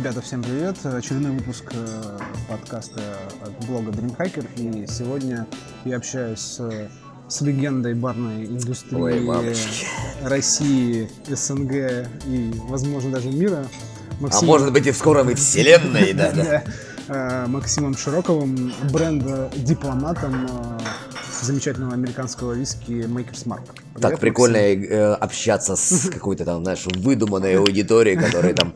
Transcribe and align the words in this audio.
Ребята, 0.00 0.22
всем 0.22 0.42
привет! 0.42 0.76
Очередной 0.82 1.32
выпуск 1.32 1.64
э, 1.74 2.18
подкаста 2.48 3.02
от 3.44 3.66
блога 3.66 3.90
Dreamhacker. 3.90 4.46
И 4.56 4.86
сегодня 4.86 5.46
я 5.84 5.98
общаюсь 5.98 6.38
с, 6.38 6.88
с 7.28 7.40
легендой 7.42 7.92
барной 7.92 8.46
индустрии 8.46 8.98
Ой, 8.98 9.54
России, 10.22 11.06
СНГ 11.28 12.08
и, 12.26 12.50
возможно, 12.70 13.10
даже 13.10 13.28
мира. 13.28 13.66
Максим... 14.20 14.44
А 14.44 14.46
может 14.46 14.72
быть 14.72 14.86
и 14.86 14.90
в 14.90 14.96
скором 14.96 15.28
и 15.28 15.34
вселенной, 15.34 16.12
да, 16.14 16.62
да. 17.06 17.44
Максимом 17.48 17.94
Широковым, 17.94 18.72
бренда 18.90 19.50
дипломатом 19.54 20.48
замечательного 21.42 21.92
американского 21.92 22.54
виски 22.54 23.04
Maker's 23.04 23.44
Mark. 23.44 23.68
Привет, 23.92 24.00
так 24.00 24.18
прикольно 24.18 24.56
э, 24.56 25.12
общаться 25.12 25.76
с 25.76 26.08
какой-то 26.08 26.46
там, 26.46 26.62
знаешь, 26.62 26.86
выдуманной 26.86 27.58
аудиторией, 27.58 28.16
которая 28.16 28.54
там 28.54 28.72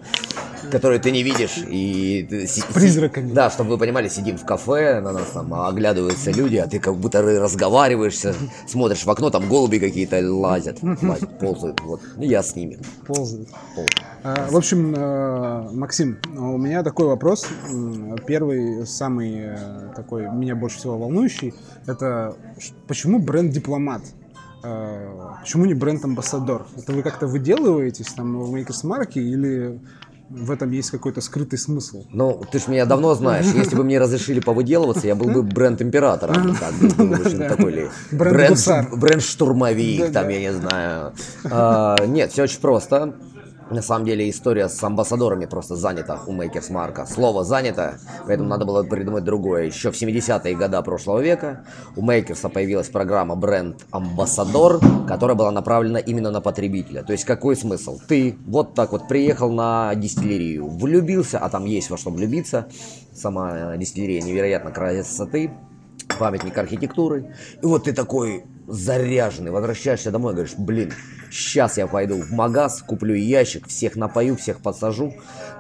которые 0.70 1.00
ты 1.00 1.10
не 1.10 1.22
видишь. 1.22 1.64
И 1.68 2.26
с 2.30 2.64
призраками. 2.72 3.32
Да, 3.32 3.50
чтобы 3.50 3.70
вы 3.70 3.78
понимали, 3.78 4.08
сидим 4.08 4.38
в 4.38 4.44
кафе, 4.44 5.00
на 5.00 5.12
нас 5.12 5.30
там 5.32 5.52
оглядываются 5.54 6.30
люди, 6.30 6.56
а 6.56 6.66
ты 6.66 6.78
как 6.78 6.96
будто 6.96 7.22
разговариваешься, 7.22 8.34
смотришь 8.66 9.04
в 9.04 9.10
окно, 9.10 9.30
там 9.30 9.48
голуби 9.48 9.78
какие-то 9.78 10.20
лазят, 10.32 10.78
лазят 11.02 11.38
ползают. 11.38 11.80
Вот. 11.80 12.00
И 12.18 12.26
я 12.26 12.42
с 12.42 12.54
ними. 12.56 12.78
Ползают. 13.06 13.48
ползают. 13.74 13.94
А, 14.22 14.48
в 14.50 14.56
общем, 14.56 14.94
э, 14.96 15.70
Максим, 15.72 16.18
у 16.36 16.56
меня 16.56 16.82
такой 16.82 17.06
вопрос. 17.06 17.46
Первый, 18.26 18.86
самый 18.86 19.34
э, 19.36 19.92
такой, 19.94 20.30
меня 20.30 20.56
больше 20.56 20.78
всего 20.78 20.98
волнующий, 20.98 21.54
это 21.86 22.34
почему 22.86 23.18
бренд 23.18 23.52
«Дипломат»? 23.52 24.02
Э, 24.62 25.34
почему 25.40 25.66
не 25.66 25.74
бренд-амбассадор? 25.74 26.66
Это 26.78 26.92
вы 26.92 27.02
как-то 27.02 27.26
выделываетесь 27.26 28.12
там 28.14 28.40
в 28.40 28.54
Mark 28.54 29.12
или 29.12 29.78
в 30.30 30.50
этом 30.50 30.70
есть 30.70 30.90
какой-то 30.90 31.20
скрытый 31.20 31.58
смысл. 31.58 32.04
Ну, 32.10 32.42
ты 32.50 32.58
ж 32.58 32.68
меня 32.68 32.86
давно 32.86 33.14
знаешь. 33.14 33.46
Если 33.54 33.76
бы 33.76 33.84
мне 33.84 33.98
разрешили 33.98 34.40
повыделываться, 34.40 35.06
я 35.06 35.14
был 35.14 35.30
бы 35.30 35.42
бренд-императором. 35.42 36.56
Такой 36.56 37.90
Бренд-штурмовик, 38.10 40.12
там, 40.12 40.28
я 40.28 40.40
не 40.40 40.52
знаю. 40.52 41.12
А, 41.44 41.96
нет, 42.06 42.32
все 42.32 42.44
очень 42.44 42.60
просто. 42.60 43.14
На 43.70 43.80
самом 43.80 44.04
деле 44.04 44.28
история 44.28 44.68
с 44.68 44.82
амбассадорами 44.82 45.46
просто 45.46 45.74
занята 45.74 46.20
у 46.26 46.32
Makers 46.34 46.70
Марка. 46.70 47.06
Слово 47.06 47.44
занято, 47.44 47.98
поэтому 48.26 48.48
надо 48.48 48.66
было 48.66 48.82
придумать 48.82 49.24
другое. 49.24 49.64
Еще 49.64 49.90
в 49.90 49.94
70-е 49.94 50.54
годы 50.54 50.82
прошлого 50.82 51.20
века 51.20 51.64
у 51.96 52.02
Makers 52.02 52.48
появилась 52.50 52.88
программа 52.88 53.36
бренд 53.36 53.86
Амбассадор, 53.90 54.80
которая 55.08 55.36
была 55.36 55.50
направлена 55.50 55.98
именно 55.98 56.30
на 56.30 56.40
потребителя. 56.42 57.02
То 57.02 57.12
есть 57.12 57.24
какой 57.24 57.56
смысл? 57.56 57.98
Ты 58.06 58.36
вот 58.46 58.74
так 58.74 58.92
вот 58.92 59.08
приехал 59.08 59.50
на 59.50 59.94
дистиллерию, 59.94 60.68
влюбился, 60.68 61.38
а 61.38 61.48
там 61.48 61.64
есть 61.64 61.88
во 61.88 61.96
что 61.96 62.10
влюбиться. 62.10 62.66
Сама 63.14 63.76
дистиллерия 63.78 64.20
невероятно 64.20 64.72
красоты, 64.72 65.50
памятник 66.18 66.56
архитектуры. 66.58 67.34
И 67.62 67.66
вот 67.66 67.84
ты 67.84 67.92
такой 67.92 68.44
заряженный, 68.66 69.50
возвращаешься 69.50 70.10
домой 70.10 70.32
и 70.32 70.36
говоришь, 70.36 70.54
блин, 70.56 70.92
сейчас 71.30 71.76
я 71.76 71.86
пойду 71.86 72.20
в 72.20 72.30
магаз, 72.32 72.82
куплю 72.82 73.14
ящик, 73.14 73.68
всех 73.68 73.96
напою, 73.96 74.36
всех 74.36 74.60
подсажу. 74.60 75.14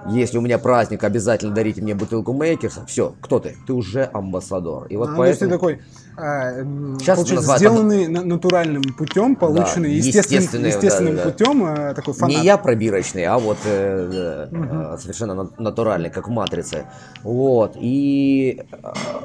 Если 0.06 0.38
у 0.38 0.40
меня 0.40 0.58
праздник, 0.58 1.02
обязательно 1.02 1.54
дарите 1.54 1.80
мне 1.82 1.94
бутылку 1.94 2.32
Мейкерса. 2.32 2.84
Все, 2.86 3.14
кто 3.20 3.40
ты? 3.40 3.56
Ты 3.66 3.72
уже 3.72 4.08
амбассадор. 4.12 4.86
И 4.86 4.96
вот 4.96 5.10
а, 5.10 5.14
поэтому... 5.16 5.50
ты 5.50 5.56
такой, 5.56 5.80
а, 6.16 6.62
Сейчас 6.98 7.20
сделанный 7.56 8.06
под... 8.06 8.26
натуральным 8.26 8.82
путем, 8.82 9.34
полученный 9.34 9.88
да, 9.90 10.06
естественным, 10.06 10.66
естественным 10.66 11.16
да, 11.16 11.24
да, 11.24 11.30
путем, 11.30 11.64
а, 11.64 11.94
такой 11.94 12.14
фанат. 12.14 12.36
Не 12.36 12.44
я 12.44 12.58
пробирочный, 12.58 13.24
а 13.24 13.38
вот 13.38 13.58
э, 13.64 14.48
угу. 14.50 14.98
совершенно 15.00 15.50
натуральный, 15.58 16.10
как 16.10 16.28
в 16.28 16.30
«Матрице». 16.30 16.86
Вот, 17.22 17.76
и, 17.76 18.62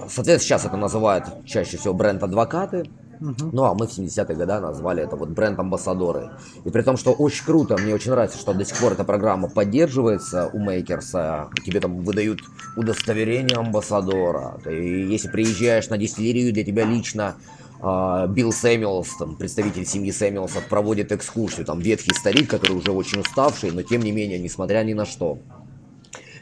соответственно, 0.10 0.40
сейчас 0.40 0.66
это 0.66 0.78
называют 0.78 1.26
чаще 1.46 1.78
всего 1.78 1.94
бренд-адвокаты. 1.94 2.90
Ну, 3.20 3.64
а 3.64 3.74
мы 3.74 3.88
в 3.88 3.92
70-е 3.92 4.36
годы 4.36 4.60
назвали 4.60 5.04
это 5.04 5.16
вот 5.16 5.30
бренд-амбассадоры. 5.30 6.32
И 6.64 6.70
при 6.70 6.82
том, 6.82 6.98
что 6.98 7.12
очень 7.12 7.46
круто, 7.46 7.78
мне 7.78 7.94
очень 7.94 8.12
нравится, 8.12 8.38
что 8.38 8.54
до 8.54 8.64
сих 8.64 8.78
пор 8.78 8.94
эта 8.94 9.04
программа 9.04 9.50
поддерживается 9.50 10.50
у 10.54 10.60
Мейкерса. 10.60 11.50
Тебе 11.66 11.82
там 11.82 12.04
выдают 12.04 12.40
удостоверение 12.78 13.58
амбассадора. 13.58 14.60
Ты, 14.64 14.72
если 14.72 15.28
приезжаешь 15.28 15.90
на 15.90 15.98
дистиллерию, 15.98 16.54
для 16.54 16.64
тебя 16.64 16.86
лично 16.86 17.36
а, 17.82 18.28
Билл 18.28 18.52
Сэмюэлс, 18.52 19.18
там, 19.18 19.36
представитель 19.36 19.86
семьи 19.86 20.12
Сэмюэлсов, 20.12 20.68
проводит 20.68 21.12
экскурсию. 21.12 21.66
Там 21.66 21.80
ветхий 21.80 22.14
старик, 22.14 22.50
который 22.50 22.78
уже 22.78 22.92
очень 22.92 23.20
уставший, 23.20 23.72
но 23.72 23.84
тем 23.84 24.02
не 24.02 24.12
менее, 24.12 24.40
несмотря 24.40 24.84
ни 24.84 24.94
на 24.94 25.06
что, 25.06 25.40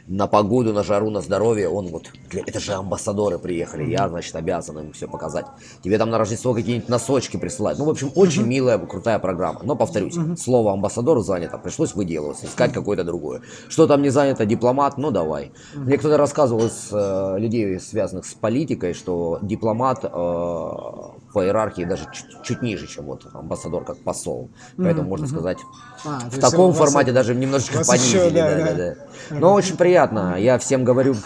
на 0.08 0.26
погоду, 0.26 0.72
на 0.72 0.82
жару, 0.82 1.10
на 1.10 1.20
здоровье, 1.20 1.68
он 1.68 1.88
вот, 1.88 2.10
это 2.32 2.58
же 2.58 2.72
амбассадоры 2.72 3.38
приехали, 3.38 3.84
я, 3.84 4.08
значит, 4.08 4.34
обязан 4.34 4.78
им 4.78 4.92
все 4.92 5.06
показать. 5.06 5.44
Тебе 5.82 5.98
там 5.98 6.08
на 6.10 6.18
Рождество 6.18 6.54
какие-нибудь 6.54 6.88
носочки 6.88 7.36
присылать. 7.36 7.78
Ну, 7.78 7.84
в 7.84 7.90
общем, 7.90 8.10
очень 8.14 8.46
милая, 8.46 8.78
крутая 8.78 9.18
программа. 9.18 9.60
Но, 9.62 9.76
повторюсь, 9.76 10.16
слово 10.38 10.72
амбассадор 10.72 11.20
занято, 11.20 11.58
пришлось 11.58 11.94
выделываться, 11.94 12.46
искать 12.46 12.72
какое-то 12.72 13.04
другое. 13.04 13.42
Что 13.68 13.86
там 13.86 14.00
не 14.02 14.08
занято, 14.08 14.46
дипломат, 14.46 14.96
ну, 14.96 15.10
давай. 15.10 15.52
Мне 15.74 15.98
кто-то 15.98 16.16
рассказывал 16.16 16.66
из 16.66 16.88
э, 16.90 17.36
людей, 17.38 17.78
связанных 17.78 18.24
с 18.24 18.32
политикой, 18.32 18.94
что 18.94 19.38
дипломат 19.42 20.04
э, 20.04 20.08
по 20.08 21.44
иерархии 21.44 21.84
даже 21.84 22.04
чуть, 22.12 22.42
чуть 22.42 22.62
ниже, 22.62 22.86
чем 22.86 23.04
вот 23.04 23.26
амбассадор, 23.32 23.84
как 23.84 23.98
посол. 23.98 24.48
Поэтому, 24.78 25.08
можно 25.08 25.26
сказать, 25.26 25.58
а, 26.04 26.20
в 26.30 26.38
таком 26.38 26.72
формате 26.72 27.12
даже 27.12 27.34
немножечко 27.34 27.84
понизили. 27.84 28.26
Еще, 28.26 28.30
да, 28.30 28.56
да, 28.56 28.72
да. 28.74 28.94
Да. 29.30 29.36
Но 29.36 29.54
очень 29.54 29.76
приятно. 29.76 30.36
Я 30.38 30.58
всем 30.58 30.84
говорю, 30.84 31.16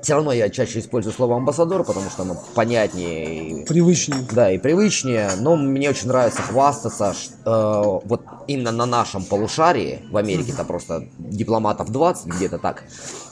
все 0.00 0.14
равно 0.14 0.32
я 0.32 0.48
чаще 0.48 0.78
использую 0.78 1.12
слово 1.12 1.36
амбассадор, 1.36 1.84
потому 1.84 2.08
что 2.10 2.22
оно 2.22 2.36
понятнее. 2.54 3.64
Привычнее. 3.66 4.26
Да, 4.32 4.50
и 4.50 4.58
привычнее. 4.58 5.30
Но 5.38 5.56
мне 5.56 5.90
очень 5.90 6.08
нравится 6.08 6.42
хвастаться, 6.42 7.14
что, 7.14 8.02
э, 8.04 8.08
вот 8.08 8.22
именно 8.46 8.70
на 8.70 8.86
нашем 8.86 9.24
полушарии, 9.24 10.02
в 10.10 10.16
Америке 10.16 10.52
это 10.52 10.64
просто 10.64 11.08
дипломатов 11.18 11.90
20, 11.90 12.26
где-то 12.26 12.58
так, 12.58 12.84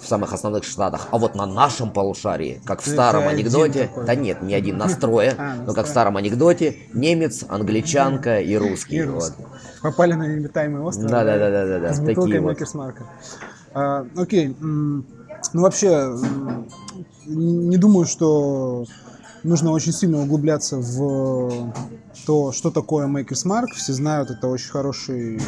в 0.06 0.08
самых 0.08 0.32
основных 0.32 0.64
штатах, 0.64 1.08
а 1.10 1.18
вот 1.18 1.34
на 1.34 1.46
нашем 1.46 1.90
полушарии, 1.90 2.60
как 2.64 2.80
в 2.80 2.86
старом 2.86 3.24
это 3.24 3.30
анекдоте, 3.30 3.90
да 4.06 4.14
нет, 4.14 4.40
не 4.40 4.54
один, 4.54 4.78
настрое, 4.78 5.34
а, 5.38 5.56
но 5.66 5.74
как 5.74 5.86
в 5.86 5.88
старом 5.88 6.16
анекдоте, 6.16 6.76
немец, 6.94 7.44
англичанка 7.48 8.40
и 8.40 8.56
русский. 8.56 8.96
И 8.96 9.02
русский. 9.02 9.42
Вот. 9.42 9.48
Попали 9.82 10.14
на 10.14 10.28
необитаемый 10.28 10.80
остров. 10.82 11.10
Да, 11.10 11.24
да, 11.24 11.38
да, 11.38 11.50
да, 11.50 11.66
да, 11.66 11.78
да. 11.80 11.92
С 11.92 12.00
такие 12.04 12.40
вот. 12.40 12.56
А, 13.74 14.06
окей. 14.16 14.56
Ну, 14.60 15.62
вообще, 15.62 16.14
не 17.26 17.76
думаю, 17.76 18.06
что 18.06 18.86
нужно 19.42 19.72
очень 19.72 19.92
сильно 19.92 20.20
углубляться 20.22 20.76
в 20.78 21.72
то, 22.26 22.52
что 22.52 22.70
такое 22.70 23.06
Maker's 23.06 23.44
Mark. 23.44 23.66
Все 23.74 23.92
знают, 23.92 24.30
это 24.30 24.48
очень 24.48 24.70
хороший 24.70 25.36
э, 25.36 25.40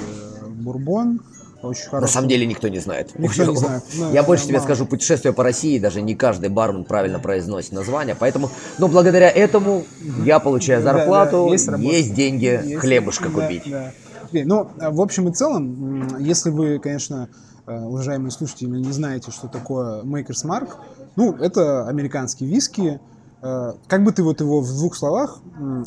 бурбон. 0.49 1.21
Очень 1.63 1.89
хороший. 1.89 2.03
На 2.03 2.09
самом 2.09 2.29
деле 2.29 2.47
никто 2.47 2.69
не 2.69 2.79
знает. 2.79 3.19
Никто 3.19 3.45
не 3.45 3.57
знает. 3.57 3.83
Ну, 3.99 4.13
Я 4.13 4.23
больше 4.23 4.47
тебе 4.47 4.61
скажу, 4.61 4.87
путешествие 4.87 5.33
по 5.33 5.43
России, 5.43 5.79
даже 5.79 6.01
не 6.03 6.15
каждый 6.15 6.51
бармен 6.51 6.85
правильно 6.85 7.19
произносит 7.19 7.73
название, 7.73 8.15
поэтому, 8.15 8.51
но 8.79 8.87
ну, 8.87 8.93
благодаря 8.93 9.29
этому 9.29 9.85
я 10.25 10.39
получаю 10.39 10.83
зарплату, 10.83 11.49
да, 11.51 11.77
да, 11.77 11.83
есть, 11.83 12.07
есть 12.07 12.15
деньги, 12.15 12.45
есть, 12.45 12.77
хлебушка 12.77 13.29
да, 13.29 13.41
купить. 13.41 13.63
Да. 13.67 13.93
Ну, 14.33 14.71
в 14.77 15.01
общем 15.01 15.29
и 15.29 15.33
целом, 15.33 16.19
если 16.19 16.51
вы, 16.51 16.79
конечно, 16.79 17.29
Э, 17.69 17.83
уважаемые 17.83 18.31
слушатели, 18.31 18.67
не 18.71 18.93
знаете, 18.93 19.31
что 19.31 19.47
такое 19.47 20.03
Maker's 20.03 20.43
Mark, 20.47 20.71
ну, 21.17 21.35
это 21.35 21.87
американский 21.87 22.47
виски. 22.47 22.99
Э, 23.43 23.73
как 23.87 24.05
бы 24.05 24.13
ты 24.13 24.23
вот 24.23 24.41
его 24.41 24.61
в 24.61 24.69
двух 24.69 24.97
словах 24.97 25.41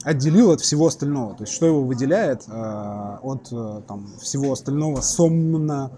отделил 0.04 0.52
от 0.52 0.62
всего 0.62 0.88
остального? 0.88 1.36
То 1.36 1.44
есть, 1.44 1.54
что 1.54 1.66
его 1.66 1.84
выделяет 1.84 2.44
э, 2.48 3.18
от 3.22 3.50
там, 3.88 4.08
всего 4.22 4.54
остального 4.54 5.02
сомно 5.02 5.92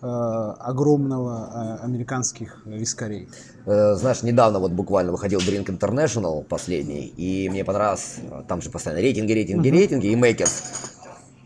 огромного 0.00 1.80
американских 1.82 2.62
вискарей? 2.64 3.28
Знаешь, 3.66 4.22
недавно 4.22 4.60
вот 4.60 4.70
буквально 4.70 5.10
выходил 5.10 5.40
Drink 5.40 5.76
International 5.76 6.44
последний, 6.44 7.06
и 7.06 7.48
мне 7.48 7.64
понравилось, 7.64 8.18
там 8.46 8.62
же 8.62 8.70
постоянно 8.70 9.00
рейтинги, 9.00 9.32
рейтинги, 9.32 9.68
uh-huh. 9.68 9.72
рейтинги, 9.72 10.06
и 10.06 10.14
Makers 10.14 10.92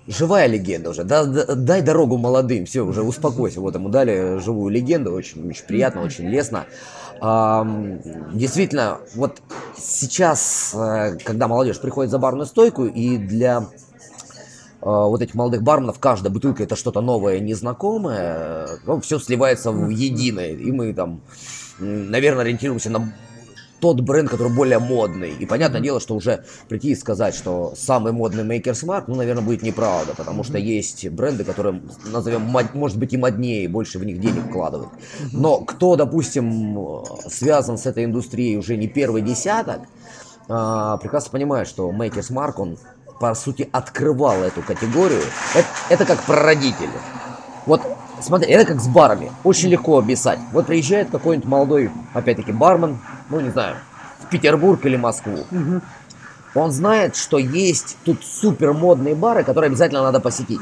живая 0.07 0.47
легенда 0.47 0.91
уже. 0.91 1.05
Да, 1.05 1.25
да, 1.25 1.55
дай 1.55 1.83
дорогу 1.83 2.17
молодым, 2.17 2.67
все, 2.67 2.83
уже 2.83 3.03
успокойся. 3.03 3.61
Вот 3.61 3.75
ему 3.75 3.89
дали 3.89 4.39
живую 4.39 4.73
легенду, 4.73 5.13
очень, 5.13 5.49
очень 5.49 5.65
приятно, 5.67 6.03
очень 6.03 6.27
лестно. 6.27 6.67
Действительно, 7.21 8.99
вот 9.15 9.41
сейчас, 9.77 10.75
э, 10.75 11.17
когда 11.25 11.49
молодежь 11.49 11.81
приходит 11.81 12.11
за 12.11 12.19
барную 12.19 12.47
стойку, 12.47 12.85
и 12.85 13.17
для 13.17 13.59
э, 13.59 13.65
вот 14.81 15.23
этих 15.23 15.35
молодых 15.35 15.63
барменов 15.63 15.99
каждая 15.99 16.33
бутылка 16.33 16.63
это 16.63 16.77
что-то 16.77 17.01
новое, 17.01 17.41
незнакомое, 17.41 18.69
ну, 18.85 19.01
все 19.01 19.19
сливается 19.19 19.73
в 19.73 19.89
единое. 19.89 20.53
И 20.53 20.71
мы 20.73 20.93
там, 20.93 21.21
наверное, 21.79 22.43
ориентируемся 22.43 22.91
на 22.91 23.13
тот 23.87 24.01
бренд, 24.01 24.29
который 24.29 24.53
более 24.53 24.81
модный. 24.81 25.31
И 25.31 25.47
понятное 25.47 25.81
дело, 25.81 26.01
что 26.01 26.17
уже 26.17 26.45
прийти 26.69 26.91
и 26.91 26.97
сказать, 26.97 27.37
что 27.37 27.73
самый 27.77 28.11
модный 28.13 28.43
Maker's 28.43 28.85
Mark, 28.85 29.05
ну, 29.07 29.15
наверное, 29.15 29.45
будет 29.45 29.63
неправда, 29.63 30.13
потому 30.17 30.43
что 30.43 30.59
есть 30.59 31.09
бренды, 31.11 31.45
которые, 31.45 31.81
назовем, 32.05 32.41
может 32.75 32.99
быть, 32.99 33.13
и 33.13 33.17
моднее, 33.17 33.69
больше 33.69 34.01
в 34.01 34.05
них 34.05 34.19
денег 34.19 34.49
вкладывают. 34.49 34.91
Но 35.31 35.61
кто, 35.61 35.95
допустим, 35.95 37.05
связан 37.29 37.79
с 37.79 37.87
этой 37.87 38.07
индустрией 38.07 38.57
уже 38.57 38.77
не 38.77 38.89
первый 38.89 39.23
десяток, 39.23 39.83
а, 40.49 40.97
прекрасно 40.97 41.31
понимает, 41.31 41.69
что 41.69 41.89
Maker's 41.93 42.33
Mark, 42.33 42.55
он, 42.57 42.79
по 43.21 43.33
сути, 43.37 43.69
открывал 43.71 44.43
эту 44.43 44.63
категорию. 44.63 45.23
Это, 45.55 45.69
это 45.91 46.05
как 46.07 46.25
прародитель. 46.25 46.91
Вот 47.67 47.83
Смотри, 48.21 48.51
это 48.51 48.73
как 48.73 48.81
с 48.81 48.89
барами. 48.89 49.31
Очень 49.45 49.69
легко 49.69 49.99
описать. 49.99 50.39
Вот 50.53 50.67
приезжает 50.67 51.11
какой-нибудь 51.11 51.49
молодой, 51.49 51.91
опять-таки, 52.15 52.51
бармен, 52.51 52.99
ну, 53.31 53.41
не 53.41 53.51
знаю, 53.51 53.77
в 54.21 54.29
Петербург 54.29 54.85
или 54.85 54.97
Москву. 54.97 55.47
Угу. 55.51 55.81
Он 56.55 56.71
знает, 56.71 57.17
что 57.17 57.39
есть 57.39 57.97
тут 58.05 58.25
супер 58.25 58.73
модные 58.73 59.15
бары, 59.15 59.45
которые 59.45 59.69
обязательно 59.69 60.03
надо 60.03 60.21
посетить. 60.21 60.61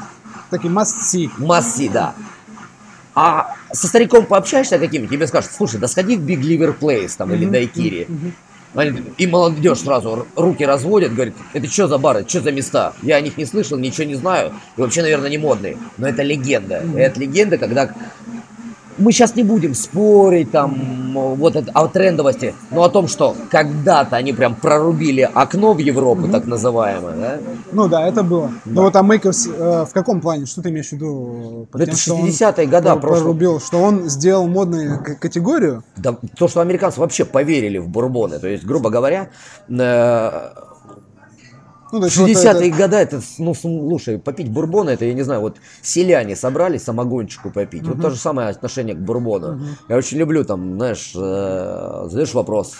Такие 0.50 0.72
must-see. 0.72 1.30
Must-see, 1.38 1.90
да. 1.90 2.14
А 3.14 3.54
со 3.72 3.86
стариком 3.86 4.26
пообщаешься 4.26 4.78
каким 4.78 5.06
тебе 5.08 5.26
скажут, 5.26 5.52
слушай, 5.52 5.78
да 5.78 5.86
сходи 5.86 6.16
в 6.16 6.26
Big 6.26 6.40
Liver 6.40 6.76
Place 6.76 7.12
там, 7.16 7.30
mm-hmm. 7.30 7.36
или 7.36 7.44
Дайкири. 7.46 8.08
Mm-hmm. 8.08 9.14
И 9.18 9.26
молодежь 9.28 9.78
сразу 9.78 10.26
руки 10.34 10.64
разводит, 10.64 11.14
говорит, 11.14 11.34
это 11.52 11.68
что 11.68 11.86
за 11.86 11.96
бары, 11.96 12.24
что 12.26 12.40
за 12.40 12.50
места? 12.50 12.92
Я 13.02 13.16
о 13.16 13.20
них 13.20 13.36
не 13.36 13.46
слышал, 13.46 13.78
ничего 13.78 14.04
не 14.04 14.16
знаю, 14.16 14.52
и 14.76 14.80
вообще, 14.80 15.02
наверное, 15.02 15.30
не 15.30 15.38
модные. 15.38 15.78
Но 15.96 16.08
это 16.08 16.24
легенда. 16.24 16.80
Mm-hmm. 16.80 16.98
Это 16.98 17.20
легенда, 17.20 17.56
когда 17.56 17.94
мы 18.98 19.12
сейчас 19.12 19.34
не 19.36 19.42
будем 19.42 19.74
спорить 19.74 20.50
там 20.50 21.12
вот 21.36 21.56
это, 21.56 21.70
о 21.72 21.88
трендовости, 21.88 22.54
но 22.70 22.84
о 22.84 22.88
том, 22.88 23.08
что 23.08 23.36
когда-то 23.50 24.16
они 24.16 24.32
прям 24.32 24.54
прорубили 24.54 25.28
окно 25.32 25.74
в 25.74 25.78
Европу, 25.78 26.26
mm-hmm. 26.26 26.32
так 26.32 26.46
называемое, 26.46 27.16
да? 27.16 27.38
Ну 27.72 27.88
да, 27.88 28.06
это 28.06 28.22
было. 28.22 28.50
Да. 28.64 28.72
Но 28.72 28.82
вот 28.82 28.96
а 28.96 29.00
Makers 29.00 29.54
э, 29.54 29.84
в 29.84 29.92
каком 29.92 30.20
плане? 30.20 30.46
Что 30.46 30.62
ты 30.62 30.70
имеешь 30.70 30.88
в 30.88 30.92
виду? 30.92 31.68
Под 31.70 31.80
это 31.80 31.92
60-е 31.92 32.66
годы 32.66 32.94
прорубил, 32.96 33.60
что 33.60 33.78
он 33.78 34.08
сделал 34.08 34.46
модную 34.46 35.02
категорию? 35.20 35.82
Да, 35.96 36.16
то, 36.36 36.48
что 36.48 36.60
американцы 36.60 37.00
вообще 37.00 37.24
поверили 37.24 37.78
в 37.78 37.88
бурбоны. 37.88 38.38
То 38.38 38.48
есть, 38.48 38.64
грубо 38.64 38.90
говоря, 38.90 39.28
э, 39.68 40.50
ну, 41.98 42.04
есть 42.04 42.18
60-е 42.18 42.70
вот 42.70 42.78
годы, 42.78 42.96
это, 42.96 43.20
ну, 43.38 43.54
слушай, 43.54 44.18
попить 44.18 44.50
бурбона, 44.50 44.90
это, 44.90 45.04
я 45.04 45.14
не 45.14 45.22
знаю, 45.22 45.40
вот 45.40 45.56
селяне 45.82 46.36
собрались 46.36 46.84
самогончику 46.84 47.50
попить. 47.50 47.82
Угу. 47.82 47.92
Вот 47.92 48.02
то 48.02 48.10
же 48.10 48.16
самое 48.16 48.48
отношение 48.48 48.94
к 48.94 48.98
бурбону. 48.98 49.56
Угу. 49.56 49.64
Я 49.88 49.96
очень 49.96 50.18
люблю, 50.18 50.44
там, 50.44 50.76
знаешь, 50.76 51.12
э, 51.14 52.06
задаешь 52.08 52.34
вопрос, 52.34 52.76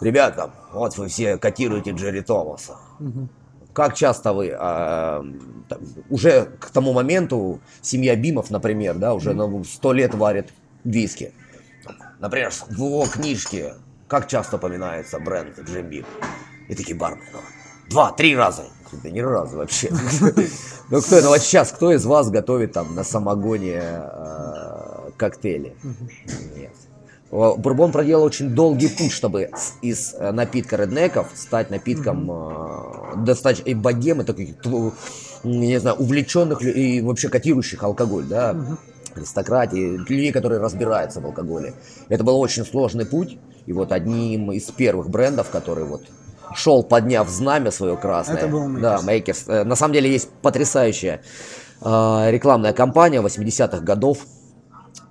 ребята, 0.00 0.50
вот 0.72 0.96
вы 0.98 1.08
все 1.08 1.36
котируете 1.38 1.92
Джерри 1.92 2.20
Томаса. 2.20 2.76
Угу. 3.00 3.28
Как 3.72 3.94
часто 3.94 4.32
вы, 4.32 4.52
а, 4.58 5.24
там, 5.68 5.78
уже 6.10 6.48
к 6.58 6.70
тому 6.70 6.92
моменту, 6.92 7.60
семья 7.80 8.16
Бимов, 8.16 8.50
например, 8.50 8.96
да, 8.96 9.14
уже 9.14 9.34
на 9.34 9.62
сто 9.64 9.92
лет 9.92 10.14
варит 10.14 10.48
виски. 10.82 11.32
Например, 12.18 12.50
в 12.50 12.72
его 12.72 13.06
книжке 13.06 13.74
как 14.08 14.26
часто 14.26 14.56
упоминается 14.56 15.20
бренд 15.20 15.58
Джим 15.60 15.86
Бим? 15.86 16.06
И 16.68 16.74
такие 16.74 16.96
бармены. 16.96 17.26
Два-три 17.90 18.36
раза. 18.36 18.64
Да 19.02 19.10
ни 19.10 19.20
разу 19.20 19.56
вообще. 19.56 19.90
Ну 20.90 21.02
кто, 21.02 21.20
ну 21.20 21.28
вот 21.28 21.40
сейчас, 21.40 21.70
кто 21.70 21.92
из 21.92 22.06
вас 22.06 22.30
готовит 22.30 22.72
там 22.72 22.94
на 22.94 23.04
самогоне 23.04 23.82
э, 23.82 25.10
коктейли? 25.18 25.76
Нет. 26.56 26.72
Бурбон 27.30 27.92
проделал 27.92 28.24
очень 28.24 28.54
долгий 28.54 28.88
путь, 28.88 29.12
чтобы 29.12 29.50
из 29.82 30.14
э, 30.14 30.32
напитка 30.32 30.76
реднеков 30.76 31.26
стать 31.34 31.68
напитком 31.68 32.30
э, 32.30 33.16
достаточно 33.18 33.68
и 33.68 33.74
богемы, 33.74 34.24
таких, 34.24 34.54
не 35.44 35.78
знаю, 35.78 35.96
увлеченных 35.96 36.62
и 36.62 37.02
вообще 37.02 37.28
котирующих 37.28 37.82
алкоголь, 37.82 38.24
да, 38.24 38.56
аристократии, 39.14 39.98
людей, 39.98 40.32
которые 40.32 40.58
разбираются 40.58 41.20
в 41.20 41.26
алкоголе. 41.26 41.74
Это 42.08 42.24
был 42.24 42.40
очень 42.40 42.64
сложный 42.64 43.04
путь, 43.04 43.36
и 43.66 43.74
вот 43.74 43.92
одним 43.92 44.52
из 44.52 44.64
первых 44.70 45.10
брендов, 45.10 45.50
который 45.50 45.84
вот 45.84 46.04
шел, 46.54 46.82
подняв 46.82 47.28
знамя 47.28 47.70
свое 47.70 47.96
красное. 47.96 48.36
Это 48.36 48.48
был 48.48 48.68
Makers. 48.68 48.80
Да, 48.80 48.96
Makers. 48.98 49.44
Э, 49.48 49.64
на 49.64 49.76
самом 49.76 49.94
деле 49.94 50.10
есть 50.10 50.28
потрясающая 50.42 51.22
э, 51.80 52.30
рекламная 52.30 52.72
кампания 52.72 53.20
80-х 53.20 53.80
годов. 53.80 54.18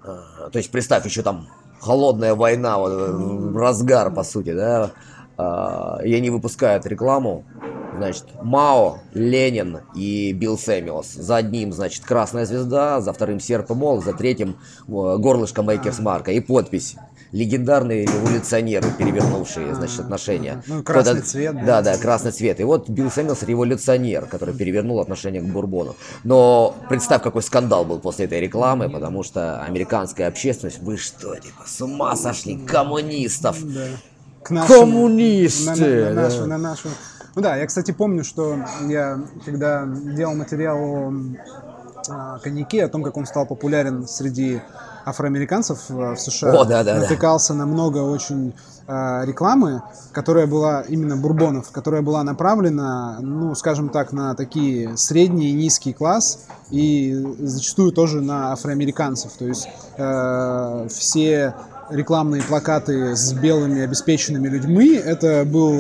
Э, 0.04 0.50
то 0.52 0.58
есть 0.58 0.72
представь, 0.72 1.06
еще 1.06 1.22
там 1.22 1.48
холодная 1.80 2.36
война, 2.36 2.78
вот, 2.78 3.56
разгар, 3.56 4.12
по 4.12 4.24
сути, 4.24 4.54
да. 4.54 4.92
И 6.04 6.16
они 6.16 6.32
выпускают 6.32 6.88
рекламу. 6.88 7.46
Значит, 7.96 8.26
Мао, 8.42 8.98
Ленин 9.14 9.82
и 9.94 10.34
Билл 10.34 10.58
Сэмюэлс. 10.58 11.14
За 11.14 11.36
одним, 11.36 11.74
значит, 11.74 12.04
красная 12.04 12.46
звезда, 12.46 13.02
за 13.02 13.14
вторым 13.14 13.40
серп 13.40 13.70
и 13.70 13.74
мол, 13.76 14.02
за 14.02 14.14
третьим 14.14 14.58
горлышко 14.88 15.62
Maker's 15.62 16.00
Mark 16.00 16.25
а 16.25 16.32
и 16.32 16.40
подпись 16.40 16.96
легендарные 17.32 18.06
революционеры, 18.06 18.90
перевернувшие, 18.98 19.76
значит, 19.76 20.00
отношения. 20.00 20.64
Ну, 20.68 20.84
красный 20.84 21.22
цвет. 21.22 21.66
Да, 21.66 21.82
да, 21.82 21.98
красный 21.98 22.32
цвет. 22.32 22.60
И 22.60 22.64
вот 22.64 22.90
Билл 22.90 23.12
Сэмилс 23.12 23.44
революционер, 23.44 24.26
который 24.26 24.54
перевернул 24.54 25.00
отношение 25.00 25.42
к 25.42 25.46
Бурбону. 25.46 25.96
Но 26.24 26.76
представь, 26.90 27.22
какой 27.22 27.44
скандал 27.44 27.86
был 27.86 28.00
после 28.00 28.26
этой 28.26 28.40
рекламы, 28.40 28.90
потому 28.90 29.24
что 29.24 29.62
американская 29.62 30.28
общественность, 30.28 30.80
вы 30.80 30.98
что, 30.98 31.36
типа, 31.36 31.64
с 31.66 31.82
ума 31.82 32.16
сошли, 32.16 32.58
коммунистов. 32.58 33.58
Да. 33.64 33.88
К 34.44 34.52
нашему, 34.52 34.80
Коммунисты! 34.80 35.66
На, 35.66 35.76
на, 35.76 36.14
на, 36.14 36.22
нашу, 36.22 36.46
на 36.46 36.58
нашу. 36.58 36.88
Ну 37.36 37.42
да, 37.42 37.56
я, 37.56 37.68
кстати, 37.68 37.92
помню, 37.92 38.24
что 38.24 38.58
я, 38.88 39.20
когда 39.46 39.86
делал 39.86 40.34
материал 40.36 40.78
о, 40.78 41.14
о 42.10 42.40
коньяке, 42.40 42.84
о 42.84 42.90
том, 42.90 43.04
как 43.04 43.18
он 43.18 43.26
стал 43.26 43.46
популярен 43.46 44.08
среди 44.08 44.62
афроамериканцев 45.08 45.90
в 45.90 46.18
США, 46.18 46.52
О, 46.52 46.66
да, 46.66 46.84
да, 46.84 46.96
натыкался 46.96 47.54
да. 47.54 47.60
на 47.60 47.66
много 47.66 48.00
очень 48.00 48.54
э, 48.88 49.26
рекламы, 49.26 49.82
которая 50.12 50.48
была 50.48 50.82
именно 50.82 51.16
бурбонов, 51.16 51.72
которая 51.72 52.02
была 52.02 52.24
направлена, 52.24 53.20
ну, 53.22 53.56
скажем 53.56 53.90
так, 53.90 54.12
на 54.12 54.36
такие 54.36 54.98
средний 54.98 55.52
и 55.52 55.54
низкий 55.54 55.94
класс 55.94 56.46
и 56.72 57.26
зачастую 57.40 57.94
тоже 57.94 58.22
на 58.22 58.52
афроамериканцев. 58.52 59.32
То 59.40 59.46
есть 59.46 59.70
э, 59.98 60.88
все 60.90 61.56
рекламные 61.90 62.44
плакаты 62.44 63.16
с 63.16 63.32
белыми 63.32 63.82
обеспеченными 63.82 64.50
людьми, 64.50 64.94
это 64.94 65.46
был 65.46 65.74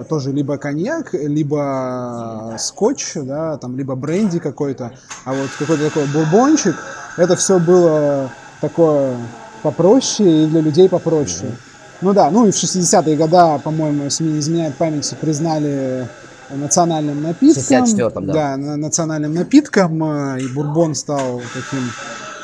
э, 0.00 0.04
тоже 0.08 0.32
либо 0.32 0.56
коньяк, 0.56 1.12
либо 1.12 2.56
скотч, 2.58 3.12
да, 3.16 3.58
там, 3.58 3.76
либо 3.76 3.94
бренди 3.94 4.38
какой-то, 4.38 4.92
а 5.26 5.34
вот 5.34 5.50
какой-то 5.58 5.88
такой 5.88 6.06
бурбончик, 6.06 6.74
это 7.18 7.36
все 7.36 7.58
было 7.58 8.30
такое 8.62 9.18
попроще 9.62 10.44
и 10.44 10.46
для 10.46 10.62
людей 10.62 10.88
попроще. 10.88 11.50
Mm-hmm. 11.50 11.72
Ну 12.02 12.12
да, 12.12 12.30
ну 12.30 12.46
и 12.46 12.50
в 12.50 12.54
60-е 12.54 13.16
годы, 13.16 13.62
по-моему, 13.62 14.04
если 14.04 14.24
не 14.24 14.38
изменяет 14.40 14.74
память, 14.74 15.14
признали 15.20 16.08
национальным 16.50 17.22
напитком. 17.22 17.84
64-м, 17.84 18.26
да. 18.26 18.32
Да, 18.32 18.56
национальным 18.56 19.34
напитком, 19.34 20.02
э, 20.02 20.40
и 20.40 20.48
бурбон 20.48 20.96
стал 20.96 21.40
таким 21.54 21.90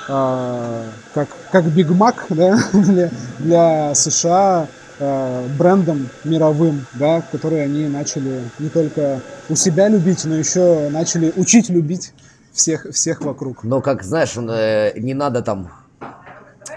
э, 0.09 0.83
как, 1.13 1.29
как 1.51 1.65
Биг 1.65 1.91
Мак 1.91 2.27
да, 2.31 2.59
для, 2.73 3.11
для 3.41 3.95
США 3.97 4.69
э, 5.01 5.47
брендом 5.59 6.09
мировым, 6.23 6.87
да, 6.95 7.23
который 7.33 7.65
они 7.65 7.89
начали 7.89 8.43
не 8.61 8.69
только 8.69 9.21
у 9.49 9.57
себя 9.57 9.89
любить, 9.89 10.25
но 10.25 10.37
еще 10.37 10.89
начали 10.91 11.33
учить 11.37 11.69
любить 11.69 12.13
всех, 12.53 12.87
всех 12.93 13.23
вокруг. 13.23 13.65
Но, 13.65 13.81
как 13.81 14.05
знаешь, 14.05 14.37
не 14.37 15.15
надо 15.15 15.43
там 15.43 15.69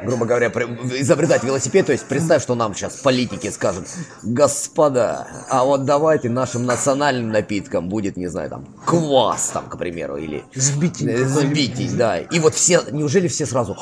грубо 0.03 0.25
говоря, 0.25 0.47
изобретать 0.47 1.43
велосипед. 1.43 1.85
То 1.85 1.91
есть 1.91 2.05
представь, 2.05 2.41
что 2.41 2.55
нам 2.55 2.73
сейчас 2.73 2.97
политики 2.97 3.49
скажут, 3.49 3.87
господа, 4.23 5.27
а 5.49 5.63
вот 5.63 5.85
давайте 5.85 6.29
нашим 6.29 6.65
национальным 6.65 7.31
напитком 7.31 7.89
будет, 7.89 8.17
не 8.17 8.27
знаю, 8.27 8.49
там, 8.49 8.65
квас, 8.85 9.49
там, 9.53 9.67
к 9.67 9.77
примеру, 9.77 10.17
или... 10.17 10.43
Сбитень. 10.53 11.25
Сбитень, 11.25 11.95
да. 11.97 12.19
И 12.19 12.39
вот 12.39 12.55
все, 12.55 12.81
неужели 12.91 13.27
все 13.27 13.45
сразу, 13.45 13.77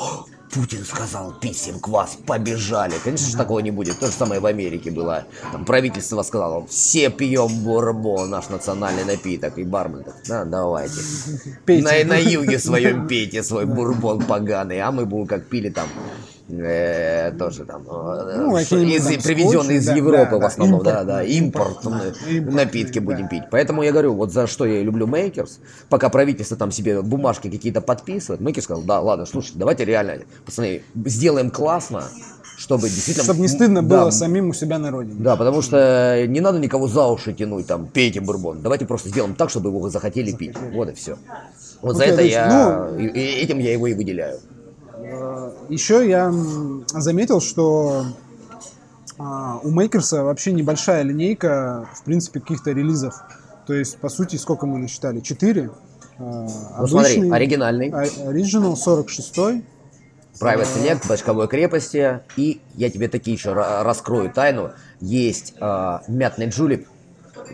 Путин 0.52 0.84
сказал, 0.84 1.32
пить 1.32 1.56
всем 1.56 1.78
квас, 1.78 2.18
побежали. 2.26 2.94
Конечно 3.04 3.28
же, 3.28 3.36
такого 3.36 3.60
не 3.60 3.70
будет. 3.70 3.98
То 3.98 4.06
же 4.06 4.12
самое 4.12 4.40
в 4.40 4.46
Америке 4.46 4.90
было. 4.90 5.24
Там 5.52 5.64
правительство 5.64 6.22
сказало, 6.22 6.66
все 6.66 7.10
пьем 7.10 7.62
бурбон, 7.62 8.30
наш 8.30 8.48
национальный 8.48 9.04
напиток. 9.04 9.58
И 9.58 9.64
бармен 9.64 10.02
так, 10.02 10.16
да, 10.26 10.44
давайте. 10.44 11.00
Пейте. 11.64 11.84
На, 11.84 12.14
на 12.14 12.18
юге 12.18 12.58
своем 12.58 13.06
пейте 13.06 13.42
свой 13.42 13.66
бурбон 13.66 14.24
поганый, 14.24 14.80
а 14.80 14.90
мы 14.90 15.06
будем 15.06 15.26
как 15.26 15.46
пили 15.46 15.70
там 15.70 15.88
э, 16.52 17.32
тоже 17.38 17.64
там, 17.64 17.82
э, 17.82 18.36
ну, 18.36 18.58
из, 18.58 18.68
там 18.68 18.78
привезенные 19.22 19.78
из 19.78 19.88
Европы 19.88 20.32
да, 20.32 20.38
в 20.38 20.44
основном, 20.44 20.82
да, 20.82 21.04
да, 21.04 21.22
импорт, 21.22 21.84
импорт, 21.84 22.16
импорт 22.28 22.54
напитки 22.54 22.98
да. 22.98 23.04
будем 23.04 23.28
пить. 23.28 23.44
Поэтому 23.50 23.82
я 23.82 23.92
говорю, 23.92 24.14
вот 24.14 24.32
за 24.32 24.46
что 24.46 24.66
я 24.66 24.82
люблю 24.82 25.06
Maker's, 25.06 25.60
пока 25.88 26.08
правительство 26.08 26.56
там 26.56 26.70
себе 26.70 27.02
бумажки 27.02 27.50
какие-то 27.50 27.80
подписывает, 27.80 28.40
Maker's 28.40 28.64
сказал, 28.64 28.82
да, 28.82 29.00
ладно, 29.00 29.26
слушайте, 29.26 29.58
давайте 29.58 29.84
реально, 29.84 30.18
пацаны, 30.44 30.82
сделаем 31.04 31.50
классно, 31.50 32.04
чтобы 32.60 32.90
действительно... 32.90 33.24
Чтобы 33.24 33.40
не 33.40 33.48
стыдно 33.48 33.82
да, 33.82 34.02
было 34.02 34.10
самим 34.10 34.50
у 34.50 34.52
себя 34.52 34.78
на 34.78 34.90
родине. 34.90 35.16
Да, 35.18 35.36
потому 35.36 35.62
что 35.62 36.26
не 36.28 36.40
надо 36.40 36.58
никого 36.58 36.88
за 36.88 37.06
уши 37.06 37.32
тянуть, 37.32 37.66
там, 37.66 37.86
пейте 37.86 38.20
бурбон. 38.20 38.60
Давайте 38.60 38.84
просто 38.84 39.08
сделаем 39.08 39.34
так, 39.34 39.48
чтобы 39.48 39.70
его 39.70 39.88
захотели 39.88 40.32
пить. 40.32 40.56
Вот 40.74 40.90
и 40.90 40.92
все. 40.92 41.16
Вот 41.80 41.96
okay, 41.96 41.98
за 41.98 42.04
это 42.04 42.22
я... 42.22 42.88
Ну, 42.92 42.98
и, 42.98 43.06
этим 43.08 43.58
я 43.58 43.72
его 43.72 43.86
и 43.86 43.94
выделяю. 43.94 44.38
Э, 45.10 45.50
Еще 45.68 46.08
я 46.08 46.32
заметил, 46.88 47.40
что 47.40 48.04
а, 49.18 49.58
у 49.62 49.70
Мейкерса 49.70 50.22
вообще 50.24 50.52
небольшая 50.52 51.02
линейка, 51.02 51.88
в 51.94 52.04
принципе, 52.04 52.40
каких-то 52.40 52.70
релизов. 52.70 53.14
То 53.66 53.74
есть, 53.74 53.98
по 53.98 54.08
сути, 54.08 54.36
сколько 54.36 54.66
мы 54.66 54.78
насчитали? 54.78 55.20
Четыре. 55.20 55.70
А, 56.18 56.46
ну 56.80 56.86
смотри, 56.86 57.30
оригинальный. 57.30 57.90
Оригинал 57.90 58.76
46 58.76 59.36
Private 60.40 60.66
Select, 60.66 61.08
бочковой 61.08 61.48
крепости. 61.48 62.20
И 62.36 62.60
я 62.74 62.88
тебе 62.88 63.08
такие 63.08 63.36
еще 63.36 63.52
раскрою 63.52 64.30
тайну. 64.32 64.70
Есть 65.00 65.54
э, 65.60 65.98
мятный 66.08 66.48
джулип, 66.48 66.86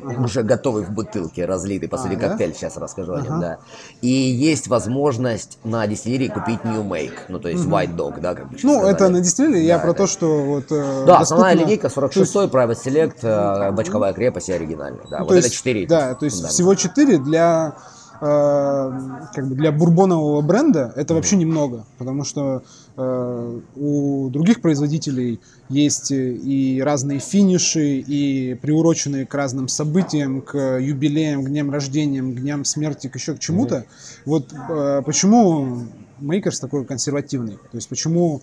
уже 0.19 0.43
готовый 0.43 0.85
в 0.85 0.91
бутылке, 0.91 1.45
разлитый, 1.45 1.89
по 1.89 1.99
сути, 1.99 2.15
а, 2.15 2.19
коктейль, 2.19 2.51
да? 2.51 2.57
сейчас 2.57 2.77
расскажу 2.77 3.15
о 3.15 3.21
нем, 3.21 3.41
да. 3.41 3.59
И 4.01 4.09
есть 4.09 4.69
возможность 4.69 5.59
на 5.65 5.87
дистиллерии 5.87 6.29
купить 6.29 6.65
New 6.65 6.83
Make, 6.83 7.15
ну, 7.29 7.39
то 7.39 7.49
есть 7.49 7.65
угу. 7.65 7.75
White 7.75 7.97
Dog, 7.97 8.21
да, 8.21 8.35
как 8.35 8.51
бы 8.51 8.57
Ну, 8.63 8.75
сказали. 8.75 8.95
это 8.95 9.09
на 9.09 9.21
дистиллерии, 9.21 9.67
да, 9.67 9.75
я 9.75 9.79
про 9.79 9.91
это... 9.91 9.99
то, 9.99 10.07
что 10.07 10.43
вот... 10.45 10.65
Э, 10.71 11.05
да, 11.07 11.19
доступно... 11.19 11.21
основная 11.21 11.55
линейка 11.55 11.89
46-й, 11.89 12.21
есть... 12.21 12.35
Private 12.35 12.85
Select, 12.85 13.19
э, 13.23 13.73
бочковая 13.73 14.13
крепость 14.13 14.49
и 14.49 14.53
оригинальный, 14.53 15.05
да, 15.11 15.21
ну, 15.21 15.27
вот 15.27 15.35
это 15.35 15.51
4. 15.51 15.87
Да, 15.87 16.15
то 16.15 16.25
есть 16.25 16.47
всего 16.47 16.75
4 16.75 17.19
для 17.19 17.77
Э, 18.21 18.93
как 19.35 19.49
бы 19.49 19.55
для 19.55 19.73
бурбонового 19.73 20.41
бренда 20.41 20.93
это 20.97 21.15
вообще 21.15 21.37
немного, 21.37 21.85
потому 21.99 22.25
что 22.25 22.63
э, 22.97 23.61
у 23.77 24.29
других 24.31 24.63
производителей 24.63 25.41
есть 25.69 26.11
и 26.11 26.81
разные 26.85 27.19
финиши, 27.19 27.99
и 27.99 28.55
приуроченные 28.55 29.27
к 29.27 29.35
разным 29.35 29.69
событиям, 29.69 30.41
к 30.41 30.79
юбилеям, 30.79 31.45
к 31.45 31.49
дням 31.49 31.71
рождения, 31.71 32.23
к 32.23 32.41
дням 32.41 32.65
смерти, 32.65 33.09
к 33.09 33.17
еще 33.17 33.35
к 33.35 33.39
чему-то. 33.39 33.85
Вот 34.25 34.53
э, 34.53 35.03
почему 35.05 35.83
Мейкерс 36.21 36.61
такой 36.61 36.85
консервативный? 36.85 37.57
То 37.57 37.77
есть 37.77 37.89
почему 37.89 38.43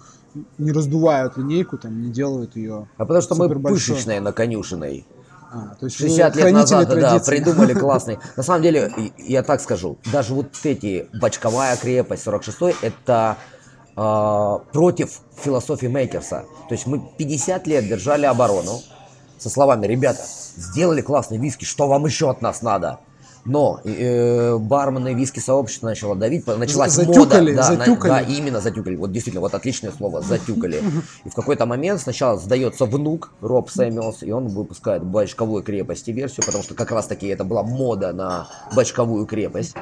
не 0.57 0.71
раздувают 0.71 1.37
линейку, 1.37 1.77
там, 1.77 2.01
не 2.01 2.11
делают 2.11 2.55
ее 2.55 2.87
А 2.97 3.05
потому 3.05 3.21
что 3.21 3.35
мы 3.35 3.49
пышечной 3.49 4.19
наконюшенной. 4.19 5.05
А, 5.53 5.75
то 5.75 5.85
есть 5.85 5.97
60 5.97 6.35
лет 6.35 6.51
назад 6.51 6.89
да, 6.89 7.19
придумали 7.19 7.73
классный. 7.79 8.17
На 8.35 8.41
самом 8.41 8.63
деле, 8.63 8.91
я 9.19 9.43
так 9.43 9.61
скажу, 9.61 9.99
даже 10.11 10.33
вот 10.33 10.47
эти 10.63 11.07
бочковая 11.13 11.77
крепость 11.77 12.23
46 12.23 12.77
это 12.81 13.37
э, 13.95 14.57
против 14.71 15.19
философии 15.37 15.85
Мейкерса. 15.85 16.45
То 16.67 16.73
есть 16.73 16.87
мы 16.87 17.03
50 17.17 17.67
лет 17.67 17.87
держали 17.87 18.25
оборону 18.25 18.81
со 19.37 19.49
словами, 19.51 19.85
ребята, 19.85 20.21
сделали 20.55 21.01
классный 21.01 21.37
виски, 21.37 21.65
что 21.65 21.87
вам 21.87 22.05
еще 22.05 22.31
от 22.31 22.41
нас 22.41 22.63
надо? 22.63 22.99
Но 23.45 23.81
э, 23.83 24.57
бармены 24.57 25.13
виски 25.13 25.39
сообщества 25.39 25.87
начало 25.87 26.15
давить, 26.15 26.47
началась 26.47 26.93
затюкали, 26.93 27.51
мода. 27.51 27.55
Да, 27.55 27.63
затюкали. 27.63 28.11
На, 28.11 28.19
да, 28.19 28.21
именно 28.21 28.61
затюкали. 28.61 28.95
Вот 28.95 29.11
действительно, 29.11 29.41
вот 29.41 29.53
отличное 29.53 29.91
слово, 29.91 30.21
затюкали. 30.21 30.81
И 31.25 31.29
в 31.29 31.33
какой-то 31.33 31.65
момент 31.65 32.01
сначала 32.01 32.37
сдается 32.37 32.85
внук 32.85 33.33
Роб 33.41 33.69
Сэмюэлс, 33.69 34.23
и 34.23 34.31
он 34.31 34.47
выпускает 34.47 35.03
бочковую 35.03 35.63
крепость 35.63 36.07
и 36.07 36.13
версию, 36.13 36.45
потому 36.45 36.63
что 36.63 36.73
как 36.73 36.91
раз 36.91 37.07
таки 37.07 37.27
это 37.27 37.43
была 37.43 37.63
мода 37.63 38.13
на 38.13 38.47
бочковую 38.75 39.25
крепость. 39.25 39.75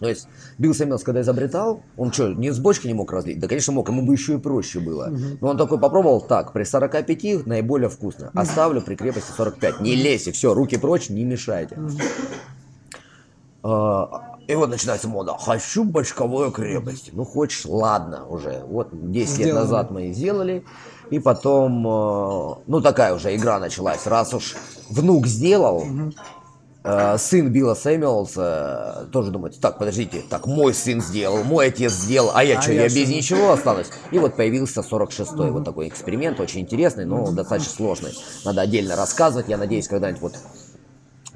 То 0.00 0.08
есть 0.08 0.28
Билл 0.56 0.74
Сэмюэлс, 0.74 1.02
когда 1.02 1.20
изобретал, 1.20 1.82
он 1.96 2.10
что, 2.10 2.32
не 2.32 2.50
с 2.50 2.58
бочки 2.58 2.86
не 2.86 2.94
мог 2.94 3.12
разлить? 3.12 3.38
Да, 3.38 3.48
конечно, 3.48 3.74
мог, 3.74 3.88
ему 3.88 4.02
бы 4.02 4.14
еще 4.14 4.34
и 4.34 4.38
проще 4.38 4.80
было. 4.80 5.12
Но 5.40 5.48
он 5.48 5.58
такой 5.58 5.78
попробовал, 5.78 6.22
так, 6.22 6.52
при 6.52 6.64
45 6.64 7.46
наиболее 7.46 7.90
вкусно. 7.90 8.30
Оставлю 8.34 8.80
при 8.80 8.94
крепости 8.94 9.30
45. 9.36 9.80
Не 9.80 9.94
лезьте, 9.94 10.32
все, 10.32 10.54
руки 10.54 10.78
прочь, 10.78 11.10
не 11.10 11.24
мешайте. 11.24 11.76
И 13.62 14.54
вот 14.54 14.70
начинается 14.70 15.06
мода. 15.06 15.36
Хочу 15.38 15.84
бочковую 15.84 16.50
крепость. 16.50 17.10
Ну, 17.12 17.24
хочешь, 17.24 17.66
ладно 17.66 18.26
уже. 18.26 18.64
Вот 18.66 18.88
10 18.92 19.38
лет 19.38 19.54
назад 19.54 19.90
мы 19.90 20.12
сделали. 20.12 20.64
И 21.10 21.18
потом, 21.18 21.86
э, 21.86 22.54
ну, 22.66 22.80
такая 22.80 23.14
уже 23.14 23.34
игра 23.34 23.58
началась. 23.58 24.06
Раз 24.06 24.32
уж 24.32 24.56
внук 24.88 25.26
сделал, 25.26 25.84
э, 26.84 27.18
сын 27.18 27.48
Билла 27.48 27.74
Сэмюэлса 27.74 29.08
тоже 29.12 29.30
думает, 29.30 29.60
так, 29.60 29.78
подождите, 29.78 30.22
так, 30.28 30.46
мой 30.46 30.72
сын 30.72 31.00
сделал, 31.00 31.42
мой 31.42 31.66
отец 31.66 31.92
сделал, 31.92 32.30
а 32.34 32.42
я 32.44 32.58
а 32.58 32.62
что, 32.62 32.72
я, 32.72 32.82
я 32.82 32.88
без 32.88 33.08
ничего 33.08 33.52
останусь? 33.52 33.88
И 34.12 34.18
вот 34.18 34.36
появился 34.36 34.80
46-й, 34.80 35.50
вот 35.50 35.64
такой 35.64 35.88
эксперимент, 35.88 36.38
очень 36.40 36.60
интересный, 36.60 37.04
но 37.04 37.30
достаточно 37.32 37.72
сложный. 37.72 38.12
Надо 38.44 38.62
отдельно 38.62 38.96
рассказывать, 38.96 39.48
я 39.48 39.58
надеюсь, 39.58 39.88
когда-нибудь 39.88 40.22
вот 40.22 40.34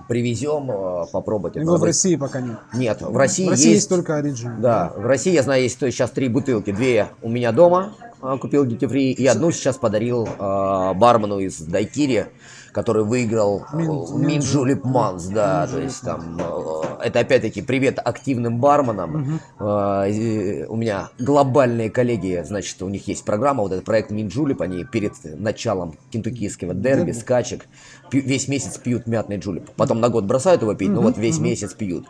привезем 0.08 0.70
э, 0.70 1.06
попробовать. 1.12 1.56
Его 1.56 1.76
в 1.76 1.84
России 1.84 2.16
пока 2.16 2.40
нет. 2.40 2.58
Нет, 2.72 3.00
в 3.02 3.16
России, 3.16 3.46
в 3.46 3.50
России 3.50 3.70
есть, 3.70 3.74
есть 3.74 3.88
только 3.88 4.18
Origin. 4.20 4.60
Да, 4.60 4.92
в 4.96 5.06
России 5.06 5.32
я 5.32 5.42
знаю 5.42 5.62
есть 5.62 5.78
сейчас 5.78 6.10
три 6.10 6.28
бутылки, 6.28 6.72
две 6.72 7.08
у 7.22 7.28
меня 7.28 7.52
дома 7.52 7.94
купил 8.40 8.64
Duty 8.64 8.88
Free 8.88 9.12
и 9.12 9.26
одну 9.26 9.50
сейчас 9.52 9.76
подарил 9.76 10.26
э, 10.26 10.94
бармену 10.94 11.38
из 11.38 11.58
Дайкири 11.58 12.26
который 12.74 13.04
выиграл 13.04 13.64
Минджу 13.72 14.64
Липманс, 14.64 15.26
да, 15.26 15.66
то 15.68 15.80
есть 15.80 16.00
там 16.00 16.36
э, 16.40 17.04
это 17.04 17.20
опять-таки 17.20 17.62
привет 17.62 18.00
активным 18.04 18.58
барменам. 18.58 19.14
Угу. 19.14 19.64
У 19.64 20.76
меня 20.76 21.10
глобальные 21.20 21.88
коллеги, 21.90 22.42
значит, 22.44 22.82
у 22.82 22.88
них 22.88 23.06
есть 23.06 23.24
программа, 23.24 23.62
вот 23.62 23.72
этот 23.72 23.84
проект 23.84 24.10
Минджулип, 24.10 24.60
они 24.60 24.84
перед 24.84 25.12
началом 25.22 25.94
кентуккийского 26.10 26.74
дерби, 26.74 27.12
скачек, 27.12 27.66
весь 28.10 28.48
месяц 28.48 28.76
пьют 28.76 29.06
мятный 29.06 29.36
джулип. 29.36 29.70
Потом 29.76 30.00
на 30.00 30.08
год 30.08 30.24
бросают 30.24 30.62
его 30.62 30.74
пить, 30.74 30.90
но 30.90 31.00
вот 31.00 31.16
весь 31.16 31.38
месяц 31.38 31.74
пьют. 31.74 32.06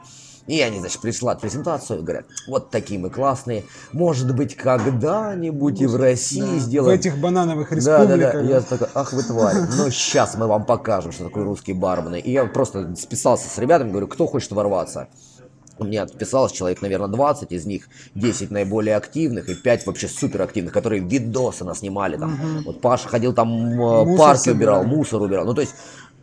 И 0.47 0.61
они, 0.61 0.79
значит, 0.79 1.01
прислали 1.01 1.39
презентацию, 1.39 2.03
говорят, 2.03 2.27
вот 2.47 2.71
такие 2.71 3.01
мы 3.01 3.09
классные. 3.09 3.65
Может 3.93 4.35
быть, 4.35 4.57
когда-нибудь 4.57 5.81
и 5.81 5.87
в 5.87 5.97
России 5.97 6.41
да, 6.41 6.59
сделаем... 6.59 6.99
В 6.99 7.01
этих 7.01 7.19
банановых 7.19 7.73
республиках. 7.73 8.09
Да, 8.09 8.33
да, 8.33 8.33
да. 8.33 8.41
Я 8.41 8.61
такой, 8.61 8.89
ах 8.95 9.13
вы 9.15 9.23
тварь, 9.23 9.57
ну 9.77 9.91
сейчас 9.91 10.37
мы 10.37 10.47
вам 10.47 10.67
покажем, 10.67 11.13
что 11.13 11.25
такое 11.25 11.45
русские 11.45 11.77
бармены. 11.77 12.21
И 12.21 12.31
я 12.31 12.45
просто 12.45 12.95
списался 12.97 13.49
с 13.49 13.57
ребятами, 13.59 13.91
говорю, 13.91 14.07
кто 14.07 14.27
хочет 14.27 14.53
ворваться. 14.53 15.09
У 15.77 15.85
меня 15.85 16.03
отписалось 16.03 16.53
человек, 16.53 16.83
наверное, 16.83 17.09
20, 17.09 17.51
из 17.51 17.67
них 17.67 17.89
10 18.15 18.51
наиболее 18.51 18.97
активных 18.97 19.49
и 19.49 19.55
5 19.55 19.87
вообще 19.87 20.07
супер 20.07 20.43
активных, 20.43 20.73
которые 20.73 21.03
видосы 21.03 21.65
нас 21.65 21.81
снимали. 21.81 22.17
Там. 22.17 22.35
Угу. 22.35 22.65
Вот 22.67 22.81
Паша 22.81 23.09
ходил 23.09 23.33
там, 23.33 23.49
э, 23.49 24.05
мусор 24.05 24.19
парки 24.19 24.41
собирал, 24.41 24.83
убирал, 24.83 24.97
мусор 24.97 25.23
убирал. 25.23 25.45
Ну, 25.45 25.55
то 25.55 25.63
есть 25.63 25.75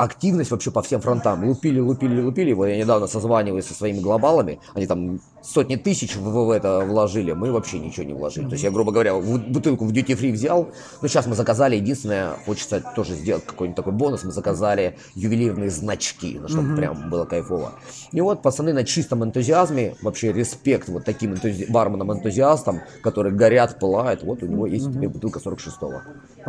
активность 0.02 0.50
вообще 0.52 0.72
по 0.72 0.82
всем 0.82 1.00
фронтам. 1.00 1.48
Лупили, 1.48 1.80
лупили, 1.80 2.20
лупили. 2.22 2.54
Вот 2.54 2.66
я 2.66 2.78
недавно 2.78 3.08
созваниваюсь 3.08 3.66
со 3.66 3.74
своими 3.74 4.00
глобалами. 4.00 4.60
Они 4.74 4.88
там 4.88 5.22
сотни 5.44 5.76
тысяч 5.76 6.16
в, 6.16 6.24
в 6.24 6.50
это 6.50 6.80
вложили. 6.80 7.34
Мы 7.34 7.52
вообще 7.52 7.80
ничего 7.80 8.06
не 8.06 8.14
вложили. 8.14 8.46
То 8.46 8.54
есть 8.54 8.64
я, 8.64 8.72
грубо 8.72 8.92
говоря, 8.92 9.14
в, 9.14 9.38
бутылку 9.38 9.86
в 9.86 9.92
duty 9.92 10.20
free 10.20 10.32
взял. 10.32 10.70
Но 11.02 11.08
сейчас 11.08 11.28
мы 11.28 11.36
заказали. 11.36 11.76
Единственное, 11.76 12.32
хочется 12.46 12.84
тоже 12.96 13.14
сделать 13.14 13.46
какой-нибудь 13.46 13.76
такой 13.76 13.94
бонус. 13.94 14.24
Мы 14.24 14.32
заказали 14.32 14.98
ювелирные 15.14 15.70
значки, 15.70 16.40
ну, 16.42 16.48
чтобы 16.48 16.70
mm-hmm. 16.70 16.76
прям 16.76 17.10
было 17.10 17.26
кайфово. 17.26 17.74
И 18.12 18.22
вот 18.22 18.42
пацаны 18.42 18.74
на 18.74 18.84
чистом 18.84 19.24
энтузиазме. 19.24 19.96
Вообще 20.02 20.34
респект 20.34 20.90
вот 20.90 21.06
таким 21.06 21.34
энтузи... 21.34 21.68
барменам-энтузиастам, 21.70 22.82
которые 23.04 23.34
горят, 23.36 23.80
пылают. 23.80 24.24
Вот 24.24 24.42
у 24.42 24.48
него 24.48 24.66
есть 24.66 24.88
mm-hmm. 24.88 25.10
бутылка 25.10 25.40
46-го. 25.40 26.02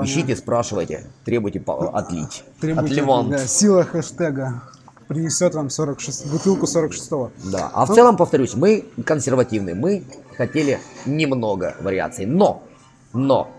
Ищите, 0.03 0.37
спрашивайте, 0.37 1.07
требуйте 1.25 1.63
отлить. 1.67 2.45
Требуйте, 2.61 2.95
Отливант. 2.95 3.31
Да, 3.31 3.42
сила 3.47 3.85
хэштега. 3.85 4.63
Принесет 5.09 5.55
вам 5.55 5.69
46, 5.69 6.31
бутылку 6.31 6.67
46-го. 6.67 7.31
Да, 7.51 7.71
а 7.75 7.85
ну, 7.87 7.93
в 7.93 7.95
целом, 7.95 8.17
повторюсь, 8.17 8.55
мы 8.55 8.87
консервативные, 9.05 9.75
мы 9.75 10.05
хотели 10.37 10.81
немного 11.05 11.77
вариаций, 11.81 12.25
но, 12.25 12.63
но, 13.13 13.51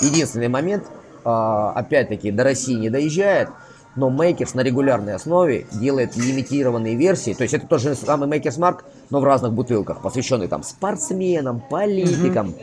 единственный 0.00 0.48
момент, 0.48 0.84
а, 1.24 1.72
опять-таки, 1.72 2.30
до 2.30 2.44
России 2.44 2.74
не 2.74 2.90
доезжает, 2.90 3.48
но 3.96 4.08
Makers 4.08 4.50
на 4.54 4.60
регулярной 4.60 5.14
основе 5.14 5.66
делает 5.72 6.16
лимитированные 6.16 6.94
версии, 6.94 7.34
то 7.34 7.42
есть 7.42 7.54
это 7.54 7.66
тот 7.66 7.80
же 7.80 7.96
самый 7.96 8.28
Makers 8.28 8.58
Mark, 8.58 8.84
но 9.08 9.20
в 9.20 9.24
разных 9.24 9.52
бутылках, 9.52 10.02
посвященный 10.02 10.46
там 10.46 10.62
спортсменам, 10.62 11.60
политикам, 11.60 12.50
угу 12.50 12.56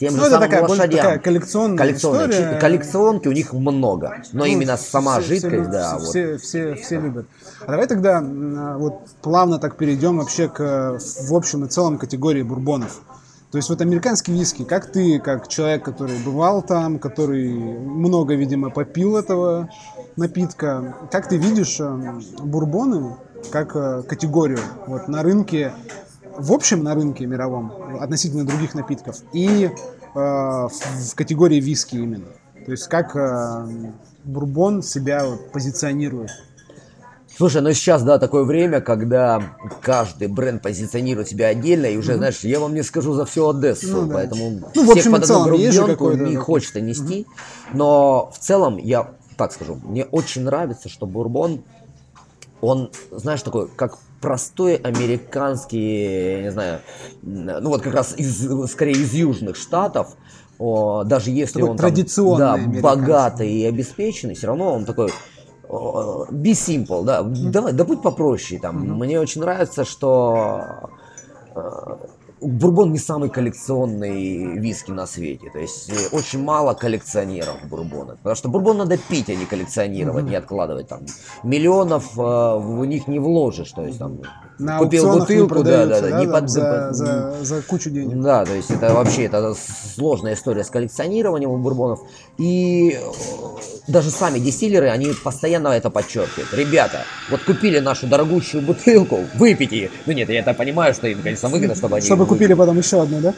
тем 0.00 0.16
ну, 0.16 0.24
же 0.24 0.30
самым 0.30 0.48
такая, 0.48 0.66
лошадям. 0.66 1.00
Такая 1.00 1.18
коллекционная, 1.18 1.76
коллекционная 1.76 2.30
история. 2.30 2.58
Коллекционки 2.58 3.28
у 3.28 3.32
них 3.32 3.52
много, 3.52 4.22
но 4.32 4.40
ну, 4.40 4.44
именно 4.46 4.78
сама 4.78 5.20
все, 5.20 5.34
жидкость, 5.34 5.62
все, 5.62 5.70
да. 5.70 5.98
Все, 5.98 6.32
вот. 6.32 6.40
все, 6.40 6.74
все 6.74 7.00
любят. 7.00 7.26
А 7.60 7.70
давай 7.70 7.86
тогда 7.86 8.22
вот 8.22 9.02
плавно 9.20 9.58
так 9.58 9.76
перейдем 9.76 10.16
вообще 10.16 10.48
к 10.48 10.98
в 10.98 11.34
общем 11.34 11.66
и 11.66 11.68
целом 11.68 11.98
категории 11.98 12.42
бурбонов. 12.42 13.02
То 13.50 13.58
есть 13.58 13.68
вот 13.68 13.82
американский 13.82 14.32
виски, 14.32 14.64
как 14.64 14.90
ты, 14.90 15.18
как 15.18 15.48
человек, 15.48 15.84
который 15.84 16.16
бывал 16.18 16.62
там, 16.62 16.98
который 16.98 17.52
много, 17.52 18.34
видимо, 18.34 18.70
попил 18.70 19.18
этого 19.18 19.68
напитка, 20.16 20.94
как 21.10 21.28
ты 21.28 21.36
видишь 21.36 21.78
э, 21.80 22.20
бурбоны 22.42 23.16
как 23.50 23.74
э, 23.74 24.02
категорию 24.06 24.58
вот 24.86 25.08
на 25.08 25.22
рынке 25.22 25.72
в 26.40 26.52
общем 26.52 26.82
на 26.82 26.94
рынке 26.94 27.26
мировом 27.26 27.72
относительно 28.00 28.44
других 28.44 28.74
напитков 28.74 29.16
и 29.32 29.66
э, 29.66 29.70
в, 30.14 31.14
категории 31.14 31.60
виски 31.60 31.96
именно. 31.96 32.28
То 32.64 32.72
есть 32.72 32.88
как 32.88 33.14
э, 33.16 33.66
бурбон 34.24 34.82
себя 34.82 35.26
вот 35.26 35.52
позиционирует? 35.52 36.30
Слушай, 37.36 37.62
ну 37.62 37.72
сейчас, 37.72 38.02
да, 38.02 38.18
такое 38.18 38.44
время, 38.44 38.82
когда 38.82 39.42
каждый 39.80 40.28
бренд 40.28 40.60
позиционирует 40.60 41.28
себя 41.28 41.46
отдельно, 41.46 41.86
и 41.86 41.96
уже, 41.96 42.16
знаешь, 42.16 42.40
я 42.40 42.60
вам 42.60 42.74
не 42.74 42.82
скажу 42.82 43.14
за 43.14 43.24
всю 43.24 43.48
Одессу, 43.48 43.88
Ну 43.88 44.06
да. 44.06 44.14
поэтому 44.14 44.50
Ну, 44.74 44.82
в 44.82 44.90
всех 44.90 44.96
общем 44.96 45.16
и 45.16 45.20
под 45.20 45.30
одну 45.30 45.56
гребенку 45.56 46.12
не 46.12 46.36
хочется 46.36 46.82
нести, 46.82 47.26
но 47.72 48.30
в 48.34 48.38
целом, 48.38 48.76
я 48.76 49.12
так 49.38 49.52
скажу, 49.52 49.78
мне 49.84 50.04
очень 50.04 50.42
нравится, 50.42 50.90
что 50.90 51.06
бурбон, 51.06 51.62
он, 52.60 52.90
знаешь, 53.10 53.40
такой, 53.40 53.68
как 53.68 53.96
простой 54.20 54.76
американский, 54.76 56.32
я 56.32 56.42
не 56.42 56.50
знаю, 56.50 56.80
ну 57.22 57.68
вот 57.68 57.82
как 57.82 57.94
раз 57.94 58.14
из, 58.16 58.70
скорее 58.70 58.92
из 58.92 59.14
южных 59.14 59.56
штатов, 59.56 60.16
о, 60.58 61.04
даже 61.04 61.30
если 61.30 61.60
Такой 61.60 61.70
он 61.70 61.76
там, 61.76 61.86
традиционный 61.86 62.38
да, 62.38 62.52
американский. 62.54 62.82
богатый 62.82 63.50
и 63.50 63.64
обеспеченный, 63.64 64.34
все 64.34 64.48
равно 64.48 64.74
он 64.74 64.84
такой 64.84 65.10
о, 65.68 66.26
be 66.30 66.52
simple, 66.52 67.04
да, 67.04 67.22
давай, 67.22 67.72
да 67.72 67.84
будь 67.84 68.02
попроще 68.02 68.60
там. 68.60 68.76
Мне 68.76 69.18
очень 69.18 69.40
нравится, 69.40 69.84
что 69.84 70.90
э, 71.54 71.96
бурбон 72.40 72.92
не 72.92 72.98
самый 72.98 73.30
коллекционный 73.30 74.58
виски 74.58 74.90
на 74.90 75.06
свете. 75.06 75.50
То 75.50 75.58
есть 75.58 75.90
э, 75.90 76.16
очень 76.16 76.42
мало 76.42 76.74
коллекционеров 76.74 77.56
бурбона. 77.68 78.16
Потому 78.16 78.36
что 78.36 78.48
бурбон 78.48 78.78
надо 78.78 78.96
пить, 78.96 79.28
а 79.28 79.34
не 79.34 79.46
коллекционировать, 79.46 80.24
не 80.24 80.36
откладывать 80.36 80.88
там. 80.88 81.00
Миллионов 81.42 82.18
э, 82.18 82.20
в 82.20 82.84
них 82.86 83.08
не 83.08 83.18
вложишь. 83.18 83.72
То 83.72 83.84
есть 83.84 83.98
там 83.98 84.20
На 84.60 84.78
купил 84.78 85.10
бутылку, 85.10 85.62
да, 85.62 85.86
да, 85.86 85.96
продаются, 85.96 86.10
да, 86.10 86.20
не 86.20 86.26
под, 86.26 86.50
за, 86.50 86.92
за, 86.92 87.34
за 87.42 87.62
кучу 87.62 87.88
денег. 87.88 88.20
да, 88.20 88.44
то 88.44 88.54
есть 88.54 88.70
это 88.70 88.92
вообще 88.92 89.24
это 89.24 89.54
сложная 89.94 90.34
история 90.34 90.64
с 90.64 90.70
коллекционированием 90.70 91.50
у 91.50 91.56
бурбонов. 91.56 92.00
И 92.36 92.98
э, 93.00 93.00
даже 93.88 94.10
сами 94.10 94.38
дистиллеры, 94.38 94.88
они 94.90 95.12
постоянно 95.24 95.68
это 95.68 95.88
подчеркивают. 95.88 96.52
Ребята, 96.52 97.04
вот 97.30 97.42
купили 97.42 97.78
нашу 97.78 98.06
дорогущую 98.06 98.62
бутылку, 98.62 99.20
выпейте. 99.34 99.90
Ну 100.04 100.12
нет, 100.12 100.28
я 100.28 100.40
это 100.40 100.52
понимаю, 100.52 100.92
что 100.92 101.08
им, 101.08 101.22
конечно, 101.22 101.48
выгодно, 101.48 101.74
чтобы 101.74 101.96
они... 101.96 102.04
Чтобы 102.04 102.26
купили 102.26 102.52
потом 102.52 102.76
еще 102.76 103.02
одну, 103.02 103.20
да? 103.20 103.34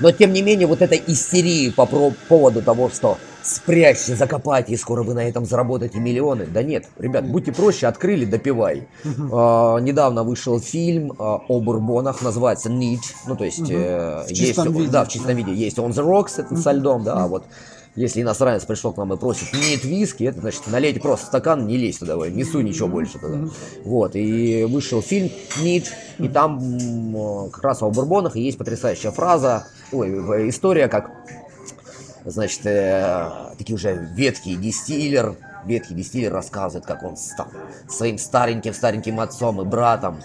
Но 0.00 0.12
тем 0.12 0.32
не 0.32 0.40
менее, 0.40 0.66
вот 0.66 0.80
эта 0.80 0.96
истерия 0.96 1.70
по 1.72 1.84
поводу 1.84 2.62
того, 2.62 2.88
что 2.88 3.18
спрячьте, 3.46 4.16
закопайте, 4.16 4.72
и 4.72 4.76
скоро 4.76 5.02
вы 5.02 5.14
на 5.14 5.28
этом 5.28 5.46
заработаете 5.46 5.98
миллионы. 5.98 6.46
Да 6.46 6.62
нет, 6.62 6.86
ребят, 6.98 7.28
будьте 7.28 7.52
проще, 7.52 7.86
открыли, 7.86 8.24
допивай. 8.24 8.88
А, 9.32 9.78
недавно 9.78 10.24
вышел 10.24 10.60
фильм 10.60 11.12
а, 11.18 11.40
о 11.48 11.60
бурбонах, 11.60 12.22
называется 12.22 12.68
Need. 12.68 13.00
Ну, 13.26 13.36
то 13.36 13.44
есть, 13.44 13.70
э, 13.70 14.24
В 14.26 14.30
есть, 14.30 14.58
виде. 14.58 14.88
да, 14.90 15.04
в 15.04 15.08
чистом 15.08 15.36
виде. 15.36 15.54
Есть 15.54 15.78
On 15.78 15.90
the 15.90 16.04
Rocks, 16.04 16.32
это 16.38 16.56
со 16.56 16.72
льдом, 16.72 17.04
да, 17.04 17.24
а 17.24 17.28
вот 17.28 17.44
если 17.94 18.20
иностранец 18.20 18.64
пришел 18.64 18.92
к 18.92 18.98
нам 18.98 19.14
и 19.14 19.16
просит 19.16 19.54
нет 19.54 19.82
виски, 19.82 20.24
это 20.24 20.40
значит 20.40 20.66
налейте 20.66 21.00
просто 21.00 21.26
стакан, 21.26 21.66
не 21.66 21.78
лезь 21.78 21.96
туда, 21.96 22.16
не 22.28 22.44
суй 22.44 22.62
ничего 22.62 22.88
больше 22.88 23.18
туда. 23.18 23.48
Вот, 23.84 24.14
и 24.14 24.64
вышел 24.64 25.00
фильм 25.00 25.30
«Нит», 25.62 25.90
и 26.18 26.28
там 26.28 26.60
как 27.50 27.64
раз 27.64 27.82
о 27.82 27.90
бурбонах 27.90 28.36
и 28.36 28.42
есть 28.42 28.58
потрясающая 28.58 29.12
фраза, 29.12 29.66
ой, 29.92 30.50
история, 30.50 30.88
как, 30.88 31.10
значит, 32.30 32.66
э, 32.66 33.30
такие 33.56 33.74
уже 33.74 33.94
веткий 33.94 34.56
дистиллер, 34.56 35.36
веткий 35.64 35.94
дистиллер 35.94 36.32
рассказывает, 36.32 36.84
как 36.84 37.02
он 37.02 37.16
стал 37.16 37.48
своим 37.88 38.18
стареньким-стареньким 38.18 39.20
отцом 39.20 39.60
и 39.60 39.64
братом 39.64 40.20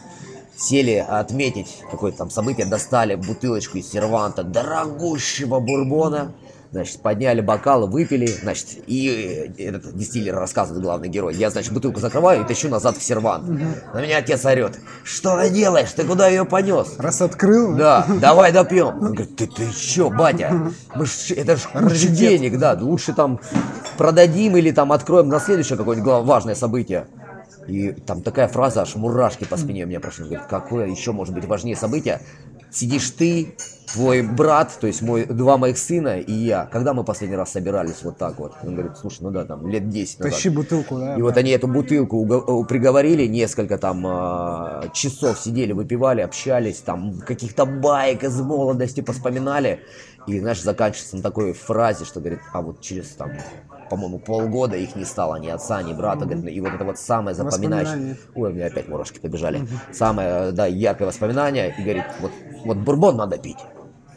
сели 0.58 1.06
отметить 1.08 1.80
какое-то 1.90 2.20
там 2.20 2.30
событие, 2.30 2.66
достали 2.66 3.16
бутылочку 3.16 3.78
из 3.78 3.90
серванта 3.90 4.44
дорогущего 4.44 5.60
бурбона, 5.60 6.34
значит, 6.72 7.02
подняли 7.02 7.42
бокалы, 7.42 7.88
выпили, 7.88 8.28
значит, 8.28 8.68
и 8.88 9.54
э, 9.58 9.64
этот 9.68 9.96
дистиллер 9.96 10.36
рассказывает, 10.36 10.82
главный 10.84 11.10
герой, 11.10 11.36
я, 11.36 11.50
значит, 11.50 11.74
бутылку 11.74 12.00
закрываю 12.00 12.44
и 12.44 12.48
тащу 12.48 12.70
назад 12.70 12.98
в 12.98 13.04
сервант. 13.04 13.48
На 13.94 14.02
меня 14.02 14.18
отец 14.18 14.46
орет, 14.46 14.80
что 15.04 15.40
ты 15.42 15.50
делаешь, 15.50 15.92
ты 15.92 16.04
куда 16.06 16.28
ее 16.28 16.46
понес? 16.46 16.96
Раз 16.98 17.22
открыл, 17.22 17.76
Да, 17.76 18.06
давай 18.22 18.52
допьем. 18.52 18.88
Он 19.02 19.14
говорит, 19.14 19.36
ты, 19.36 19.48
ты 19.48 19.70
чё, 19.74 20.10
батя? 20.10 20.72
Мы 20.96 21.06
ж- 21.06 21.32
это 21.32 21.58
ж 21.58 21.62
куча 21.74 22.08
денег, 22.08 22.58
да. 22.58 22.78
Лучше 22.80 23.14
там 23.14 23.40
продадим 23.98 24.56
или 24.58 24.72
там 24.72 24.92
откроем 24.92 25.28
на 25.28 25.40
следующее 25.40 25.78
какое-нибудь 25.78 26.26
важное 26.26 26.56
событие. 26.56 27.08
И 27.68 27.92
там 27.92 28.22
такая 28.22 28.48
фраза, 28.48 28.82
аж 28.82 28.96
мурашки 28.96 29.44
по 29.44 29.58
спине 29.58 29.84
у 29.84 29.88
меня 29.88 30.00
прошли. 30.00 30.26
Говорит, 30.26 30.46
какое 30.50 30.88
еще 30.88 31.12
может 31.12 31.34
быть 31.34 31.46
важнее 31.46 31.76
событие? 31.76 32.22
Сидишь 32.72 33.10
ты, 33.12 33.56
твой 33.94 34.22
брат, 34.22 34.78
то 34.80 34.88
есть 34.88 35.02
мой, 35.02 35.26
два 35.26 35.58
моих 35.58 35.78
сына 35.78 36.20
и 36.20 36.32
я. 36.32 36.66
Когда 36.66 36.94
мы 36.94 37.04
последний 37.04 37.36
раз 37.36 37.52
собирались 37.52 38.04
вот 38.04 38.18
так 38.18 38.38
вот? 38.40 38.54
Он 38.64 38.76
говорит, 38.76 38.98
слушай, 38.98 39.20
ну 39.22 39.32
да, 39.32 39.46
там 39.46 39.68
лет 39.68 39.90
10 39.90 40.20
назад. 40.20 40.34
тащи 40.34 40.50
бутылку, 40.50 40.98
да? 40.98 41.16
И 41.16 41.22
вот 41.22 41.38
они 41.38 41.52
эту 41.52 41.68
бутылку 41.68 42.26
э, 42.26 42.68
приговорили, 42.68 43.26
несколько 43.28 43.78
там 43.78 44.06
а, 44.06 44.84
часов 44.94 45.40
сидели, 45.40 45.74
выпивали, 45.74 46.22
общались, 46.22 46.80
там 46.80 47.20
каких-то 47.20 47.66
баек 47.66 48.24
из 48.24 48.40
молодости 48.40 49.02
поспоминали. 49.02 49.82
И, 50.28 50.40
знаешь, 50.40 50.62
заканчивается 50.62 51.18
на 51.18 51.24
такой 51.24 51.54
фразе, 51.54 52.06
что 52.06 52.20
говорит, 52.20 52.40
а 52.54 52.62
вот 52.62 52.82
через 52.82 53.08
там, 53.10 53.32
по-моему, 53.90 54.20
полгода 54.20 54.78
их 54.78 54.96
не 54.96 55.04
стало, 55.04 55.38
ни 55.38 55.48
отца, 55.48 55.82
ни 55.82 55.94
брата. 55.94 56.26
говорит, 56.26 56.48
и 56.54 56.62
вот 56.62 56.74
это 56.74 56.84
вот 56.86 56.98
самое 56.98 57.36
запоминающее. 57.36 58.18
Ой, 58.36 58.52
у 58.52 58.54
меня 58.54 58.68
опять 58.68 58.88
мурашки 58.88 59.20
побежали. 59.20 59.68
Самое, 59.92 60.52
да, 60.52 60.68
яркое 60.68 61.08
воспоминание. 61.08 61.74
И 61.78 61.82
говорит, 61.82 62.06
вот, 62.20 62.32
вот 62.66 62.78
бурбон 62.78 63.18
надо 63.18 63.38
пить. 63.38 63.58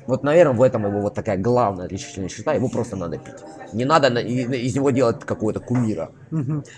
Вот, 0.07 0.23
наверное, 0.23 0.55
в 0.55 0.62
этом 0.62 0.87
его 0.87 1.01
вот 1.01 1.14
такая 1.14 1.38
главная 1.38 1.87
отличительная 1.87 2.29
черта, 2.29 2.53
его 2.53 2.69
просто 2.69 2.97
надо 2.97 3.19
пить. 3.19 3.35
Не 3.73 3.85
надо 3.85 4.11
на- 4.11 4.19
из 4.19 4.75
него 4.75 4.90
делать 4.90 5.21
какого-то 5.25 5.61
кумира. 5.61 6.11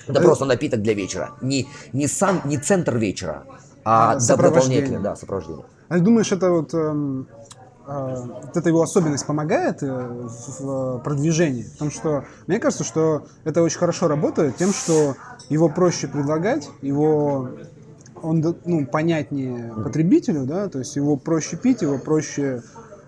Это 0.06 0.20
просто 0.20 0.44
напиток 0.44 0.82
для 0.82 0.94
вечера. 0.94 1.30
Не, 1.40 1.66
не 1.92 2.06
сам, 2.06 2.40
не 2.44 2.58
центр 2.58 2.96
вечера, 2.96 3.44
а, 3.84 4.12
А, 4.12 4.18
дополнительное, 4.36 5.00
да, 5.00 5.16
сопровождение. 5.16 5.64
А 5.88 5.94
ты 5.94 6.00
думаешь, 6.00 6.32
это 6.32 6.50
вот, 6.50 6.74
эм, 6.74 7.28
э, 7.86 8.22
вот 8.42 8.56
эта 8.56 8.68
его 8.68 8.82
особенность 8.82 9.26
помогает 9.26 9.82
э, 9.82 9.86
в, 9.86 10.60
в 10.60 10.98
продвижении? 10.98 11.64
Потому 11.72 11.90
что 11.92 12.24
мне 12.48 12.58
кажется, 12.58 12.82
что 12.84 13.26
это 13.44 13.62
очень 13.62 13.78
хорошо 13.78 14.08
работает 14.08 14.56
тем, 14.56 14.72
что 14.72 15.14
его 15.48 15.68
проще 15.68 16.08
предлагать, 16.08 16.68
его 16.82 17.48
он 18.22 18.56
ну, 18.64 18.86
понятнее 18.86 19.72
потребителю, 19.74 20.44
да, 20.46 20.68
то 20.68 20.80
есть 20.80 20.96
его 20.96 21.16
проще 21.16 21.56
пить, 21.56 21.82
его 21.82 21.98
проще 21.98 22.62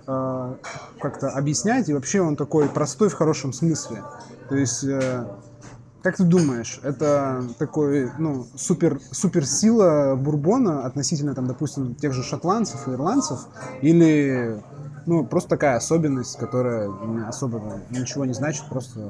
э, 0.09 0.55
как-то 1.01 1.29
объяснять, 1.29 1.89
и 1.89 1.95
вообще 1.95 2.21
он 2.21 2.35
такой 2.35 2.69
простой 2.69 3.09
в 3.09 3.15
хорошем 3.15 3.53
смысле. 3.53 4.03
То 4.49 4.57
есть 4.57 4.83
э, 4.83 5.27
как 6.03 6.17
ты 6.17 6.25
думаешь, 6.25 6.81
это 6.83 7.45
такой, 7.59 8.11
ну, 8.19 8.47
супер, 8.57 9.01
суперсила 9.11 10.15
бурбона 10.17 10.87
относительно, 10.87 11.35
там, 11.35 11.47
допустим, 11.47 11.95
тех 11.95 12.13
же 12.13 12.23
шотландцев 12.23 12.87
и 12.89 12.93
ирландцев, 12.93 13.41
или, 13.83 14.63
ну, 15.07 15.27
просто 15.27 15.51
такая 15.51 15.77
особенность, 15.77 16.39
которая 16.39 16.91
особо 17.27 17.83
ничего 17.91 18.25
не 18.25 18.33
значит, 18.33 18.65
просто 18.69 19.01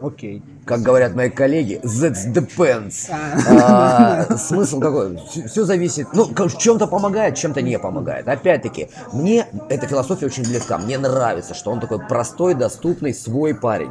окей. 0.00 0.42
Как 0.64 0.80
говорят 0.80 1.14
мои 1.14 1.30
коллеги, 1.30 1.80
that 1.84 2.16
depends. 2.32 3.08
А. 3.48 4.36
Смысл 4.36 4.80
какой? 4.80 5.18
Все 5.48 5.64
зависит. 5.64 6.08
Ну, 6.12 6.24
в 6.24 6.58
чем-то 6.58 6.86
помогает, 6.86 7.36
чем-то 7.36 7.62
не 7.62 7.78
помогает. 7.78 8.28
Опять-таки, 8.28 8.88
мне 9.12 9.46
эта 9.68 9.86
философия 9.86 10.26
очень 10.26 10.42
близка. 10.42 10.78
Мне 10.78 10.98
нравится, 10.98 11.54
что 11.54 11.70
он 11.70 11.80
такой 11.80 12.00
простой, 12.00 12.54
доступный, 12.54 13.14
свой 13.14 13.54
парень. 13.54 13.90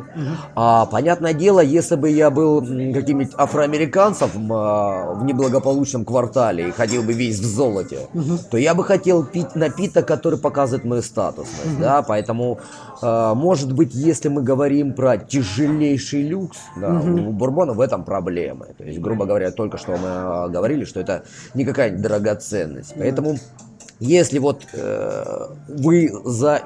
А, 0.56 0.86
понятное 0.86 1.34
дело, 1.34 1.60
если 1.62 1.96
бы 1.96 2.10
я 2.10 2.30
был 2.30 2.62
каким-нибудь 2.62 3.34
афроамериканцем 3.38 4.52
а, 4.52 5.14
в 5.14 5.24
неблагополучном 5.24 6.06
квартале 6.06 6.70
и 6.70 6.72
ходил 6.72 7.04
бы 7.04 7.14
весь 7.14 7.40
в 7.40 7.46
золоте, 7.46 8.00
то 8.52 8.58
я 8.58 8.76
бы 8.76 8.84
хотел 8.84 9.24
пить 9.24 9.56
напиток, 9.56 10.06
который 10.06 10.40
показывает 10.40 10.86
мою 10.86 11.02
статусность. 11.02 11.80
Да? 11.80 12.02
Поэтому, 12.02 12.60
может 13.36 13.74
быть, 13.74 13.94
если 13.94 14.30
мы 14.30 14.42
говорим 14.42 14.94
про 14.94 15.18
тяжелейший 15.18 16.24
люкс, 16.24 16.58
да, 16.76 17.00
у 17.00 17.32
бурбона 17.32 17.74
в 17.74 17.82
этом 17.82 18.04
проблемы. 18.04 18.68
То 18.78 18.84
есть, 18.84 19.00
грубо 19.00 19.26
говоря, 19.26 19.52
только 19.52 19.78
что 19.78 19.92
мы 19.92 20.08
а, 20.08 20.48
говорили, 20.48 20.86
что 20.86 21.00
это 21.00 21.24
не 21.54 21.66
какая-нибудь 21.66 22.02
драгоценность. 22.02 22.94
Поэтому, 22.98 23.36
если 24.00 24.40
вот 24.40 24.66
э, 24.74 25.48
вы 25.68 26.12
за 26.24 26.62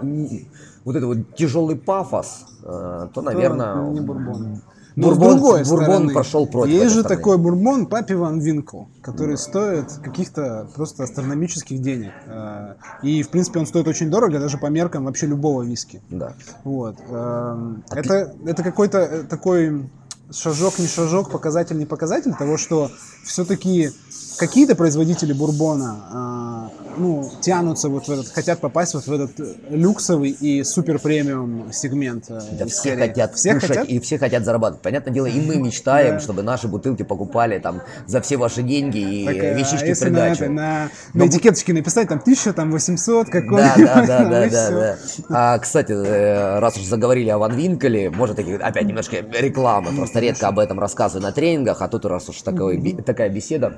вот 0.85 0.95
этот 0.95 1.07
вот 1.07 1.35
тяжелый 1.35 1.75
пафос, 1.75 2.45
э, 2.63 3.07
то, 3.13 3.21
наверное, 3.21 3.89
не 3.89 4.01
бурбон. 4.01 4.61
Но 4.99 5.07
бурбон, 5.07 5.31
с 5.31 5.35
другой 5.39 5.63
бурбон 5.63 5.85
стороны, 5.85 6.13
пошел 6.13 6.47
против. 6.47 6.73
Есть 6.73 6.93
же 6.93 6.99
стороны. 7.01 7.17
такой 7.17 7.37
бурбон 7.37 7.85
Папи 7.87 8.13
Ван 8.13 8.39
Винкл, 8.39 8.83
который 9.01 9.37
стоит 9.37 9.91
каких-то 10.03 10.67
просто 10.75 11.03
астрономических 11.03 11.81
денег. 11.81 12.11
Э, 12.27 12.75
И, 13.01 13.23
в 13.23 13.29
принципе, 13.29 13.59
он 13.59 13.65
стоит 13.65 13.87
очень 13.87 14.09
дорого, 14.09 14.39
даже 14.39 14.57
по 14.57 14.67
меркам 14.67 15.05
вообще 15.05 15.27
любого 15.27 15.63
виски. 15.63 16.01
Да. 16.09 16.33
Вот. 16.63 16.97
эм, 17.09 17.83
А 17.89 17.95
Это, 17.95 18.33
это 18.45 18.63
какой-то 18.63 18.97
э, 18.99 19.23
такой 19.23 19.89
шажок 20.31 20.79
не 20.79 20.87
шажок, 20.87 21.31
показатель 21.31 21.77
не 21.77 21.85
показатель 21.85 22.33
того, 22.33 22.57
что 22.57 22.91
все-таки 23.23 23.91
какие-то 24.39 24.75
производители 24.75 25.33
бурбона 25.33 25.95
а, 26.11 26.69
ну, 26.97 27.29
тянутся 27.41 27.89
вот 27.89 28.07
в 28.07 28.11
этот, 28.11 28.27
хотят 28.29 28.59
попасть 28.59 28.93
вот 28.93 29.05
в 29.05 29.11
этот 29.11 29.31
люксовый 29.69 30.31
и 30.31 30.63
супер 30.63 30.99
премиум 30.99 31.71
сегмент. 31.71 32.25
э, 32.29 32.39
Да 32.57 32.65
все 32.65 32.81
серии. 32.91 32.99
хотят 32.99 33.35
все 33.35 33.53
кушать 33.53 33.69
хотят? 33.69 33.87
и 33.89 33.99
все 33.99 34.17
хотят 34.17 34.43
зарабатывать. 34.45 34.81
Понятное 34.81 35.13
дело, 35.13 35.25
и 35.27 35.39
мы 35.39 35.55
мечтаем, 35.61 36.15
Да. 36.15 36.19
чтобы 36.19 36.41
наши 36.43 36.67
бутылки 36.67 37.03
покупали 37.03 37.59
там 37.59 37.81
за 38.07 38.21
все 38.21 38.37
ваши 38.37 38.63
деньги 38.63 38.97
и 38.97 39.25
Так, 39.25 39.35
э, 39.35 39.39
э, 39.39 39.51
а 39.51 39.53
вещички 39.57 39.85
в 39.85 39.87
если 39.87 40.09
на, 40.09 40.19
придачу. 40.29 40.43
на, 40.45 40.51
на 40.51 40.89
Но- 41.13 41.27
этикеточке 41.27 41.73
написать 41.73 42.07
там 42.09 42.19
1000, 42.19 42.53
там 42.53 42.71
800, 42.71 43.25
Да, 43.27 43.31
какой-нибудь. 43.31 43.85
да, 43.85 44.05
да, 44.05 44.19
ну 44.23 44.29
да, 44.29 44.49
да, 44.49 44.49
всё. 44.49 45.25
да. 45.29 45.53
А, 45.53 45.59
кстати, 45.59 45.91
э, 45.91 46.59
раз 46.59 46.77
уж 46.77 46.83
заговорили 46.83 47.29
о 47.29 47.37
Ван 47.37 47.53
Винкеле, 47.55 48.09
может, 48.09 48.39
опять 48.39 48.85
немножко 48.85 49.17
рекламы, 49.17 49.91
просто 49.95 50.19
редко 50.19 50.47
об 50.47 50.59
этом 50.59 50.79
рассказываю 50.79 51.23
на 51.23 51.31
тренингах, 51.31 51.81
а 51.81 51.87
тут 51.87 52.05
раз 52.05 52.29
уж 52.29 52.41
такой, 52.41 52.79
такая 53.05 53.29
беседа. 53.29 53.77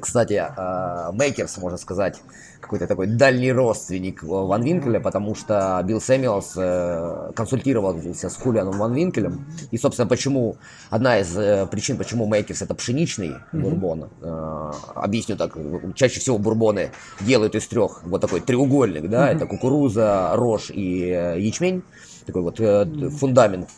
Кстати, 0.00 0.44
Maker's, 1.12 1.58
можно 1.58 1.78
сказать, 1.78 2.20
какой-то 2.66 2.86
такой 2.86 3.06
дальний 3.06 3.52
родственник 3.52 4.22
Ван 4.22 4.62
Винкеля, 4.62 5.00
потому 5.00 5.34
что 5.34 5.80
Билл 5.84 6.00
Сэмюэлс 6.00 6.54
э, 6.56 7.32
консультировался 7.34 8.28
с 8.28 8.36
Хулианом 8.36 8.78
Ван 8.78 8.92
Винкелем. 8.92 9.46
И, 9.70 9.78
собственно, 9.78 10.08
почему 10.08 10.56
одна 10.90 11.20
из 11.20 11.36
э, 11.36 11.66
причин, 11.70 11.96
почему 11.96 12.26
Maker's 12.26 12.62
это 12.62 12.74
пшеничный 12.74 13.36
бурбон. 13.52 14.10
э, 14.20 14.72
объясню 14.94 15.36
так. 15.36 15.56
Чаще 15.94 16.20
всего 16.20 16.38
бурбоны 16.38 16.90
делают 17.20 17.54
из 17.54 17.66
трех 17.68 18.02
вот 18.04 18.20
такой 18.20 18.40
треугольник, 18.40 19.08
да, 19.08 19.30
это 19.30 19.46
кукуруза, 19.46 20.32
рожь 20.34 20.70
и 20.70 21.10
э, 21.10 21.40
ячмень. 21.40 21.82
Такой 22.26 22.42
вот 22.42 22.58
э, 22.58 22.84
фундамент 23.10 23.68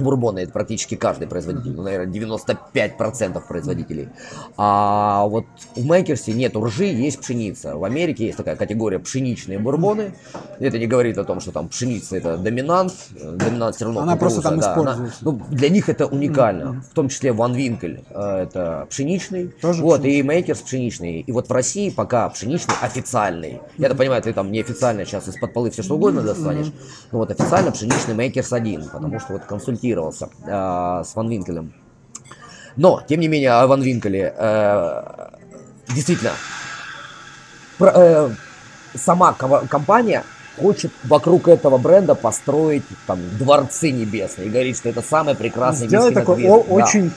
бурбона 0.00 0.38
это 0.40 0.52
практически 0.52 0.94
каждый 0.94 1.28
производитель, 1.28 1.72
ну, 1.74 1.82
наверное, 1.82 2.12
95% 2.12 3.40
производителей. 3.46 4.08
А 4.56 5.24
вот 5.26 5.44
в 5.76 5.84
Maker's 5.84 6.26
е 6.26 6.32
нет 6.32 6.56
ржи, 6.56 6.86
есть 6.86 7.20
пшеница. 7.20 7.76
В 7.76 7.84
Америке 7.84 8.26
есть 8.26 8.36
такая 8.38 8.56
категория 8.56 8.98
пшеничные 8.98 9.58
бурбоны. 9.58 10.14
Это 10.58 10.78
не 10.78 10.86
говорит 10.86 11.18
о 11.18 11.24
том, 11.24 11.40
что 11.40 11.52
там 11.52 11.68
пшеница 11.68 12.16
это 12.16 12.36
доминант. 12.36 12.92
Доминант 13.10 13.76
все 13.76 13.84
равно 13.86 14.00
Она 14.00 14.16
просто 14.16 14.42
кукуруза, 14.42 14.62
там 14.66 14.74
да, 14.74 14.80
она- 14.80 14.92
используется. 14.92 15.18
ну, 15.24 15.40
для 15.50 15.68
них 15.68 15.88
это 15.88 16.06
уникально. 16.06 16.82
В 16.90 16.94
том 16.94 17.08
числе 17.08 17.32
Ван 17.32 17.54
Винкель 17.54 18.04
э, 18.10 18.42
это 18.42 18.86
пшеничный. 18.90 19.48
Тоже 19.48 19.82
вот, 19.82 20.00
пшеничный. 20.00 20.20
и 20.20 20.22
Maker's 20.22 20.60
пшеничный. 20.60 21.20
И 21.20 21.32
вот 21.32 21.48
в 21.48 21.52
России 21.52 21.90
пока 21.90 22.28
пшеничный 22.28 22.74
официальный. 22.82 23.60
Я-то 23.76 23.94
понимаю, 23.94 24.22
ты 24.22 24.32
там 24.32 24.50
неофициально 24.52 25.04
сейчас 25.04 25.28
из-под 25.28 25.52
полы 25.52 25.70
все 25.70 25.82
что 25.82 25.94
угодно 25.94 26.22
достанешь. 26.22 26.72
Но 27.12 27.18
вот 27.18 27.30
официально 27.30 27.70
пшеничный 27.70 28.14
Мейкерс 28.14 28.52
один, 28.52 28.84
потому 28.88 29.18
что 29.20 29.34
вот 29.34 29.42
консультировался 29.94 30.28
э, 30.46 31.04
с 31.04 31.14
Ван 31.14 31.28
Винкелем. 31.28 31.72
Но, 32.76 33.02
тем 33.08 33.20
не 33.20 33.28
менее, 33.28 33.52
о 33.52 33.66
Ван 33.66 33.82
Винкеле. 33.82 34.34
э, 34.36 35.02
действительно, 35.94 36.30
про- 37.78 37.92
э, 37.94 38.30
сама 38.94 39.32
компания 39.32 40.24
хочет 40.60 40.92
вокруг 41.04 41.48
этого 41.48 41.78
бренда 41.78 42.14
построить 42.14 42.82
там 43.06 43.18
дворцы 43.38 43.90
небесные 43.90 44.48
и 44.48 44.50
говорит, 44.50 44.76
что 44.76 44.88
это 44.88 45.02
самый 45.02 45.34
прекрасный 45.34 45.86
Сделать 45.86 46.06
виски 46.06 46.14
на 46.14 46.20
такой 46.20 46.34
Твиттере. 46.36 46.54
о- 46.54 46.64
Да. 46.64 46.74
очень 46.74 47.10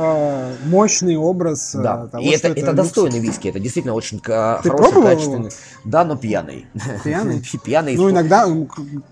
э, 0.00 0.52
мощный 0.66 1.16
образ 1.16 1.74
э, 1.74 1.82
Да, 1.82 2.06
того, 2.06 2.22
и 2.22 2.28
это, 2.28 2.48
это, 2.48 2.60
люкс. 2.60 2.74
достойный 2.76 3.18
виски, 3.18 3.48
это 3.48 3.58
действительно 3.58 3.94
очень 3.94 4.20
Ты 4.20 4.30
хороший, 4.32 4.70
пробовал 4.70 4.90
его? 4.92 5.02
качественный. 5.10 5.50
Да, 5.84 6.04
но 6.04 6.16
пьяный. 6.16 6.66
Пьяный? 7.02 7.42
Пьяный. 7.64 7.96
Ну, 7.96 8.08
иногда 8.10 8.42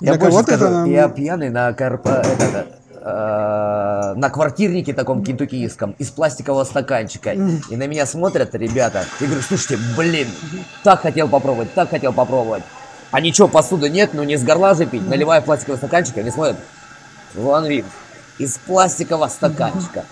Я 0.01 0.15
больше 0.15 0.19
кого-то 0.19 0.53
это... 0.55 0.85
я 0.87 1.09
пьяный 1.09 1.51
на 1.51 1.71
карпа- 1.73 2.21
это, 2.25 2.67
э, 3.07 4.15
на 4.17 4.31
квартирнике 4.31 4.93
таком 4.93 5.25
кентуккийском 5.25 5.95
из 5.99 6.11
пластикового 6.11 6.65
стаканчика. 6.65 7.33
И 7.71 7.77
на 7.77 7.87
меня 7.87 8.05
смотрят 8.07 8.55
ребята. 8.55 9.05
Я 9.21 9.27
говорю, 9.27 9.43
слушайте, 9.43 9.79
блин, 9.97 10.29
так 10.83 11.03
хотел 11.03 11.29
попробовать, 11.29 11.73
так 11.75 11.91
хотел 11.91 12.13
попробовать. 12.13 12.65
А 13.13 13.21
ничего, 13.21 13.49
посуды 13.49 13.89
нет, 13.89 14.11
ну 14.13 14.25
не 14.25 14.37
с 14.37 14.43
горла 14.43 14.75
же 14.75 14.87
пить. 14.87 15.09
Наливаю 15.09 15.43
пластиковый 15.43 15.79
стаканчик, 15.79 16.17
и 16.17 16.21
они 16.21 16.31
смотрят. 16.31 16.57
Вон 17.35 17.67
вид. 17.67 17.85
Из 18.39 18.59
пластикового 18.59 19.29
стаканчика. 19.29 20.05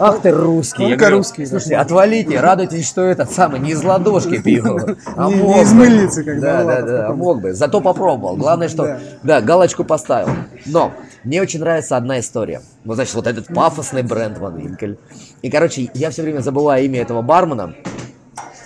Ах 0.00 0.20
ты 0.22 0.30
русский. 0.30 0.78
Только 0.84 0.96
говорю, 0.96 1.16
русский, 1.18 1.42
да. 1.44 1.48
Слушайте, 1.50 1.76
отвалите, 1.76 2.40
радуйтесь, 2.40 2.88
что 2.88 3.02
этот 3.02 3.30
самый 3.30 3.60
не 3.60 3.72
из 3.72 3.84
ладошки 3.84 4.38
пью. 4.42 4.78
а 5.16 5.28
Не- 5.28 5.34
не 5.34 5.42
мог 5.42 5.62
из 5.62 5.70
бы. 5.72 5.78
мыльницы, 5.78 6.24
как 6.24 6.40
Да, 6.40 6.64
да, 6.64 6.64
да, 6.64 6.74
какой-то. 7.02 7.12
мог 7.14 7.40
бы. 7.42 7.52
Зато 7.52 7.80
попробовал. 7.80 8.36
Главное, 8.36 8.68
что 8.68 8.84
Да. 8.84 8.98
да, 9.22 9.40
галочку 9.42 9.84
поставил. 9.84 10.28
Но 10.66 10.92
мне 11.24 11.42
очень 11.42 11.60
нравится 11.60 11.96
одна 11.96 12.18
история. 12.18 12.62
Вот, 12.84 12.94
значит, 12.94 13.14
вот 13.14 13.26
этот 13.26 13.46
пафосный 13.48 14.02
бренд 14.02 14.38
Ван 14.38 14.56
Винкель. 14.56 14.98
И, 15.42 15.50
короче, 15.50 15.90
я 15.94 16.10
все 16.10 16.22
время 16.22 16.40
забываю 16.40 16.84
имя 16.84 17.02
этого 17.02 17.20
бармена. 17.22 17.74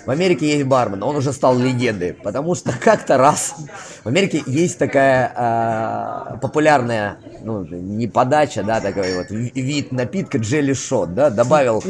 В 0.07 0.11
Америке 0.11 0.47
есть 0.53 0.64
бармен, 0.67 1.03
он 1.03 1.17
уже 1.17 1.33
стал 1.33 1.57
легендой, 1.59 2.12
потому 2.12 2.55
что 2.55 2.73
как-то 2.81 3.17
раз 3.17 3.55
в 4.05 4.07
Америке 4.09 4.43
есть 4.47 4.79
такая 4.79 5.33
а, 5.35 6.38
популярная, 6.43 7.17
ну, 7.43 7.64
не 7.64 8.07
подача, 8.07 8.62
да, 8.62 8.81
такой 8.81 9.14
вот 9.17 9.31
ви- 9.31 9.51
вид 9.55 9.93
напитка 9.93 10.38
джелли 10.38 10.75
шот, 10.75 11.14
да, 11.14 11.31
добавил 11.31 11.83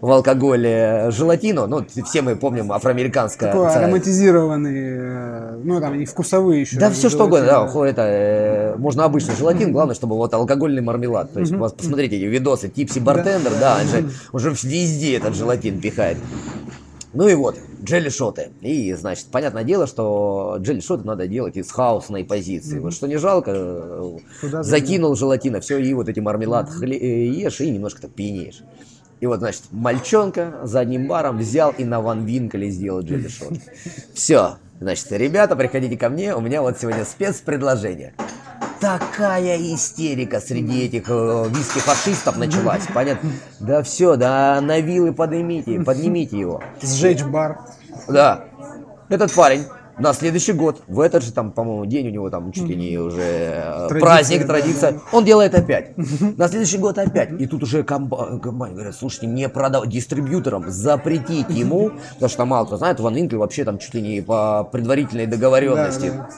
в 0.00 0.10
алкоголь 0.10 0.66
э, 0.66 1.10
желатину, 1.10 1.66
ну, 1.66 1.84
все 2.04 2.20
мы 2.20 2.36
помним 2.36 2.72
афроамериканское. 2.72 3.52
Такой 3.52 3.68
ца- 3.70 3.78
ароматизированный, 3.78 4.80
э, 4.84 5.60
ну 5.64 5.80
там 5.80 5.94
и 5.94 6.04
вкусовые 6.04 6.60
еще. 6.62 6.78
да, 6.78 6.90
все 6.90 7.08
что 7.08 7.24
угодно, 7.24 7.46
да, 7.46 7.86
это, 7.86 8.02
э, 8.06 8.74
можно 8.76 9.04
обычный 9.04 9.34
желатин, 9.36 9.72
главное, 9.72 9.94
чтобы 9.94 10.16
вот 10.16 10.32
алкогольный 10.34 10.82
мармелад. 10.82 11.32
То 11.32 11.40
есть, 11.40 11.52
у 11.52 11.56
вас 11.58 11.72
посмотрите 11.72 12.16
эти 12.16 12.24
видосы, 12.24 12.68
типси 12.68 12.98
бартендер, 12.98 13.52
да, 13.58 13.78
он 13.80 13.88
же 13.88 14.10
уже 14.32 14.50
везде 14.50 15.16
этот 15.16 15.34
желатин 15.34 15.80
пихает. 15.80 16.18
Ну 17.14 17.28
и 17.28 17.34
вот, 17.34 17.58
джелли-шоты. 17.82 18.50
И, 18.62 18.92
значит, 18.94 19.26
понятное 19.26 19.64
дело, 19.64 19.86
что 19.86 20.56
джелли-шоты 20.58 21.04
надо 21.04 21.26
делать 21.26 21.56
из 21.56 21.70
хаосной 21.70 22.24
позиции. 22.24 22.78
Вот 22.78 22.94
что 22.94 23.06
не 23.06 23.16
жалко, 23.16 23.52
э, 23.54 24.18
Куда 24.40 24.62
закинул 24.62 25.14
желатина, 25.14 25.60
все, 25.60 25.78
и 25.78 25.92
вот 25.92 26.08
эти 26.08 26.20
мармелад 26.20 26.70
хле- 26.70 26.98
э, 26.98 27.26
ешь, 27.26 27.60
и 27.60 27.70
немножко 27.70 28.02
так 28.02 28.12
пьянеешь. 28.12 28.62
И 29.20 29.26
вот, 29.26 29.40
значит, 29.40 29.62
мальчонка 29.70 30.60
за 30.64 30.80
одним 30.80 31.06
баром 31.06 31.38
взял 31.38 31.70
и 31.70 31.84
на 31.84 32.00
Ван 32.00 32.24
Винкеле 32.24 32.70
сделал 32.70 33.02
джелли-шот. 33.02 33.52
Все, 34.14 34.56
значит, 34.80 35.12
ребята, 35.12 35.54
приходите 35.54 35.96
ко 35.98 36.08
мне, 36.08 36.34
у 36.34 36.40
меня 36.40 36.62
вот 36.62 36.80
сегодня 36.80 37.04
спецпредложение. 37.04 38.14
Такая 38.82 39.58
истерика 39.58 40.40
среди 40.40 40.86
этих 40.86 41.04
э, 41.08 41.44
виски-фашистов 41.50 42.36
началась, 42.36 42.82
понятно? 42.92 43.30
Да 43.60 43.84
все, 43.84 44.16
да 44.16 44.60
на 44.60 44.80
вилы 44.80 45.12
поднимите, 45.12 45.80
поднимите 45.82 46.36
его. 46.36 46.60
Сжечь 46.82 47.22
бар. 47.22 47.60
Да. 48.08 48.44
Этот 49.08 49.32
парень 49.34 49.66
на 50.02 50.12
следующий 50.12 50.52
год, 50.52 50.82
в 50.88 51.00
этот 51.00 51.22
же 51.22 51.32
там, 51.32 51.52
по-моему, 51.52 51.86
день 51.86 52.08
у 52.08 52.10
него 52.10 52.28
там 52.30 52.52
чуть 52.52 52.64
ли 52.68 52.74
не 52.76 52.98
уже 52.98 53.20
э, 53.22 53.86
Традиция, 53.88 54.00
праздник, 54.00 54.40
да, 54.40 54.46
традиция, 54.46 55.00
он 55.12 55.24
делает 55.24 55.54
опять. 55.54 55.92
На 56.36 56.48
следующий 56.48 56.78
год 56.78 56.98
опять. 56.98 57.30
И 57.40 57.46
тут 57.46 57.62
уже 57.62 57.82
компания 57.84 58.74
говорят, 58.74 58.94
слушайте, 58.94 59.26
не 59.26 59.48
продавать 59.48 59.88
дистрибьюторам, 59.88 60.70
запретить 60.70 61.48
ему, 61.50 61.92
потому 62.14 62.28
что 62.28 62.44
мало 62.44 62.66
кто 62.66 62.76
знает, 62.76 63.00
Ван 63.00 63.14
Винкель 63.14 63.38
вообще 63.38 63.64
там 63.64 63.78
чуть 63.78 63.94
ли 63.94 64.02
не 64.02 64.20
по 64.20 64.64
предварительной 64.70 65.26
договоренности. 65.26 66.10
Да, 66.10 66.28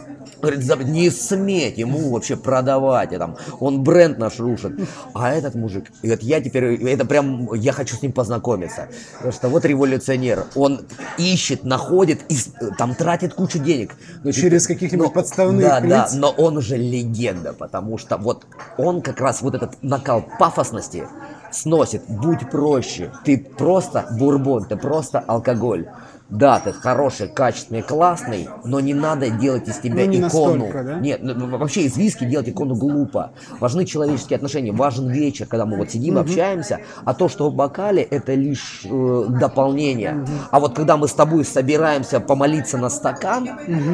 Говорит, 0.43 0.61
«Зап- 0.61 0.85
не 0.85 1.09
сметь 1.11 1.79
ему 1.79 2.11
вообще 2.13 2.37
продавать, 2.37 3.13
и 3.15 3.17
там, 3.17 3.37
он 3.61 3.83
бренд 3.83 4.19
наш 4.19 4.39
рушит. 4.41 4.73
А 5.15 5.33
этот 5.33 5.55
мужик, 5.55 5.91
и 6.03 6.07
говорит, 6.07 6.23
я 6.23 6.41
теперь, 6.43 6.65
это 6.87 7.07
прям, 7.07 7.55
я 7.55 7.73
хочу 7.73 7.97
с 7.97 8.03
ним 8.03 8.13
познакомиться. 8.13 8.89
Потому 9.17 9.33
что 9.33 9.49
вот 9.49 9.65
революционер, 9.65 10.45
он 10.55 10.83
ищет, 11.17 11.65
находит, 11.65 12.21
и 12.29 12.35
с- 12.35 12.51
там 12.77 12.95
тратит 12.95 13.33
кучу 13.33 13.54
денег. 13.59 13.95
Значит, 14.23 14.43
Через 14.43 14.67
каких-нибудь 14.67 15.07
но- 15.09 15.13
подставных 15.13 15.65
Да, 15.65 15.81
да, 15.81 16.05
лиц. 16.05 16.15
но 16.15 16.31
он 16.31 16.57
уже 16.57 16.77
легенда, 16.77 17.53
потому 17.53 17.99
что 17.99 18.17
вот 18.17 18.47
он 18.79 19.03
как 19.03 19.21
раз 19.21 19.43
вот 19.43 19.55
этот 19.55 19.83
накал 19.83 20.25
пафосности 20.39 21.05
сносит. 21.51 22.03
Будь 22.09 22.51
проще, 22.51 23.13
ты 23.25 23.39
просто 23.39 24.07
бурбон, 24.19 24.65
ты 24.65 24.77
просто 24.77 25.21
алкоголь. 25.21 25.89
Да, 26.31 26.59
ты 26.59 26.73
хороший, 26.73 27.29
качественный, 27.29 27.83
классный, 27.83 28.49
но 28.65 28.81
не 28.81 28.95
надо 28.95 29.29
делать 29.29 29.69
из 29.69 29.77
тебя 29.79 30.05
Ну, 30.07 30.11
не 30.11 30.21
икону. 30.21 30.71
да? 30.73 30.99
Нет, 30.99 31.21
ну, 31.23 31.59
вообще 31.59 31.83
из 31.83 31.97
виски 31.99 32.25
делать 32.25 32.49
икону 32.49 32.75
глупо. 32.75 33.33
Важны 33.61 33.85
человеческие 33.85 34.37
отношения, 34.37 34.73
важен 34.73 35.09
вечер, 35.11 35.47
когда 35.47 35.67
мы 35.67 35.77
вот 35.77 35.91
сидим, 35.91 36.17
общаемся, 36.17 36.81
а 37.05 37.13
то, 37.13 37.29
что 37.29 37.51
в 37.51 37.55
бокале, 37.55 38.03
это 38.03 38.33
лишь 38.35 38.81
э, 38.85 39.27
дополнение. 39.39 40.25
А 40.51 40.61
вот 40.61 40.75
когда 40.75 40.97
мы 40.97 41.09
с 41.09 41.13
тобой 41.13 41.45
собираемся 41.45 42.21
помолиться 42.21 42.79
на 42.79 42.89
стакан, 42.89 43.49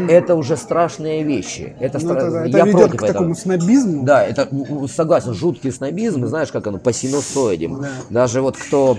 это 0.08 0.36
уже 0.36 0.56
страшные 0.56 1.24
вещи. 1.24 1.74
Это, 1.80 1.98
Ну, 2.00 2.10
стра- 2.12 2.16
это, 2.28 2.36
это 2.38 2.58
я 2.58 2.64
ведет 2.64 2.72
против 2.78 2.90
к 2.92 3.02
этого. 3.02 3.12
такому 3.12 3.34
снобизму. 3.34 4.04
Да, 4.04 4.24
это 4.24 4.48
согласен, 4.88 5.34
жуткий 5.34 5.72
снобизм, 5.72 6.24
знаешь, 6.26 6.52
как 6.52 6.64
оно 6.68 6.78
по 6.78 6.92
синусоидам. 6.92 7.82
Да. 7.82 7.88
Даже 8.08 8.40
вот 8.40 8.56
кто 8.56 8.96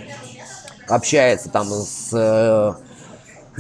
общается 0.88 1.50
там 1.50 1.68
с 1.68 2.10
э, 2.12 2.74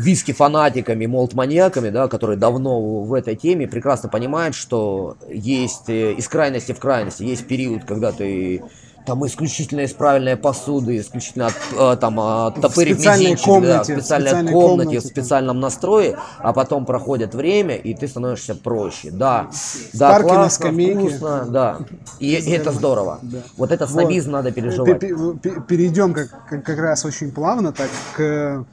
виски-фанатиками, 0.02 1.06
молт-маньяками, 1.06 1.90
да, 1.90 2.08
которые 2.08 2.38
давно 2.38 3.02
в 3.02 3.14
этой 3.14 3.36
теме, 3.36 3.68
прекрасно 3.68 4.10
понимают, 4.10 4.56
что 4.56 5.16
есть 5.30 5.90
э, 5.90 6.14
из 6.14 6.28
крайности 6.28 6.72
в 6.74 6.80
крайности, 6.80 7.24
есть 7.24 7.48
период, 7.48 7.86
когда 7.86 8.12
ты 8.12 8.64
там 9.04 9.26
исключительно 9.26 9.82
из 9.82 9.94
правильной 9.94 10.36
посуды, 10.38 11.00
исключительно 11.00 11.48
от, 11.48 11.56
э, 11.76 11.98
там 12.00 12.20
от 12.20 12.62
топырик 12.62 13.00
мизинчик, 13.00 13.46
комнате, 13.46 13.74
да, 13.74 13.82
в 13.82 13.86
специальной, 13.86 14.28
специальной 14.28 14.52
комнате, 14.52 14.86
комнате, 14.90 15.00
в 15.00 15.12
специальном 15.12 15.60
настрое, 15.60 16.20
а 16.38 16.54
потом 16.54 16.86
проходит 16.86 17.34
время, 17.34 17.76
и 17.76 17.96
ты 17.96 18.08
становишься 18.08 18.54
проще. 18.54 19.10
Да, 19.12 19.50
да, 19.94 20.12
парке 20.12 20.28
на 20.28 20.34
классно, 20.36 20.50
скамейке. 20.66 21.00
вкусно, 21.00 21.46
да. 21.50 21.80
И, 22.20 22.28
и 22.36 22.52
это 22.52 22.72
здорово. 22.72 23.20
Да. 23.24 23.40
Вот 23.58 23.72
этот 23.72 23.90
Вот. 23.90 24.02
снобизм 24.02 24.32
надо 24.32 24.52
переживать. 24.52 25.00
Пе- 25.00 25.16
пе- 25.42 25.62
Перейдем 25.68 26.14
как, 26.14 26.30
как 26.64 26.78
раз 26.78 27.04
очень 27.04 27.32
плавно 27.32 27.72
так 27.74 27.90
к 28.16 28.66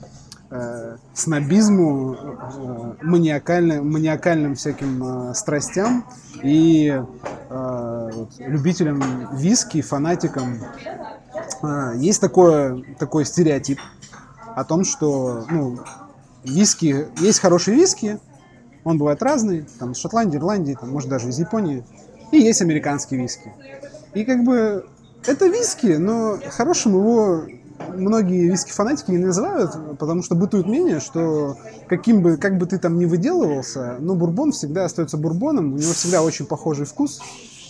э, 0.51 0.97
снобизму, 1.15 2.15
э, 2.15 2.95
маниакальным, 3.03 3.91
маниакальным 3.91 4.55
всяким 4.55 5.31
э, 5.31 5.35
страстям 5.35 6.05
и 6.43 7.01
э, 7.51 8.11
любителям 8.39 9.37
виски, 9.37 9.83
фанатикам. 9.83 10.59
Э, 11.63 11.93
есть 11.97 12.21
такое, 12.21 12.83
такой 12.99 13.25
стереотип 13.25 13.81
о 14.55 14.65
том, 14.65 14.85
что 14.85 15.45
ну, 15.51 15.79
виски, 16.45 17.09
есть 17.21 17.41
хороший 17.41 17.75
виски, 17.75 18.19
он 18.85 18.99
бывает 18.99 19.23
разный, 19.23 19.67
там 19.79 19.93
из 19.93 19.99
Шотландии, 19.99 20.39
Ирландии, 20.39 20.77
там, 20.81 20.91
может 20.91 21.11
даже 21.11 21.29
из 21.29 21.39
Японии, 21.39 21.85
и 22.33 22.39
есть 22.39 22.63
американский 22.63 23.17
виски. 23.17 23.53
И 24.15 24.25
как 24.25 24.45
бы 24.45 24.87
это 25.27 25.47
виски, 25.47 25.97
но 25.97 26.39
хорошим 26.51 26.95
его 26.95 27.45
многие 27.95 28.49
виски-фанатики 28.49 29.11
не 29.11 29.19
называют, 29.19 29.73
потому 29.99 30.23
что 30.23 30.35
бытует 30.35 30.67
мнение, 30.67 31.01
что 31.01 31.57
каким 31.89 32.23
бы, 32.23 32.37
как 32.37 32.59
бы 32.59 32.67
ты 32.67 32.79
там 32.79 32.99
ни 32.99 33.05
выделывался, 33.05 33.97
но 34.01 34.15
бурбон 34.15 34.53
всегда 34.53 34.85
остается 34.85 35.17
бурбоном, 35.17 35.75
у 35.75 35.79
него 35.79 35.93
всегда 35.93 36.23
очень 36.23 36.47
похожий 36.47 36.87
вкус. 36.87 37.21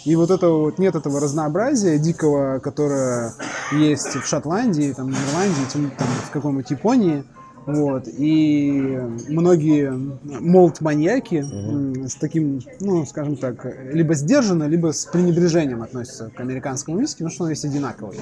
И 0.04 0.16
вот 0.16 0.30
этого 0.30 0.60
вот 0.62 0.78
нет 0.78 0.94
этого 0.94 1.20
разнообразия 1.20 1.98
дикого, 1.98 2.60
которое 2.60 3.34
есть 3.72 4.14
в 4.14 4.26
Шотландии, 4.26 4.92
там, 4.96 5.12
в 5.12 5.30
Ирландии, 5.30 5.70
тем- 5.72 5.90
там, 5.98 6.08
в 6.26 6.30
каком-нибудь 6.30 6.70
Японии. 6.70 7.24
Вот. 7.66 8.04
И 8.06 8.98
многие 9.28 9.92
молт-маньяки 10.40 11.44
м, 11.44 12.08
с 12.08 12.14
таким, 12.14 12.62
ну, 12.80 13.04
скажем 13.04 13.36
так, 13.36 13.66
либо 13.92 14.14
сдержанно, 14.14 14.64
либо 14.64 14.92
с 14.94 15.04
пренебрежением 15.04 15.82
относятся 15.82 16.30
к 16.34 16.40
американскому 16.40 16.98
виски, 16.98 17.18
потому 17.18 17.30
что 17.30 17.44
он 17.44 17.50
весь 17.50 17.64
одинаковый. 17.66 18.18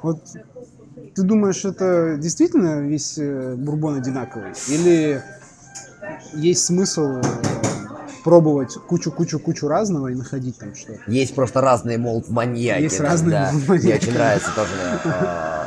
Вот 0.00 0.20
ты 1.16 1.22
думаешь, 1.22 1.64
это 1.64 2.18
действительно 2.18 2.80
весь 2.80 3.14
э, 3.16 3.54
бурбон 3.56 3.96
одинаковый? 3.96 4.52
Или 4.68 5.22
есть 6.34 6.66
смысл 6.66 7.16
э, 7.16 7.22
пробовать 8.22 8.74
кучу-кучу-кучу 8.74 9.66
разного 9.66 10.08
и 10.08 10.14
находить 10.14 10.58
там 10.58 10.74
что-то? 10.74 11.00
Есть 11.06 11.34
просто 11.34 11.62
разные 11.62 11.96
молд-маньяки. 11.96 12.82
Есть 12.82 12.98
да, 12.98 13.04
разные 13.04 13.30
да. 13.30 13.50
молд-маньяки. 13.52 13.86
Мне 13.86 13.94
очень 13.94 14.12
нравится 14.12 14.50
тоже. 14.54 14.70
э, 15.04 15.64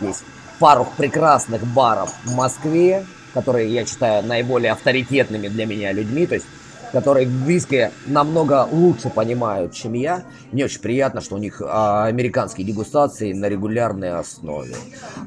Есть 0.00 0.24
пару 0.58 0.86
прекрасных 0.98 1.66
баров 1.66 2.12
в 2.24 2.34
Москве, 2.34 3.06
которые 3.32 3.72
я 3.72 3.86
считаю 3.86 4.22
наиболее 4.26 4.72
авторитетными 4.72 5.48
для 5.48 5.64
меня 5.64 5.92
людьми, 5.92 6.26
то 6.26 6.34
есть 6.34 6.46
которые 6.94 7.26
виске 7.26 7.90
намного 8.06 8.68
лучше 8.70 9.10
понимают, 9.10 9.72
чем 9.72 9.94
я. 9.94 10.22
Мне 10.52 10.64
очень 10.66 10.80
приятно, 10.80 11.20
что 11.20 11.34
у 11.34 11.38
них 11.38 11.60
а, 11.60 12.06
американские 12.06 12.64
дегустации 12.64 13.32
на 13.32 13.48
регулярной 13.48 14.12
основе. 14.12 14.76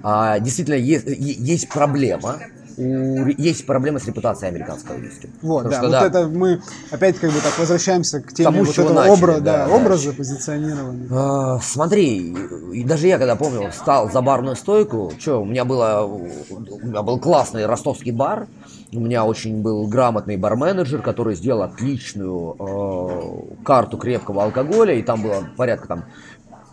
А, 0.01 0.39
действительно, 0.39 0.75
есть, 0.75 1.05
есть 1.07 1.67
проблема. 1.67 2.39
Есть 2.77 3.65
проблема 3.65 3.99
с 3.99 4.05
репутацией 4.05 4.49
американского 4.51 4.97
виски. 4.97 5.29
Вот, 5.41 5.63
Потому 5.63 5.71
да, 5.71 5.97
что, 5.99 6.05
вот 6.05 6.11
да, 6.13 6.19
это 6.19 6.27
мы 6.29 6.61
опять 6.91 7.17
как 7.17 7.31
бы 7.31 7.39
так 7.41 7.57
возвращаемся 7.57 8.21
к 8.21 8.31
теме 8.31 8.45
Тому, 8.51 8.63
вот 8.63 8.77
этого 8.77 8.93
начали, 8.93 9.23
обра- 9.23 9.39
да, 9.39 9.57
да, 9.57 9.67
да. 9.67 9.75
образа 9.75 10.13
позиционирования. 10.13 11.07
А, 11.11 11.59
Смотри, 11.59 12.35
и 12.73 12.83
даже 12.83 13.07
я 13.07 13.17
когда 13.17 13.35
помню, 13.35 13.71
встал 13.71 14.11
за 14.11 14.21
барную 14.21 14.55
стойку, 14.55 15.11
что, 15.19 15.41
у 15.41 15.45
меня 15.45 15.65
было, 15.65 16.03
у 16.03 16.29
меня 16.85 17.01
был 17.01 17.19
классный 17.19 17.65
ростовский 17.65 18.11
бар, 18.11 18.47
у 18.93 18.99
меня 18.99 19.25
очень 19.25 19.61
был 19.61 19.85
грамотный 19.87 20.37
барменеджер, 20.37 21.01
который 21.01 21.35
сделал 21.35 21.63
отличную 21.63 22.55
э, 22.57 23.63
карту 23.65 23.97
крепкого 23.97 24.43
алкоголя, 24.43 24.93
и 24.93 25.01
там 25.01 25.21
было 25.21 25.43
порядка 25.57 25.87
там 25.87 26.03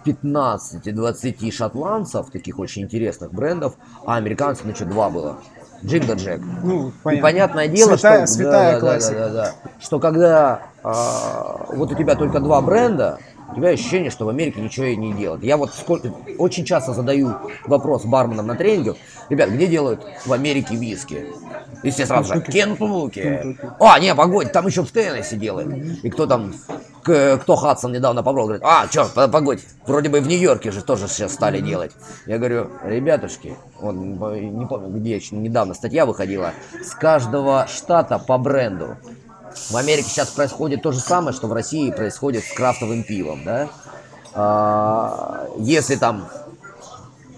15-20 0.05 1.51
шотландцев, 1.51 2.31
таких 2.31 2.59
очень 2.59 2.83
интересных 2.83 3.33
брендов, 3.33 3.75
а 4.07 4.17
американцев, 4.17 4.65
ну 4.67 4.75
что, 4.75 4.85
два 4.85 5.11
было. 5.11 5.39
Джик 5.85 6.07
да 6.07 6.15
Джек. 6.15 6.41
Ну, 6.63 6.89
И 6.89 6.93
понятно. 7.03 7.23
понятное 7.23 7.69
дело, 7.69 7.97
Святая- 7.97 8.27
что, 8.27 8.35
святая 8.35 8.69
да, 8.69 8.73
да, 8.75 8.81
классика. 8.81 9.15
да, 9.19 9.29
да, 9.29 9.35
да, 9.35 9.53
что 9.81 9.99
когда 9.99 10.63
а, 10.83 11.67
вот 11.71 11.93
у 11.93 11.95
тебя 11.95 12.15
только 12.15 12.41
два 12.41 12.63
бренда, 12.63 13.19
у 13.51 13.55
тебя 13.55 13.69
ощущение, 13.69 14.11
что 14.11 14.25
в 14.25 14.29
Америке 14.29 14.61
ничего 14.61 14.87
и 14.87 14.97
не 14.97 15.13
делают. 15.13 15.43
Я 15.43 15.57
вот 15.57 15.73
сколько, 15.73 16.13
очень 16.39 16.65
часто 16.65 16.93
задаю 16.93 17.35
вопрос 17.67 18.05
барменам 18.05 18.47
на 18.47 18.55
тренингах, 18.55 18.97
ребят, 19.29 19.51
где 19.51 19.67
делают 19.67 20.05
в 20.25 20.33
Америке 20.33 20.77
виски? 20.77 21.27
И 21.83 21.91
все 21.91 22.07
сразу 22.07 22.35
же, 22.35 22.41
Кентукки. 22.41 23.59
А, 23.79 23.99
не, 24.01 24.15
погодь, 24.15 24.53
там 24.53 24.67
еще 24.67 24.83
в 24.83 24.91
Теннессе 24.91 25.37
делают. 25.37 25.71
И 26.03 26.11
кто 26.11 26.27
там, 26.27 26.55
кто 27.03 27.57
Хадсон 27.57 27.93
недавно 27.93 28.23
попробовал, 28.23 28.47
говорит, 28.47 28.65
а, 28.65 28.87
что, 28.89 29.29
погодь, 29.29 29.61
вроде 29.87 30.09
бы 30.09 30.21
в 30.21 30.27
Нью-Йорке 30.27 30.71
же 30.71 30.83
тоже 30.83 31.09
сейчас 31.09 31.35
стали 31.35 31.61
делать. 31.61 31.93
Я 32.27 32.39
говорю, 32.39 32.71
ребятушки, 32.85 33.57
он, 33.81 34.13
не 34.59 34.67
помню, 34.67 34.89
где 34.89 35.17
еще 35.17 35.37
недавно 35.37 35.75
статья 35.75 36.07
выходила, 36.07 36.53
с 36.83 36.95
каждого 36.95 37.67
штата 37.69 38.19
по 38.19 38.39
бренду. 38.39 38.97
В 39.71 39.77
Америке 39.77 40.09
сейчас 40.09 40.29
происходит 40.29 40.83
то 40.83 40.93
же 40.93 41.01
самое, 41.01 41.35
что 41.35 41.47
в 41.47 41.53
России 41.53 41.91
происходит 41.91 42.45
с 42.45 42.53
крафтовым 42.53 43.03
пивом, 43.03 43.45
да? 43.45 43.69
А, 44.35 45.49
если 45.59 45.97
там 45.97 46.29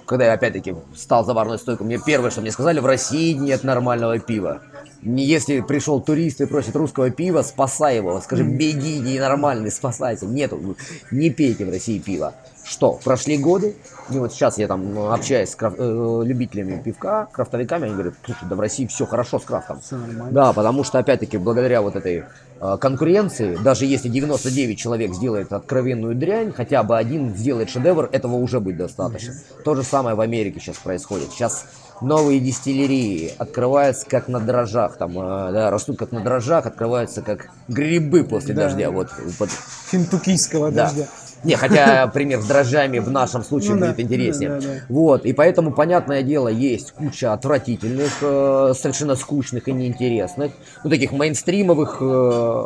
когда 0.07 0.27
я 0.27 0.33
опять-таки 0.35 0.75
стал 0.95 1.25
за 1.25 1.35
барную 1.35 1.59
стойку, 1.59 1.85
мне 1.85 1.99
первое, 1.99 2.31
что 2.31 2.41
мне 2.41 2.53
сказали, 2.53 2.79
в 2.79 2.87
России 2.87 3.33
нет 3.33 3.65
нормального 3.65 4.19
пива. 4.21 4.63
Если 5.03 5.61
пришел 5.61 6.01
турист 6.01 6.41
и 6.41 6.47
просит 6.47 6.75
русского 6.75 7.11
пива, 7.11 7.43
спасай 7.43 7.97
его. 7.97 8.21
Скажи, 8.21 8.45
беги, 8.45 8.99
ненормальный, 8.99 9.71
спасайся. 9.71 10.27
Нету, 10.27 10.77
не 11.11 11.31
пейте 11.31 11.65
в 11.65 11.71
России 11.71 11.99
пива. 11.99 12.35
Что, 12.65 12.99
прошли 13.05 13.37
годы, 13.37 13.77
и 14.11 14.19
вот 14.19 14.33
сейчас 14.33 14.59
я 14.59 14.67
там 14.69 14.95
ну, 14.95 15.11
общаюсь 15.13 15.51
с 15.51 15.57
краф- 15.57 15.75
э, 15.79 16.23
любителями 16.25 16.81
пивка, 16.83 17.27
крафтовиками, 17.33 17.87
они 17.87 17.95
говорят, 17.95 18.15
да 18.43 18.55
в 18.57 18.61
России 18.61 18.87
все 18.87 19.07
хорошо 19.07 19.39
с 19.39 19.45
крафтом. 19.45 19.81
Всё 19.81 19.97
нормально. 19.97 20.33
Да, 20.33 20.53
потому 20.53 20.85
что, 20.85 20.99
опять-таки, 20.99 21.39
благодаря 21.39 21.83
вот 21.83 21.97
этой 21.97 22.25
э, 22.61 22.77
конкуренции, 22.81 23.57
даже 23.57 23.85
если 23.87 24.09
99 24.09 24.79
человек 24.79 25.13
сделает 25.15 25.53
откровенную 25.53 26.15
дрянь, 26.15 26.53
хотя 26.53 26.83
бы 26.83 26.97
один 26.97 27.35
сделает 27.35 27.69
шедевр, 27.71 28.09
этого 28.13 28.37
уже 28.37 28.61
будет 28.61 28.77
достаточно. 28.77 29.35
То 29.65 29.75
же 29.75 29.83
самое 29.83 30.15
в 30.17 30.21
Америке 30.21 30.61
сейчас 30.61 30.77
происходит. 30.77 31.31
Сейчас 31.33 31.67
новые 32.01 32.41
дистиллерии 32.41 33.33
открываются 33.39 34.07
как 34.07 34.29
на 34.29 34.39
дрожжах, 34.39 34.97
там, 34.99 35.13
э, 35.19 35.53
да, 35.53 35.71
растут 35.71 35.99
как 35.99 36.13
на 36.13 36.21
дрожжах, 36.21 36.67
открываются 36.67 37.23
как 37.23 37.49
грибы 37.69 38.23
после 38.25 38.55
Да. 38.55 38.65
дождя. 38.65 38.91
Вот, 38.91 39.09
под- 39.39 39.51
Финтукийского 39.91 40.71
да. 40.71 40.85
дождя. 40.87 41.07
Не, 41.45 41.57
хотя 41.57 42.07
пример 42.15 42.41
с 42.41 42.47
дрожжами 42.47 42.99
в 42.99 43.11
нашем 43.11 43.45
случае 43.45 43.75
Ну 43.75 43.81
да, 43.81 43.87
будет 43.89 44.01
интереснее. 44.01 44.51
да, 44.51 44.61
да, 44.61 44.67
да. 44.67 44.81
Вот, 44.89 45.25
и 45.25 45.33
поэтому, 45.33 45.73
понятное 45.73 46.23
дело, 46.23 46.49
есть 46.49 46.93
куча 46.93 47.33
отвратительных, 47.33 48.13
э, 48.21 48.73
совершенно 48.77 49.15
скучных 49.17 49.69
и 49.69 49.73
неинтересных, 49.73 50.53
ну, 50.83 50.91
таких 50.91 51.13
мейнстримовых 51.13 51.99
э, 52.01 52.65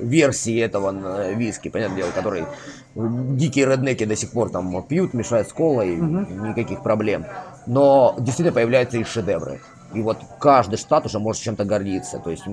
версий 0.00 0.56
этого 0.56 1.32
виски, 1.34 1.68
понятное 1.68 1.98
дело, 1.98 2.10
которые 2.10 2.46
дикие 2.94 3.66
реднеки 3.66 4.04
до 4.04 4.16
сих 4.16 4.30
пор 4.30 4.50
там 4.50 4.82
пьют, 4.82 5.14
мешают 5.14 5.48
с 5.48 5.52
колой, 5.52 5.96
никаких 5.96 6.82
проблем. 6.82 7.26
Но 7.66 8.14
действительно 8.18 8.52
появляются 8.52 8.98
и 8.98 9.04
шедевры. 9.04 9.60
И 9.94 10.02
вот 10.02 10.18
каждый 10.40 10.76
штат 10.76 11.06
уже 11.06 11.18
может 11.18 11.42
чем-то 11.42 11.64
гордиться. 11.64 12.18
То 12.18 12.30
есть 12.30 12.44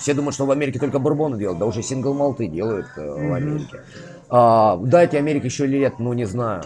все 0.00 0.14
думают, 0.14 0.34
что 0.34 0.46
в 0.46 0.50
Америке 0.50 0.78
только 0.78 0.98
бурбоны 0.98 1.36
делают, 1.36 1.58
да 1.58 1.66
уже 1.66 1.82
сингл 1.82 2.14
малты 2.14 2.46
делают 2.46 2.86
э, 2.96 3.10
в 3.10 3.34
Америке. 3.34 3.80
А, 4.28 4.76
дайте 4.78 5.18
Америке 5.18 5.46
еще 5.46 5.66
лет, 5.66 5.98
ну 5.98 6.12
не 6.12 6.24
знаю, 6.24 6.62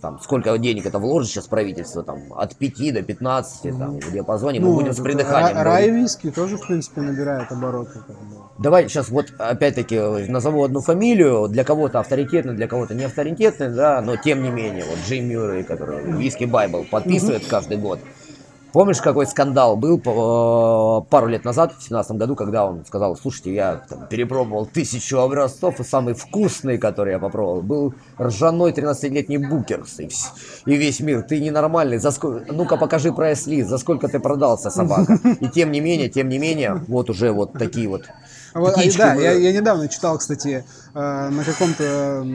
там, 0.00 0.18
сколько 0.20 0.56
денег 0.58 0.86
это 0.86 0.98
вложит 0.98 1.30
сейчас 1.30 1.46
правительство, 1.46 2.02
там, 2.02 2.32
от 2.34 2.56
5 2.56 2.94
до 2.94 3.02
15, 3.02 3.78
там, 3.78 4.00
в 4.00 4.12
диапазоне, 4.12 4.60
мы 4.60 4.72
будем 4.72 4.92
с 4.92 5.00
придыханием. 5.00 5.56
ра-. 5.56 5.62
Рай 5.62 5.90
виски 5.90 6.30
тоже, 6.30 6.56
в 6.56 6.66
принципе, 6.66 7.02
набирает 7.02 7.52
обороты. 7.52 8.00
как 8.06 8.16
бы. 8.16 8.36
Давай 8.58 8.88
сейчас 8.88 9.08
вот 9.10 9.32
опять-таки 9.38 9.98
назову 10.28 10.64
одну 10.64 10.80
фамилию, 10.80 11.48
для 11.48 11.64
кого-то 11.64 12.00
авторитетный, 12.00 12.54
для 12.54 12.66
кого-то 12.66 12.94
не 12.94 13.04
авторитетный, 13.04 13.70
да, 13.70 14.00
но 14.00 14.16
тем 14.16 14.42
не 14.42 14.50
менее, 14.50 14.84
вот 14.88 14.98
Джим 15.06 15.28
Мюррей, 15.28 15.64
который 15.64 16.02
Виски 16.12 16.44
Байбл 16.44 16.84
подписывает 16.90 17.46
каждый 17.46 17.76
год. 17.76 18.00
Помнишь, 18.72 19.00
какой 19.00 19.26
скандал 19.26 19.76
был 19.76 19.98
по- 19.98 21.04
пару 21.10 21.26
лет 21.26 21.44
назад, 21.44 21.70
в 21.72 21.74
2017 21.78 22.12
году, 22.16 22.36
когда 22.36 22.66
он 22.66 22.84
сказал, 22.86 23.16
слушайте, 23.16 23.52
я 23.52 23.82
там, 23.88 24.06
перепробовал 24.08 24.64
тысячу 24.66 25.18
образцов, 25.18 25.80
и 25.80 25.84
самый 25.84 26.14
вкусный, 26.14 26.78
который 26.78 27.12
я 27.14 27.18
попробовал, 27.18 27.62
был 27.62 27.94
ржаной 28.20 28.72
13-летний 28.72 29.38
букерс. 29.38 29.98
И, 29.98 30.08
и 30.66 30.76
весь 30.76 31.00
мир, 31.00 31.22
ты 31.22 31.40
ненормальный, 31.40 31.98
за 31.98 32.12
сколько, 32.12 32.52
ну-ка 32.52 32.76
покажи 32.76 33.12
прайс-лист, 33.12 33.68
за 33.68 33.78
сколько 33.78 34.06
ты 34.06 34.20
продался, 34.20 34.70
собака. 34.70 35.18
И 35.40 35.48
тем 35.48 35.72
не 35.72 35.80
менее, 35.80 36.08
тем 36.08 36.28
не 36.28 36.38
менее, 36.38 36.80
вот 36.86 37.10
уже 37.10 37.32
вот 37.32 37.54
такие 37.54 37.88
вот 37.88 38.04
Вот, 38.54 38.76
а, 38.76 38.98
да, 38.98 39.14
я, 39.14 39.32
я 39.32 39.52
недавно 39.52 39.88
читал, 39.88 40.18
кстати, 40.18 40.64
э, 40.94 41.28
на 41.28 41.44
каком-то 41.44 42.26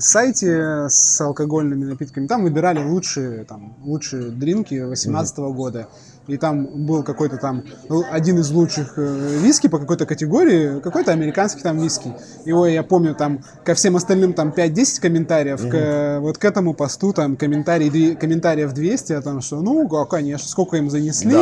сайте 0.00 0.86
с 0.88 1.20
алкогольными 1.20 1.84
напитками. 1.84 2.26
Там 2.26 2.42
выбирали 2.42 2.82
лучшие, 2.82 3.44
там, 3.44 3.76
лучшие 3.82 4.30
дринки 4.30 4.74
2018 4.74 5.38
года. 5.38 5.88
И 6.28 6.36
там 6.36 6.66
был 6.86 7.02
какой-то 7.02 7.38
там 7.38 7.64
ну, 7.88 8.04
один 8.10 8.38
из 8.38 8.50
лучших 8.50 8.94
э, 8.98 9.38
виски 9.42 9.66
по 9.66 9.78
какой-то 9.78 10.06
категории, 10.06 10.78
какой-то 10.80 11.10
американский 11.10 11.62
там 11.62 11.78
виски. 11.80 12.14
Его 12.44 12.66
я 12.66 12.82
помню 12.82 13.14
там 13.14 13.40
ко 13.64 13.74
всем 13.74 13.96
остальным 13.96 14.34
там 14.34 14.50
5-10 14.50 15.00
комментариев, 15.00 15.60
к, 15.70 16.18
вот 16.20 16.38
к 16.38 16.44
этому 16.44 16.74
посту 16.74 17.12
там 17.12 17.36
комментарий, 17.36 17.88
две- 17.90 18.14
комментариев 18.14 18.72
200 18.72 19.14
о 19.14 19.22
том, 19.22 19.40
что 19.40 19.60
ну, 19.60 19.88
конечно, 20.06 20.48
сколько 20.48 20.76
им 20.76 20.90
занесли. 20.90 21.32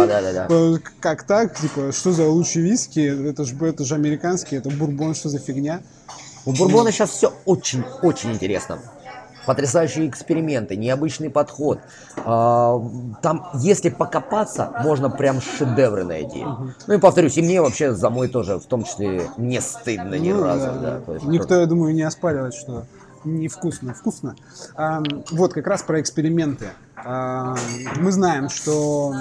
Э, 0.48 0.76
Как 1.00 1.24
так? 1.24 1.58
Типа, 1.58 1.90
что 1.92 2.12
за 2.12 2.28
лучший 2.28 2.62
виски? 2.62 3.28
Это 3.28 3.44
же 3.44 3.56
это 3.66 3.84
же 3.84 3.96
американский, 3.96 4.56
это 4.56 4.70
бурбон, 4.70 5.14
что 5.14 5.28
за 5.28 5.38
фигня? 5.38 5.80
У 6.46 6.52
Бурбона 6.52 6.92
сейчас 6.92 7.10
все 7.10 7.32
очень-очень 7.44 8.30
интересно. 8.32 8.78
Потрясающие 9.46 10.08
эксперименты, 10.08 10.76
необычный 10.76 11.30
подход. 11.30 11.78
А, 12.24 12.80
Там, 13.22 13.48
если 13.54 13.88
покопаться, 13.90 14.72
можно 14.82 15.08
прям 15.10 15.40
шедевры 15.40 16.04
найти. 16.04 16.44
Ну 16.86 16.94
и 16.94 16.98
повторюсь, 16.98 17.36
и 17.38 17.42
мне 17.42 17.60
вообще 17.62 17.94
за 17.94 18.10
мой 18.10 18.28
тоже, 18.28 18.58
в 18.58 18.66
том 18.66 18.84
числе, 18.84 19.28
не 19.36 19.60
стыдно 19.60 20.14
ни 20.18 20.32
Ну, 20.32 20.42
разу. 20.42 20.66
да, 20.80 21.00
да. 21.06 21.12
есть 21.14 21.24
Никто, 21.26 21.54
я 21.60 21.66
думаю, 21.66 21.94
не 21.94 22.02
оспаривает, 22.02 22.54
что 22.54 22.84
невкусно. 23.24 23.94
Вкусно. 23.94 24.36
Вот 25.30 25.52
как 25.52 25.66
раз 25.66 25.82
про 25.82 26.00
эксперименты. 26.00 26.66
Мы 27.04 28.12
знаем, 28.12 28.48
что 28.48 29.12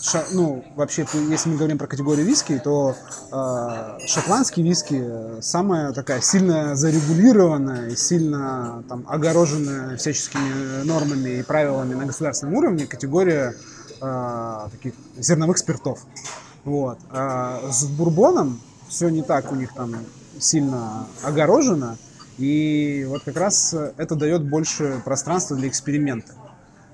ша- 0.00 0.26
ну, 0.32 0.64
вообще, 0.76 1.06
если 1.28 1.50
мы 1.50 1.56
говорим 1.56 1.78
про 1.78 1.86
категорию 1.86 2.26
виски, 2.26 2.60
то 2.62 2.94
э, 3.32 4.06
шотландский 4.06 4.62
виски 4.62 5.00
э, 5.02 5.38
самая 5.42 5.92
такая 5.92 6.20
сильно 6.20 6.74
зарегулированная 6.76 7.94
сильно 7.96 8.84
там 8.88 9.04
огороженная 9.08 9.96
всяческими 9.96 10.84
нормами 10.84 11.40
и 11.40 11.42
правилами 11.42 11.94
на 11.94 12.06
государственном 12.06 12.54
уровне 12.54 12.86
категория 12.86 13.54
э, 14.00 14.68
таких 14.70 14.94
зерновых 15.16 15.58
спиртов. 15.58 16.00
Вот. 16.64 16.98
А 17.10 17.60
с 17.70 17.84
бурбоном 17.84 18.60
все 18.88 19.08
не 19.08 19.22
так 19.22 19.52
у 19.52 19.54
них 19.54 19.72
там 19.74 19.94
сильно 20.38 21.06
огорожено, 21.22 21.96
и 22.38 23.04
вот 23.08 23.22
как 23.24 23.36
раз 23.36 23.74
это 23.96 24.14
дает 24.14 24.48
больше 24.48 25.00
пространства 25.04 25.56
для 25.56 25.68
эксперимента. 25.68 26.32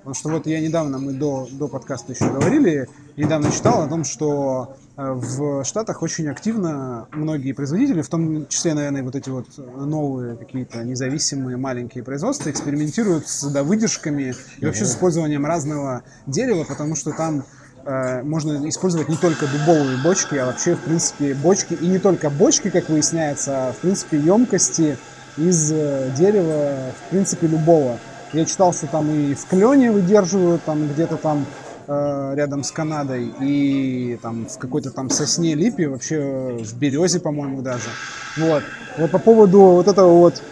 Потому 0.07 0.15
что 0.15 0.29
вот 0.29 0.47
я 0.47 0.61
недавно, 0.61 0.99
мы 0.99 1.15
до, 1.15 1.49
до 1.51 1.67
подкаста 1.67 2.13
еще 2.13 2.31
говорили, 2.31 2.89
недавно 3.17 3.51
читал 3.51 3.83
о 3.83 3.89
том, 3.89 4.05
что 4.05 4.77
э, 4.97 5.03
в 5.05 5.65
Штатах 5.65 6.01
очень 6.01 6.29
активно 6.29 7.09
многие 7.11 7.51
производители, 7.51 8.03
в 8.03 8.09
том 8.09 8.47
числе, 8.47 8.75
наверное, 8.75 9.03
вот 9.03 9.17
эти 9.17 9.31
вот 9.31 9.47
новые 9.59 10.37
какие-то 10.37 10.85
независимые 10.85 11.57
маленькие 11.57 12.05
производства, 12.05 12.51
экспериментируют 12.51 13.27
с 13.27 13.43
выдержками 13.65 14.33
и 14.61 14.65
вообще 14.65 14.85
с 14.85 14.93
использованием 14.93 15.45
разного 15.45 16.05
дерева, 16.29 16.63
потому 16.63 16.95
что 16.95 17.11
там 17.11 17.43
э, 17.85 18.23
можно 18.23 18.69
использовать 18.69 19.09
не 19.09 19.17
только 19.17 19.49
дубовые 19.49 20.01
бочки, 20.05 20.37
а 20.37 20.47
вообще, 20.47 20.77
в 20.77 20.83
принципе, 20.83 21.35
бочки, 21.35 21.75
и 21.75 21.89
не 21.89 21.99
только 21.99 22.31
бочки, 22.31 22.71
как 22.71 22.89
выясняется, 22.91 23.71
а, 23.71 23.73
в 23.73 23.79
принципе, 23.79 24.21
емкости 24.21 24.99
из 25.37 25.73
э, 25.73 26.13
дерева, 26.17 26.93
в 27.07 27.11
принципе, 27.11 27.49
любого. 27.49 27.99
Я 28.33 28.45
читал, 28.45 28.73
что 28.73 28.87
там 28.87 29.11
и 29.11 29.35
в 29.35 29.47
клене 29.47 29.93
выдерживают, 29.93 30.63
там 30.65 30.89
где-то 30.89 31.17
там 31.17 31.47
э, 31.87 32.33
рядом 32.35 32.65
с 32.65 32.71
Канадой, 32.71 33.33
и 33.41 34.19
там 34.21 34.47
в 34.47 34.59
какой-то 34.59 34.91
там 34.91 35.11
сосне 35.11 35.55
липе, 35.55 35.89
вообще 35.89 36.59
в 36.61 36.79
березе, 36.79 37.21
по-моему, 37.21 37.63
даже. 37.63 37.89
Вот. 38.37 38.63
Вот 38.99 39.11
по 39.11 39.19
поводу 39.19 39.61
вот 39.61 39.89
этого 39.89 40.11
вот 40.11 40.43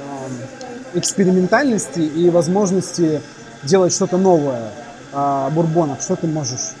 эм, 0.00 0.32
экспериментальности 0.94 2.00
и 2.00 2.30
возможности 2.30 3.20
делать 3.62 3.92
что-то 3.92 4.16
новое 4.16 4.70
о 5.12 5.50
бурбонах, 5.50 6.00
что 6.00 6.16
ты 6.16 6.26
можешь 6.26 6.74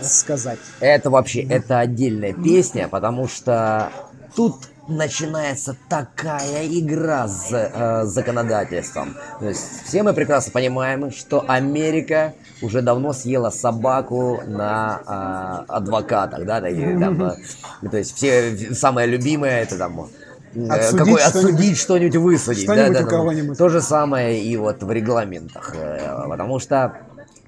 рассказать? 0.00 0.58
Это 0.80 1.10
вообще, 1.10 1.42
это 1.42 1.80
отдельная 1.80 2.32
песня, 2.32 2.88
потому 2.88 3.28
что 3.28 3.90
тут 4.36 4.56
начинается 4.88 5.76
такая 5.88 6.66
игра 6.66 7.26
с 7.28 7.48
э, 7.52 8.04
законодательством. 8.04 9.16
То 9.40 9.48
есть 9.48 9.84
все 9.84 10.02
мы 10.02 10.12
прекрасно 10.12 10.52
понимаем, 10.52 11.10
что 11.10 11.44
Америка 11.48 12.34
уже 12.62 12.82
давно 12.82 13.12
съела 13.12 13.50
собаку 13.50 14.42
на 14.46 15.64
э, 15.66 15.72
адвокатах, 15.72 16.44
да, 16.44 16.60
такие, 16.60 16.98
там, 16.98 17.22
э, 17.22 17.88
то 17.90 17.96
есть 17.96 18.16
все 18.16 18.74
самое 18.74 19.06
любимое 19.06 19.62
это 19.62 19.78
там 19.78 20.08
э, 20.54 20.68
Отсудить 20.68 20.98
какой 20.98 21.22
отсудить 21.22 21.78
что-нибудь 21.78 22.16
высудить, 22.16 22.66
да, 22.66 22.74
Что-нибудь 22.74 22.98
да, 22.98 23.04
да. 23.04 23.10
кого-нибудь. 23.10 23.58
То 23.58 23.68
же 23.68 23.80
самое 23.80 24.42
и 24.42 24.56
вот 24.56 24.82
в 24.82 24.90
регламентах, 24.92 25.74
э, 25.74 26.28
потому 26.28 26.58
что 26.58 26.94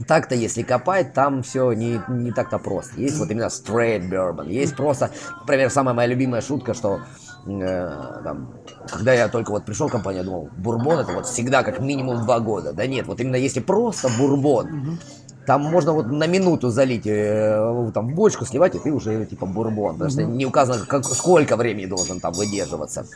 так-то, 0.06 0.34
если 0.34 0.62
копать, 0.62 1.14
там 1.14 1.42
все 1.42 1.72
не, 1.72 2.00
не 2.08 2.32
так-то 2.32 2.58
просто. 2.58 3.00
Есть 3.00 3.18
вот 3.18 3.30
именно 3.30 3.46
straight 3.46 4.08
bourbon, 4.08 4.50
есть 4.50 4.76
просто, 4.76 5.10
например, 5.40 5.70
самая 5.70 5.94
моя 5.94 6.08
любимая 6.08 6.42
шутка, 6.42 6.74
что 6.74 7.00
э, 7.46 8.20
там, 8.24 8.54
когда 8.90 9.14
я 9.14 9.28
только 9.28 9.50
вот 9.50 9.64
пришел 9.64 9.88
в 9.88 9.92
компанию, 9.92 10.22
я 10.22 10.24
думал, 10.24 10.48
бурбон 10.56 10.98
это 10.98 11.12
вот 11.12 11.26
всегда 11.26 11.62
как 11.62 11.80
минимум 11.80 12.22
два 12.22 12.40
года. 12.40 12.72
Да 12.72 12.86
нет, 12.86 13.06
вот 13.06 13.20
именно 13.20 13.36
если 13.36 13.60
просто 13.60 14.08
бурбон, 14.18 14.98
там 15.46 15.62
можно 15.62 15.92
вот 15.92 16.06
на 16.06 16.26
минуту 16.26 16.70
залить 16.70 17.06
э, 17.06 17.90
там 17.94 18.14
бочку, 18.14 18.44
сливать, 18.44 18.74
и 18.74 18.78
ты 18.78 18.92
уже 18.92 19.24
типа 19.26 19.46
бурбон. 19.46 19.94
Потому 19.94 20.10
что 20.10 20.22
не 20.24 20.44
указано, 20.44 20.84
как, 20.86 21.04
сколько 21.04 21.56
времени 21.56 21.86
должен 21.86 22.20
там 22.20 22.32
выдерживаться. 22.32 23.06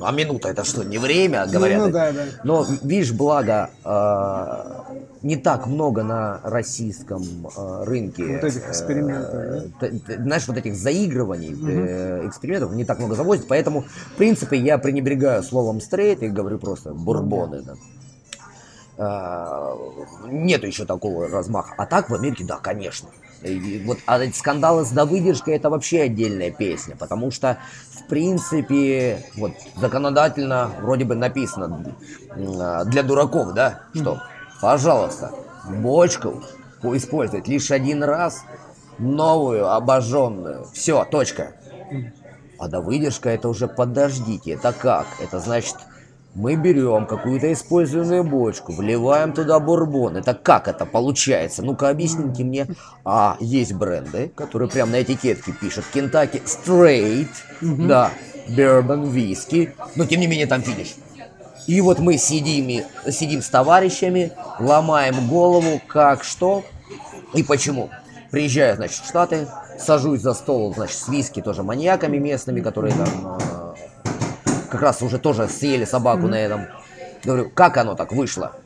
А 0.00 0.10
минута 0.10 0.48
это 0.48 0.64
что, 0.64 0.82
не 0.82 0.98
время, 0.98 1.46
говорят? 1.46 1.78
ну 1.78 1.90
да, 1.92 2.12
да. 2.12 2.24
Но 2.42 2.66
видишь, 2.82 3.12
благо 3.12 3.70
э, 3.84 4.94
не 5.22 5.36
так 5.36 5.66
много 5.66 6.02
на 6.02 6.40
российском 6.42 7.22
э, 7.56 7.84
рынке. 7.84 8.24
Вот 8.26 8.44
этих 8.44 8.68
экспериментов, 8.68 9.34
э, 9.34 9.68
т- 9.80 9.90
т- 10.00 10.22
Знаешь, 10.22 10.48
вот 10.48 10.56
этих 10.56 10.74
заигрываний, 10.74 11.56
э, 11.68 12.26
экспериментов 12.26 12.72
не 12.72 12.84
так 12.84 12.98
много 12.98 13.14
завозят, 13.14 13.46
поэтому, 13.46 13.82
в 13.82 14.16
принципе, 14.16 14.58
я 14.58 14.78
пренебрегаю 14.78 15.42
словом 15.44 15.80
стрейт 15.80 16.22
и 16.22 16.28
говорю 16.28 16.58
просто 16.58 16.92
бурбоны. 16.92 17.62
Да. 17.62 17.74
А, 18.96 19.76
Нету 20.26 20.66
еще 20.66 20.84
такого 20.84 21.28
размаха. 21.28 21.74
А 21.78 21.86
так 21.86 22.10
в 22.10 22.14
Америке, 22.14 22.44
да, 22.44 22.58
конечно. 22.58 23.08
И 23.42 23.82
вот 23.84 23.98
а 24.06 24.20
скандалы 24.32 24.84
с 24.86 24.90
довыдержкой 24.90 25.56
это 25.56 25.68
вообще 25.68 26.02
отдельная 26.02 26.50
песня, 26.50 26.96
потому 26.96 27.30
что 27.30 27.58
в 28.04 28.08
принципе 28.08 29.24
вот 29.36 29.52
законодательно 29.76 30.70
вроде 30.80 31.04
бы 31.04 31.14
написано 31.14 31.94
а, 32.60 32.84
для 32.84 33.02
дураков, 33.02 33.54
да, 33.54 33.80
что, 33.94 34.20
пожалуйста, 34.60 35.32
бочку 35.68 36.42
использовать 36.82 37.48
лишь 37.48 37.70
один 37.70 38.04
раз, 38.04 38.42
новую, 38.98 39.70
обожженную, 39.72 40.66
все, 40.72 41.04
точка. 41.04 41.52
А 42.58 42.68
довыдержка 42.68 43.30
это 43.30 43.48
уже 43.48 43.68
подождите, 43.68 44.52
это 44.52 44.72
как? 44.72 45.06
Это 45.20 45.40
значит 45.40 45.76
мы 46.34 46.56
берем 46.56 47.06
какую-то 47.06 47.52
использованную 47.52 48.24
бочку, 48.24 48.72
вливаем 48.72 49.32
туда 49.32 49.60
бурбон. 49.60 50.16
Это 50.16 50.34
как 50.34 50.68
это 50.68 50.84
получается? 50.84 51.62
Ну-ка 51.62 51.88
объясните 51.88 52.44
мне. 52.44 52.66
А 53.04 53.36
есть 53.40 53.72
бренды, 53.72 54.32
которые 54.34 54.68
прям 54.68 54.90
на 54.90 55.02
этикетке 55.02 55.52
пишут 55.52 55.84
Kentucky 55.94 56.42
Straight, 56.44 57.28
да, 57.60 58.10
Bourbon 58.48 59.12
Whisky, 59.12 59.70
но 59.94 60.06
тем 60.06 60.20
не 60.20 60.26
менее 60.26 60.46
там 60.46 60.62
финиш. 60.62 60.96
И 61.66 61.80
вот 61.80 61.98
мы 61.98 62.18
сидим, 62.18 62.84
сидим 63.10 63.40
с 63.40 63.48
товарищами, 63.48 64.32
ломаем 64.58 65.28
голову, 65.28 65.80
как, 65.86 66.24
что 66.24 66.62
и 67.32 67.42
почему. 67.42 67.90
Приезжаю, 68.30 68.76
значит, 68.76 68.98
в 68.98 69.08
Штаты, 69.08 69.46
сажусь 69.78 70.20
за 70.20 70.34
стол, 70.34 70.74
значит, 70.74 70.96
с 70.96 71.08
виски 71.08 71.40
тоже 71.40 71.62
маньяками 71.62 72.18
местными, 72.18 72.60
которые 72.60 72.92
там 72.94 73.38
э, 73.38 73.53
как 74.74 74.82
раз 74.82 75.02
уже 75.02 75.18
тоже 75.18 75.48
съели 75.48 75.84
собаку 75.84 76.26
на 76.26 76.34
этом. 76.34 76.66
Говорю, 77.22 77.48
как 77.54 77.76
оно 77.76 77.94
так 77.94 78.10
вышло? 78.10 78.56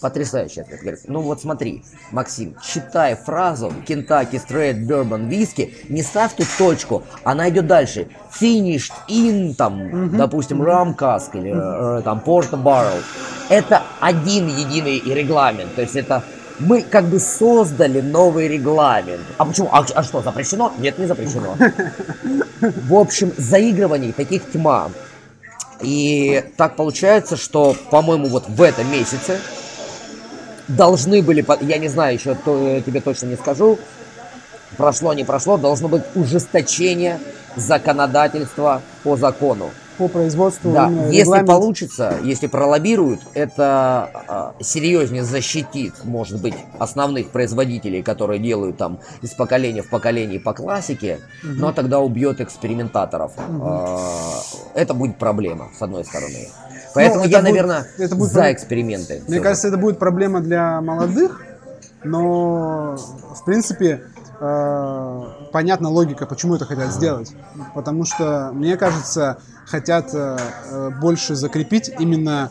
Потрясающий 0.00 0.62
ответ. 0.62 0.80
Говорит, 0.80 1.00
ну 1.06 1.20
вот 1.20 1.40
смотри, 1.40 1.84
Максим, 2.10 2.56
читай 2.60 3.14
фразу 3.14 3.72
Kentucky 3.86 4.32
Straight 4.32 4.84
Bourbon 4.84 5.28
Whisky, 5.28 5.72
не 5.88 6.02
ставь 6.02 6.34
тут 6.34 6.48
точку, 6.58 7.04
она 7.22 7.48
идет 7.50 7.68
дальше. 7.68 8.08
Finished 8.38 8.92
in, 9.08 9.54
там, 9.54 10.16
допустим, 10.16 10.60
rum 10.60 10.96
cask 10.96 11.30
или 11.34 11.52
э, 11.54 12.02
там 12.02 12.20
Port 12.26 12.50
Barrel. 12.50 13.00
Это 13.48 13.82
один 14.00 14.48
единый 14.48 15.00
регламент. 15.14 15.72
То 15.76 15.82
есть 15.82 15.94
это 15.94 16.24
мы 16.58 16.82
как 16.82 17.04
бы 17.04 17.20
создали 17.20 18.00
новый 18.00 18.48
регламент. 18.48 19.22
А 19.38 19.44
почему? 19.44 19.68
А, 19.70 19.84
а 19.94 20.02
что, 20.02 20.20
запрещено? 20.20 20.72
Нет, 20.78 20.98
не 20.98 21.06
запрещено. 21.06 21.56
В 22.60 22.94
общем, 22.94 23.32
заигрываний 23.36 24.12
таких 24.12 24.50
тьма. 24.50 24.90
И 25.84 26.44
так 26.56 26.76
получается, 26.76 27.36
что, 27.36 27.76
по-моему, 27.90 28.28
вот 28.28 28.48
в 28.48 28.62
этом 28.62 28.90
месяце 28.90 29.40
должны 30.68 31.22
были, 31.22 31.44
я 31.60 31.78
не 31.78 31.88
знаю 31.88 32.14
еще, 32.14 32.34
то, 32.34 32.56
э, 32.56 32.82
тебе 32.82 33.00
точно 33.00 33.26
не 33.26 33.36
скажу, 33.36 33.78
прошло, 34.76 35.12
не 35.12 35.24
прошло, 35.24 35.56
должно 35.56 35.88
быть 35.88 36.02
ужесточение 36.14 37.20
законодательства 37.56 38.82
по 39.02 39.16
закону. 39.16 39.70
По 39.98 40.08
производству 40.08 40.72
Да, 40.72 40.88
если 40.88 41.20
регламент. 41.20 41.46
получится, 41.46 42.14
если 42.24 42.48
пролоббируют, 42.48 43.20
это 43.34 44.10
а, 44.26 44.54
серьезнее 44.60 45.22
защитит, 45.22 45.94
может 46.04 46.40
быть, 46.42 46.54
основных 46.80 47.30
производителей, 47.30 48.02
которые 48.02 48.40
делают 48.40 48.76
там 48.76 48.98
из 49.22 49.30
поколения 49.34 49.82
в 49.82 49.88
поколение 49.88 50.40
по 50.40 50.52
классике, 50.52 51.20
но 51.44 51.72
тогда 51.72 52.00
убьет 52.00 52.40
экспериментаторов. 52.40 53.32
А, 53.38 54.08
это 54.74 54.94
будет 54.94 55.16
проблема, 55.16 55.68
с 55.78 55.80
одной 55.80 56.04
стороны. 56.04 56.48
Поэтому 56.94 57.24
Ну, 57.24 57.30
я, 57.30 57.38
будет- 57.38 57.50
наверное, 57.50 57.86
это 57.98 58.16
будет 58.16 58.32
за 58.32 58.52
эксперименты. 58.52 59.14
Мне 59.14 59.24
всё 59.26 59.34
же. 59.36 59.40
кажется, 59.42 59.68
это 59.68 59.76
будет 59.76 59.98
проблема 60.00 60.40
для 60.40 60.80
молодых, 60.80 61.40
но 62.02 62.96
в 62.96 63.44
принципе 63.44 64.02
э, 64.40 65.22
понятна 65.52 65.88
логика, 65.88 66.26
почему 66.26 66.56
это 66.56 66.64
хотят 66.66 66.92
сделать. 66.92 67.32
Потому 67.74 68.04
что, 68.04 68.50
мне 68.52 68.76
кажется, 68.76 69.38
хотят 69.66 70.10
э, 70.14 70.36
э, 70.70 70.90
больше 71.00 71.34
закрепить 71.34 71.90
именно 71.98 72.50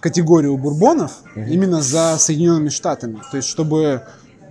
категорию 0.00 0.56
бурбонов 0.56 1.12
именно 1.36 1.82
за 1.82 2.16
Соединенными 2.18 2.70
Штатами. 2.70 3.20
То 3.30 3.36
есть, 3.36 3.48
чтобы 3.48 4.02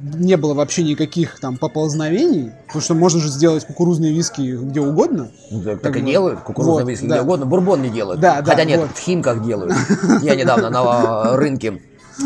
не 0.01 0.35
было 0.37 0.53
вообще 0.53 0.83
никаких 0.83 1.39
там 1.39 1.57
поползновений, 1.57 2.51
потому 2.67 2.81
что 2.81 2.93
можно 2.95 3.19
же 3.19 3.27
сделать 3.29 3.65
кукурузные 3.65 4.11
виски 4.13 4.41
где 4.41 4.79
угодно. 4.81 5.31
Ну, 5.51 5.63
Так, 5.63 5.81
так 5.81 5.95
и 5.95 5.99
бы. 6.01 6.05
делают, 6.09 6.39
кукурузные 6.41 6.85
Вот, 6.85 6.89
виски 6.89 7.05
да. 7.05 7.15
где 7.15 7.21
угодно, 7.23 7.45
бурбон 7.45 7.81
не 7.81 7.89
делают. 7.89 8.19
Да, 8.19 8.41
да, 8.41 8.51
Хотя 8.51 8.63
нет, 8.63 8.79
вот. 8.79 8.89
в 8.95 8.99
Химках 8.99 9.43
делают. 9.45 9.73
Я 10.21 10.35
недавно 10.35 10.69
на 10.69 11.35
рынке 11.37 11.81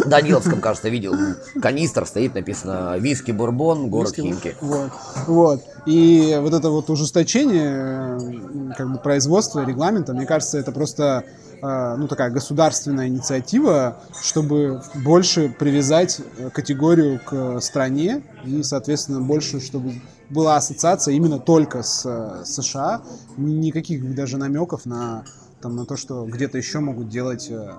Даниловском, 0.06 0.62
кажется, 0.62 0.90
видел 0.90 1.16
канистр, 1.62 2.06
стоит 2.06 2.36
написано 2.36 2.98
виски 2.98 3.32
бурбон, 3.32 3.90
город 3.90 4.18
Виски, 4.18 4.22
Химки. 4.22 4.56
Вот, 4.62 4.92
вот. 5.28 5.62
И 5.86 6.38
вот 6.42 6.54
это 6.54 6.70
вот 6.70 6.90
ужесточение 6.90 8.74
как 8.76 8.92
бы 8.92 9.00
производства, 9.00 9.66
регламента, 9.66 10.14
мне 10.14 10.26
кажется, 10.26 10.58
это 10.58 10.72
просто 10.72 11.26
э, 11.62 11.96
ну, 11.98 12.08
такая 12.08 12.32
государственная 12.32 13.08
инициатива, 13.08 13.98
чтобы 14.22 14.82
больше 14.96 15.50
привязать 15.50 16.22
э, 16.38 16.50
категорию 16.50 17.20
к 17.24 17.60
стране 17.62 18.24
и, 18.44 18.64
соответственно, 18.64 19.22
больше, 19.22 19.60
чтобы 19.60 19.94
была 20.30 20.58
ассоциация 20.58 21.14
именно 21.14 21.40
только 21.40 21.84
с 21.84 22.04
э, 22.06 22.46
США, 22.46 23.02
никаких 23.38 24.16
даже 24.16 24.38
намеков 24.38 24.86
на, 24.86 25.24
там, 25.62 25.76
на 25.76 25.86
то, 25.86 25.96
что 25.98 26.26
где-то 26.26 26.58
еще 26.58 26.80
могут 26.80 27.10
делать 27.10 27.48
э, 27.50 27.74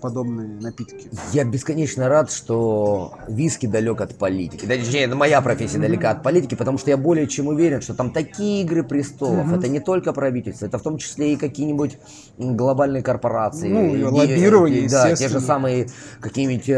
подобные 0.00 0.48
напитки. 0.60 1.08
Я 1.32 1.44
бесконечно 1.44 2.08
рад, 2.08 2.30
что 2.30 3.12
виски 3.28 3.66
далек 3.66 4.00
от 4.00 4.16
политики. 4.16 4.66
Да, 4.66 4.74
Точнее, 4.76 5.06
моя 5.14 5.40
профессия 5.40 5.78
далека 5.78 6.10
от 6.10 6.22
политики, 6.22 6.54
потому 6.54 6.78
что 6.78 6.90
я 6.90 6.96
более 6.96 7.26
чем 7.26 7.48
уверен, 7.48 7.80
что 7.82 7.94
там 7.94 8.10
такие 8.10 8.62
игры 8.62 8.82
престолов. 8.82 9.52
Это 9.52 9.68
не 9.68 9.80
только 9.80 10.12
правительство, 10.12 10.66
это 10.66 10.78
в 10.78 10.82
том 10.82 10.96
числе 10.98 11.34
и 11.34 11.36
какие-нибудь 11.36 11.98
глобальные 12.38 13.02
корпорации. 13.02 13.68
Ну, 13.68 13.94
и 13.94 14.02
лоббирование, 14.02 14.80
и- 14.80 14.88
Да, 14.88 15.14
те 15.14 15.28
же 15.28 15.40
самые 15.40 15.86
какие-нибудь 16.20 16.68
э, 16.68 16.76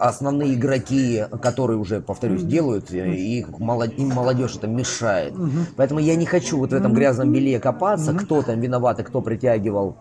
основные 0.00 0.54
игроки, 0.54 1.24
которые 1.42 1.78
уже, 1.78 2.00
повторюсь, 2.00 2.42
делают, 2.42 2.92
э, 2.92 3.14
и 3.14 3.44
молод- 3.58 3.98
им 3.98 4.08
молодежь 4.10 4.56
это 4.56 4.66
мешает. 4.66 5.34
Поэтому 5.76 6.00
я 6.00 6.14
не 6.16 6.26
хочу 6.26 6.58
вот 6.58 6.70
в 6.70 6.74
этом 6.74 6.92
грязном 6.94 7.32
белье 7.32 7.58
копаться, 7.60 8.12
кто 8.14 8.42
там 8.42 8.60
виноват 8.60 9.00
и 9.00 9.02
кто 9.02 9.20
притягивал 9.20 9.96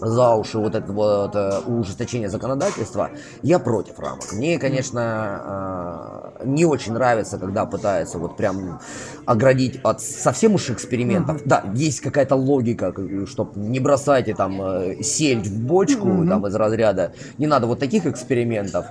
за 0.00 0.34
уши 0.34 0.58
вот 0.58 0.74
это 0.74 0.92
вот 0.92 1.34
э, 1.40 1.70
ужесточение 1.70 2.28
законодательства, 2.28 3.10
я 3.42 3.58
против 3.58 3.98
рамок. 3.98 4.32
Мне, 4.32 4.58
конечно, 4.58 6.32
э, 6.40 6.44
не 6.46 6.64
очень 6.64 6.92
нравится, 6.92 7.38
когда 7.38 7.66
пытаются 7.66 8.18
вот 8.18 8.36
прям 8.36 8.80
оградить 9.26 9.80
от 9.82 10.00
совсем 10.00 10.54
уж 10.54 10.70
экспериментов. 10.70 11.42
Да, 11.44 11.64
есть 11.74 12.00
какая-то 12.00 12.34
логика, 12.34 12.94
чтобы 13.26 13.60
не 13.60 13.80
бросайте 13.80 14.34
там 14.34 14.60
э, 14.62 15.02
сельдь 15.02 15.46
в 15.46 15.66
бочку 15.66 16.26
там 16.26 16.46
из 16.46 16.54
разряда. 16.54 17.12
Не 17.38 17.46
надо 17.46 17.66
вот 17.66 17.78
таких 17.78 18.06
экспериментов 18.06 18.86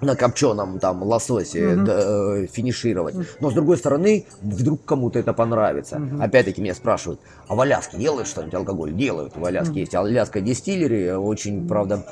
на 0.00 0.14
копченом 0.16 0.78
там 0.78 1.02
лососе 1.02 1.76
д- 1.76 1.92
э, 1.92 2.46
финишировать. 2.46 3.14
Но 3.40 3.50
с 3.50 3.54
другой 3.54 3.76
стороны, 3.78 4.26
вдруг 4.42 4.84
кому-то 4.84 5.18
это 5.18 5.32
понравится. 5.32 6.00
Опять-таки 6.20 6.60
меня 6.60 6.74
спрашивают, 6.74 7.20
а 7.48 7.54
в 7.54 7.60
Аляске 7.60 7.96
делают 7.96 8.28
что-нибудь 8.28 8.54
алкоголь? 8.54 8.92
Делают. 8.92 9.36
В 9.36 9.44
Аляске 9.44 9.80
есть 9.80 9.94
Аляска 9.94 10.40
дистиллери, 10.40 11.10
очень, 11.12 11.66
правда, 11.66 12.04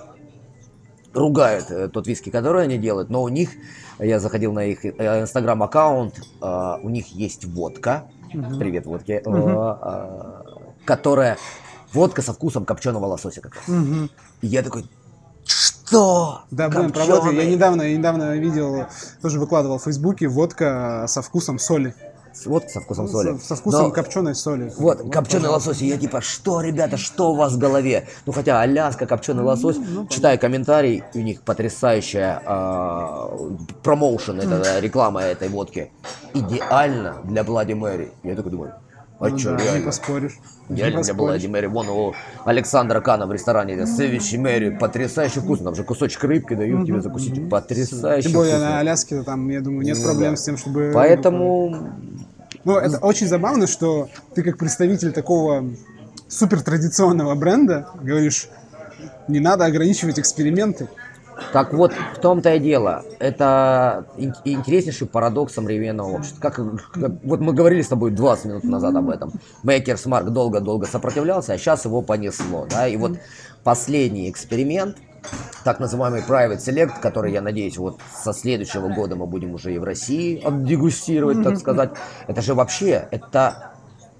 ругают 1.12 1.70
э, 1.70 1.88
тот 1.88 2.06
виски, 2.06 2.30
который 2.30 2.64
они 2.64 2.76
делают, 2.78 3.08
но 3.10 3.22
у 3.22 3.28
них, 3.28 3.50
я 4.00 4.18
заходил 4.18 4.52
на 4.52 4.64
их 4.64 4.84
э, 4.84 5.20
инстаграм-аккаунт, 5.22 6.18
э, 6.42 6.74
у 6.82 6.88
них 6.88 7.06
есть 7.08 7.44
водка, 7.44 8.08
привет 8.58 8.84
водке, 8.86 9.22
э, 9.24 9.30
э, 9.30 10.42
которая 10.84 11.36
водка 11.92 12.20
со 12.22 12.32
вкусом 12.32 12.64
копченого 12.64 13.06
лосося 13.06 13.40
как 13.40 13.54
раз. 13.54 13.68
Мгм. 13.68 14.10
И 14.42 14.46
я 14.48 14.62
такой, 14.62 14.84
что? 15.94 16.40
Да, 16.50 16.68
блин, 16.68 16.90
про 16.92 17.00
Копченый?» 17.00 17.18
водку. 17.20 17.30
Я 17.34 17.44
недавно, 17.46 17.82
я 17.82 17.96
недавно 17.96 18.36
видел, 18.36 18.86
тоже 19.22 19.38
выкладывал 19.40 19.78
в 19.78 19.84
Фейсбуке, 19.84 20.28
водка 20.28 21.04
со 21.08 21.22
вкусом 21.22 21.58
соли. 21.58 21.94
Водка 22.46 22.68
со 22.68 22.80
вкусом 22.80 23.08
соли. 23.08 23.38
Со, 23.38 23.46
со 23.46 23.56
вкусом 23.56 23.82
Но- 23.84 23.90
копченой 23.92 24.34
соли. 24.34 24.72
Вот, 24.76 24.98
копченый 25.12 25.42
пожалуйста. 25.42 25.68
лосось. 25.70 25.82
И 25.82 25.86
я 25.86 25.96
типа, 25.96 26.20
что, 26.20 26.60
ребята, 26.60 26.96
что 26.96 27.30
у 27.30 27.36
вас 27.36 27.52
в 27.52 27.58
голове? 27.58 28.08
Ну, 28.26 28.32
хотя 28.32 28.60
Аляска, 28.60 29.06
копченый 29.06 29.42
Ну, 29.42 29.48
лосось, 29.48 29.76
читаю 30.10 30.36
комментарий, 30.40 31.04
у 31.14 31.18
них 31.20 31.42
потрясающая 31.42 32.42
а, 32.44 33.30
промоушен, 33.84 34.40
это 34.40 34.80
реклама 34.80 35.22
этой 35.22 35.48
водки. 35.48 35.92
Идеально 36.34 37.18
для 37.22 37.44
Блади 37.44 37.74
Мэри. 37.74 38.12
Я 38.24 38.34
такой 38.34 38.50
думаю, 38.50 38.74
а 39.20 39.28
Ну 39.28 39.38
что, 39.38 39.50
да, 39.52 39.56
не 39.58 39.64
реально? 39.64 39.86
поспоришь. 39.86 40.32
Не 40.68 40.76
Идеально 40.76 41.02
для 41.02 41.12
поспоришь. 41.14 41.16
Блади 41.42 41.46
Мэри. 41.46 41.66
Вон 41.66 41.88
у 41.88 42.14
Александра 42.44 43.00
Кана 43.00 43.26
в 43.26 43.32
ресторане, 43.32 43.74
это 43.74 43.86
Сэвичи 43.86 44.36
Мэри, 44.36 44.70
потрясающе 44.70 45.40
вкусно. 45.40 45.66
Там 45.66 45.74
же 45.74 45.84
кусочек 45.84 46.24
рыбки 46.24 46.54
дают 46.54 46.86
тебе 46.86 47.00
закусить. 47.00 47.48
Потрясающе 47.48 48.28
Тем 48.28 48.36
более 48.36 48.54
вкусно. 48.54 48.70
на 48.70 48.78
Аляске 48.80 49.22
там, 49.22 49.48
я 49.50 49.60
думаю, 49.60 49.84
нет 49.84 49.96
Ну 49.98 50.04
проблем 50.04 50.30
да. 50.32 50.36
с 50.36 50.42
тем, 50.44 50.56
чтобы... 50.56 50.90
Поэтому 50.94 51.92
Ну, 52.64 52.76
это 52.76 52.98
очень 52.98 53.28
забавно, 53.28 53.66
что 53.66 54.08
ты 54.34 54.42
как 54.42 54.58
представитель 54.58 55.12
такого 55.12 55.64
супер 56.28 56.62
традиционного 56.62 57.34
бренда 57.34 57.88
говоришь, 58.02 58.48
не 59.28 59.38
надо 59.40 59.64
ограничивать 59.66 60.18
эксперименты. 60.18 60.88
Так 61.52 61.72
вот, 61.72 61.92
в 61.92 62.18
том-то 62.20 62.54
и 62.54 62.58
дело. 62.58 63.02
Это 63.18 64.06
ин- 64.16 64.34
интереснейший 64.44 65.06
парадокс 65.06 65.54
современного 65.54 66.16
общества. 66.16 66.40
Как, 66.40 66.54
как- 66.92 67.12
вот 67.22 67.40
мы 67.40 67.52
говорили 67.52 67.82
с 67.82 67.88
тобой 67.88 68.10
20 68.10 68.44
минут 68.46 68.64
назад 68.64 68.94
об 68.96 69.10
этом. 69.10 69.32
Мейкерс 69.62 70.06
Марк 70.06 70.28
долго-долго 70.30 70.86
сопротивлялся, 70.86 71.52
а 71.52 71.58
сейчас 71.58 71.84
его 71.84 72.02
понесло. 72.02 72.66
Да? 72.70 72.86
И 72.86 72.96
вот 72.96 73.18
последний 73.62 74.30
эксперимент, 74.30 74.96
так 75.64 75.80
называемый 75.80 76.20
Private 76.20 76.58
Select, 76.58 77.00
который, 77.00 77.32
я 77.32 77.40
надеюсь, 77.40 77.78
вот 77.78 78.00
со 78.22 78.32
следующего 78.32 78.88
года 78.88 79.16
мы 79.16 79.26
будем 79.26 79.54
уже 79.54 79.74
и 79.74 79.78
в 79.78 79.84
России 79.84 80.40
отдегустировать, 80.44 81.42
так 81.42 81.56
сказать. 81.58 81.90
Это 82.26 82.42
же 82.42 82.54
вообще, 82.54 83.08
это 83.10 83.72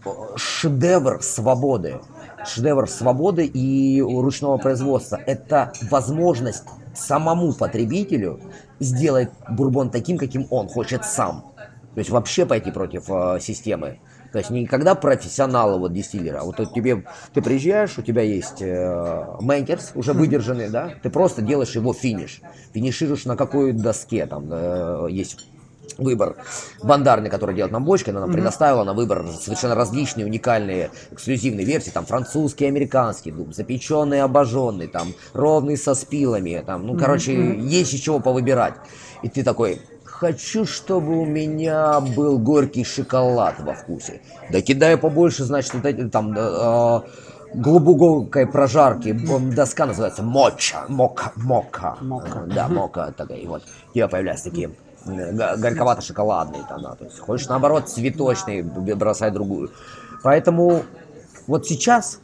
э, 0.05 0.09
шедевр 0.37 1.23
свободы. 1.23 2.01
Шедевр 2.47 2.89
свободы 2.89 3.45
и 3.47 4.01
ручного 4.03 4.59
производства. 4.59 5.17
Это 5.17 5.73
возможность 5.91 6.65
самому 6.95 7.53
потребителю 7.53 8.41
сделать 8.81 9.31
бурбон 9.49 9.91
таким, 9.91 10.19
каким 10.19 10.47
он 10.51 10.69
хочет 10.69 11.05
сам. 11.05 11.53
То 11.95 11.99
есть 11.99 12.11
вообще 12.11 12.45
пойти 12.45 12.71
против 12.71 13.05
э, 13.09 13.39
системы. 13.41 14.01
То 14.33 14.39
есть 14.39 14.51
не 14.51 14.67
когда 14.67 14.97
профессионалы 14.97 15.79
вот 15.79 15.93
дистиллера, 15.93 16.43
вот 16.43 16.57
тебе 16.75 17.05
ты 17.33 17.41
приезжаешь, 17.41 17.97
у 17.99 18.03
тебя 18.03 18.23
есть 18.23 18.61
э, 18.61 19.27
Maker's 19.41 19.93
уже 19.95 20.13
выдержанный, 20.13 20.69
да, 20.69 20.93
ты 21.03 21.09
просто 21.09 21.41
делаешь 21.41 21.77
его 21.77 21.93
финиш, 21.93 22.41
финишируешь 22.73 23.27
на 23.27 23.37
какой 23.37 23.73
доске 23.73 24.27
там 24.27 24.49
э, 24.51 25.07
есть 25.11 25.47
выбор 25.99 26.37
бондарный, 26.83 27.31
который 27.31 27.55
делает 27.55 27.73
нам 27.73 27.85
бочки, 27.85 28.11
она 28.11 28.21
нам 28.21 28.33
предоставила 28.33 28.85
на 28.85 28.95
выбор 28.95 29.25
совершенно 29.41 29.75
различные, 29.75 30.27
уникальные, 30.27 30.91
эксклюзивные 31.13 31.65
версии, 31.65 31.91
там 31.91 32.05
французский, 32.05 32.67
американский 32.67 33.31
дуб, 33.31 33.55
запеченный, 33.55 34.23
обожженный, 34.23 34.89
там 34.89 35.15
ровный 35.33 35.77
со 35.77 35.95
спилами, 35.95 36.63
там, 36.67 36.87
ну, 36.87 36.97
короче, 36.97 37.33
есть 37.59 37.95
из 37.95 38.01
чего 38.01 38.21
повыбирать. 38.21 38.75
И 39.23 39.29
ты 39.29 39.43
такой, 39.43 39.81
хочу, 40.05 40.65
чтобы 40.65 41.19
у 41.19 41.25
меня 41.25 42.01
был 42.01 42.39
горький 42.39 42.85
шоколад 42.85 43.61
во 43.61 43.75
вкусе. 43.75 44.21
Да 44.51 44.61
кидаю 44.61 44.99
побольше, 44.99 45.45
значит, 45.45 45.75
вот 45.75 45.85
эти 45.85 46.09
там 46.09 46.35
э, 46.37 47.01
глубокой 47.55 48.47
прожарки, 48.47 49.13
доска 49.13 49.87
называется 49.87 50.23
моча, 50.23 50.85
мока, 50.89 51.33
мока. 51.37 51.97
Мока. 52.01 52.45
Да, 52.47 52.69
мока 52.69 53.13
такая, 53.13 53.39
и 53.39 53.47
вот, 53.47 53.63
у 53.91 53.95
тебя 53.95 54.09
появляются 54.09 54.51
такие 54.51 54.69
э, 54.69 54.71
горьковато-шоколадные 55.07 56.67
тона. 56.69 56.97
То 56.97 57.05
есть 57.05 57.19
хочешь 57.19 57.49
наоборот 57.49 57.89
цветочный, 57.89 58.63
бросай 58.63 59.31
другую. 59.31 59.71
Поэтому 60.23 60.83
вот 61.47 61.67
сейчас 61.67 62.21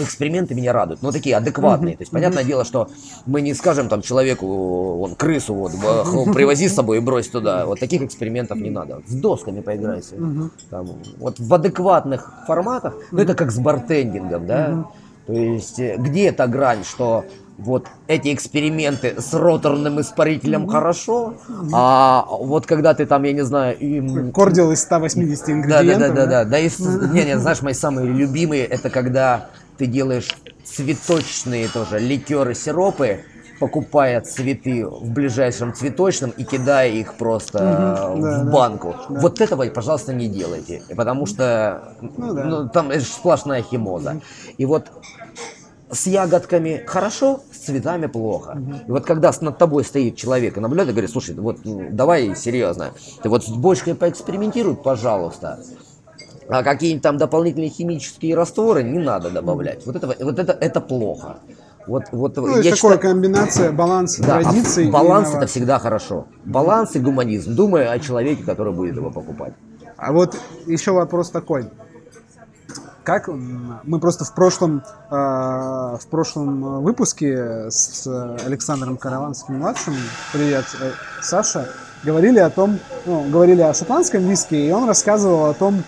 эксперименты 0.00 0.54
меня 0.54 0.72
радуют, 0.72 1.02
но 1.02 1.12
такие 1.12 1.36
адекватные. 1.36 1.96
То 1.96 2.02
есть, 2.02 2.12
понятное 2.12 2.44
дело, 2.44 2.64
что 2.64 2.88
мы 3.26 3.40
не 3.40 3.54
скажем 3.54 3.88
там 3.88 4.02
человеку, 4.02 4.46
вон, 4.46 5.14
крысу 5.14 5.54
вот, 5.54 5.72
привози 6.34 6.68
с 6.68 6.74
собой 6.74 6.98
и 6.98 7.00
брось 7.00 7.28
туда. 7.28 7.66
Вот 7.66 7.80
таких 7.80 8.02
экспериментов 8.02 8.58
не 8.58 8.70
надо. 8.70 9.02
С 9.06 9.14
досками 9.14 9.60
поиграйся. 9.60 10.16
Там, 10.70 10.88
вот 11.18 11.38
в 11.38 11.54
адекватных 11.54 12.32
форматах, 12.46 12.94
ну 13.10 13.20
это 13.20 13.34
как 13.34 13.50
с 13.50 13.58
бартендингом, 13.58 14.46
да. 14.46 14.84
То 15.26 15.34
есть, 15.34 15.78
э, 15.78 15.96
где 15.98 16.28
эта 16.28 16.46
грань, 16.46 16.84
что 16.84 17.26
вот 17.58 17.86
эти 18.06 18.32
эксперименты 18.32 19.20
с 19.20 19.34
роторным 19.34 20.00
испарителем 20.00 20.68
хорошо, 20.68 21.34
а 21.72 22.24
вот 22.28 22.66
когда 22.66 22.94
ты 22.94 23.04
там, 23.04 23.24
я 23.24 23.32
не 23.32 23.44
знаю, 23.44 23.76
им- 23.78 24.32
Кордил 24.32 24.70
из 24.72 24.80
180 24.82 25.46
да, 25.46 25.52
ингредиентов. 25.52 26.00
да, 26.00 26.08
да, 26.08 26.14
да, 26.14 26.26
да. 26.26 26.44
Да, 26.44 26.58
и, 26.60 26.68
с- 26.68 26.78
не, 26.78 27.24
не, 27.24 27.38
знаешь, 27.38 27.60
мои 27.62 27.74
самые 27.74 28.06
любимые, 28.08 28.64
это 28.64 28.90
когда 28.90 29.48
ты 29.76 29.86
делаешь 29.86 30.28
цветочные 30.64 31.68
тоже 31.68 31.98
ликеры, 31.98 32.54
сиропы, 32.54 33.24
покупая 33.58 34.20
цветы 34.20 34.86
в 34.86 35.10
ближайшем 35.10 35.74
цветочном 35.74 36.30
и 36.30 36.44
кидая 36.44 36.90
их 36.90 37.14
просто 37.14 37.58
да, 37.58 38.08
в 38.14 38.20
да. 38.20 38.44
банку. 38.52 38.94
Вот 39.08 39.40
этого, 39.40 39.64
пожалуйста, 39.66 40.14
не 40.14 40.28
делайте, 40.28 40.82
потому 40.96 41.26
что 41.26 41.94
Ну 42.00 42.34
да. 42.34 42.44
ну, 42.44 42.68
там 42.68 42.92
это 42.92 43.04
сплошная 43.04 43.62
химоза. 43.62 44.20
И 44.58 44.64
вот 44.64 44.86
с 45.90 46.06
ягодками 46.06 46.82
хорошо, 46.86 47.40
с 47.52 47.58
цветами 47.58 48.06
плохо. 48.06 48.60
И 48.86 48.90
вот 48.90 49.04
когда 49.04 49.32
над 49.40 49.58
тобой 49.58 49.84
стоит 49.84 50.16
человек 50.16 50.56
и 50.56 50.60
наблюдает, 50.60 50.90
и 50.90 50.92
говорит, 50.92 51.10
слушай, 51.10 51.34
вот 51.34 51.58
ну, 51.64 51.88
давай 51.90 52.34
серьезно, 52.36 52.92
ты 53.22 53.28
вот 53.28 53.44
с 53.44 53.48
бочкой 53.48 53.94
поэкспериментируй, 53.94 54.76
пожалуйста. 54.76 55.60
А 56.48 56.62
какие-нибудь 56.62 57.02
там 57.02 57.18
дополнительные 57.18 57.68
химические 57.68 58.34
растворы 58.34 58.82
не 58.82 58.98
надо 58.98 59.30
добавлять. 59.30 59.84
Вот 59.86 59.96
это, 59.96 60.06
вот 60.06 60.38
это, 60.38 60.52
это 60.52 60.80
плохо. 60.80 61.38
Вот, 61.86 62.04
вот, 62.12 62.36
Ну, 62.36 62.48
я 62.48 62.56
есть 62.56 62.80
такая 62.80 62.96
считаю- 62.96 63.00
комбинация 63.00 63.72
баланс 63.72 64.18
да, 64.18 64.38
а 64.38 64.42
традиций. 64.42 64.88
и 64.88 64.90
баланс 64.90 65.34
это 65.34 65.46
всегда 65.46 65.78
хорошо. 65.78 66.26
Баланс 66.44 66.96
и 66.96 67.00
гуманизм. 67.00 67.54
Думай 67.54 67.86
о 67.86 67.98
человеке, 67.98 68.44
который 68.44 68.74
будет 68.74 68.96
его 68.96 69.10
покупать. 69.10 69.54
А 69.96 70.12
вот 70.12 70.36
еще 70.66 70.92
вопрос 70.92 71.30
такой. 71.30 71.70
Как 73.08 73.26
мы 73.26 74.00
просто 74.00 74.26
в 74.26 74.34
прошлом, 74.34 74.82
э, 75.10 75.14
в 75.14 76.06
прошлом 76.10 76.82
выпуске 76.82 77.70
с 77.70 78.06
Александром 78.44 78.98
Караванским 78.98 79.60
младшим, 79.60 79.94
привет, 80.30 80.66
э, 80.78 80.90
Саша, 81.22 81.70
говорили 82.04 82.38
о 82.38 82.50
том, 82.50 82.78
ну, 83.06 83.26
говорили 83.30 83.62
о 83.62 83.72
шотландском 83.72 84.28
виске, 84.28 84.68
и 84.68 84.70
он 84.72 84.86
рассказывал 84.86 85.46
о 85.46 85.54
том, 85.54 85.82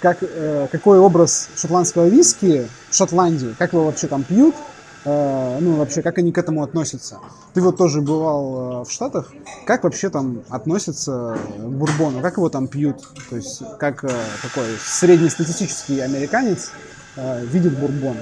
как, 0.00 0.16
э, 0.22 0.68
какой 0.72 0.98
образ 0.98 1.50
шотландского 1.56 2.06
виски 2.06 2.66
в 2.88 2.94
Шотландии, 2.94 3.54
как 3.58 3.74
его 3.74 3.84
вообще 3.84 4.06
там 4.06 4.22
пьют, 4.24 4.54
э, 4.54 4.75
ну 5.06 5.76
вообще 5.76 6.02
как 6.02 6.18
они 6.18 6.32
к 6.32 6.38
этому 6.38 6.64
относятся. 6.64 7.18
Ты 7.54 7.60
вот 7.60 7.76
тоже 7.76 8.00
бывал 8.00 8.82
э, 8.82 8.84
в 8.84 8.90
Штатах, 8.90 9.32
как 9.64 9.84
вообще 9.84 10.10
там 10.10 10.42
относятся 10.48 11.38
к 11.56 11.60
бурбону, 11.60 12.20
как 12.20 12.38
его 12.38 12.48
там 12.48 12.66
пьют, 12.66 13.02
то 13.30 13.36
есть 13.36 13.62
как 13.78 14.02
э, 14.04 14.10
такой 14.42 14.64
среднестатистический 14.84 16.00
американец 16.00 16.72
э, 17.16 17.44
видит 17.44 17.78
бурбон, 17.78 18.16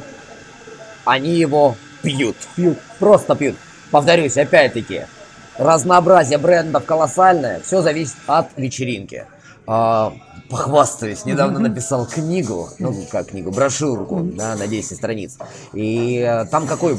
Они 1.07 1.35
его 1.37 1.75
пьют. 2.03 2.37
пьют. 2.55 2.79
Просто 2.99 3.35
пьют. 3.35 3.57
Повторюсь, 3.91 4.37
опять-таки, 4.37 5.07
разнообразие 5.57 6.37
брендов 6.39 6.85
колоссальное, 6.85 7.61
все 7.61 7.81
зависит 7.81 8.17
от 8.27 8.49
вечеринки. 8.57 9.27
Похвастаюсь, 10.51 11.25
недавно 11.25 11.59
написал 11.59 12.07
книгу, 12.07 12.69
ну 12.79 12.95
как 13.11 13.29
книгу, 13.29 13.51
брошюрку 13.51 14.21
да, 14.23 14.57
на 14.57 14.67
10 14.67 14.97
страниц. 14.97 15.39
И 15.73 16.19
э, 16.19 16.45
там 16.47 16.67
какой 16.67 16.99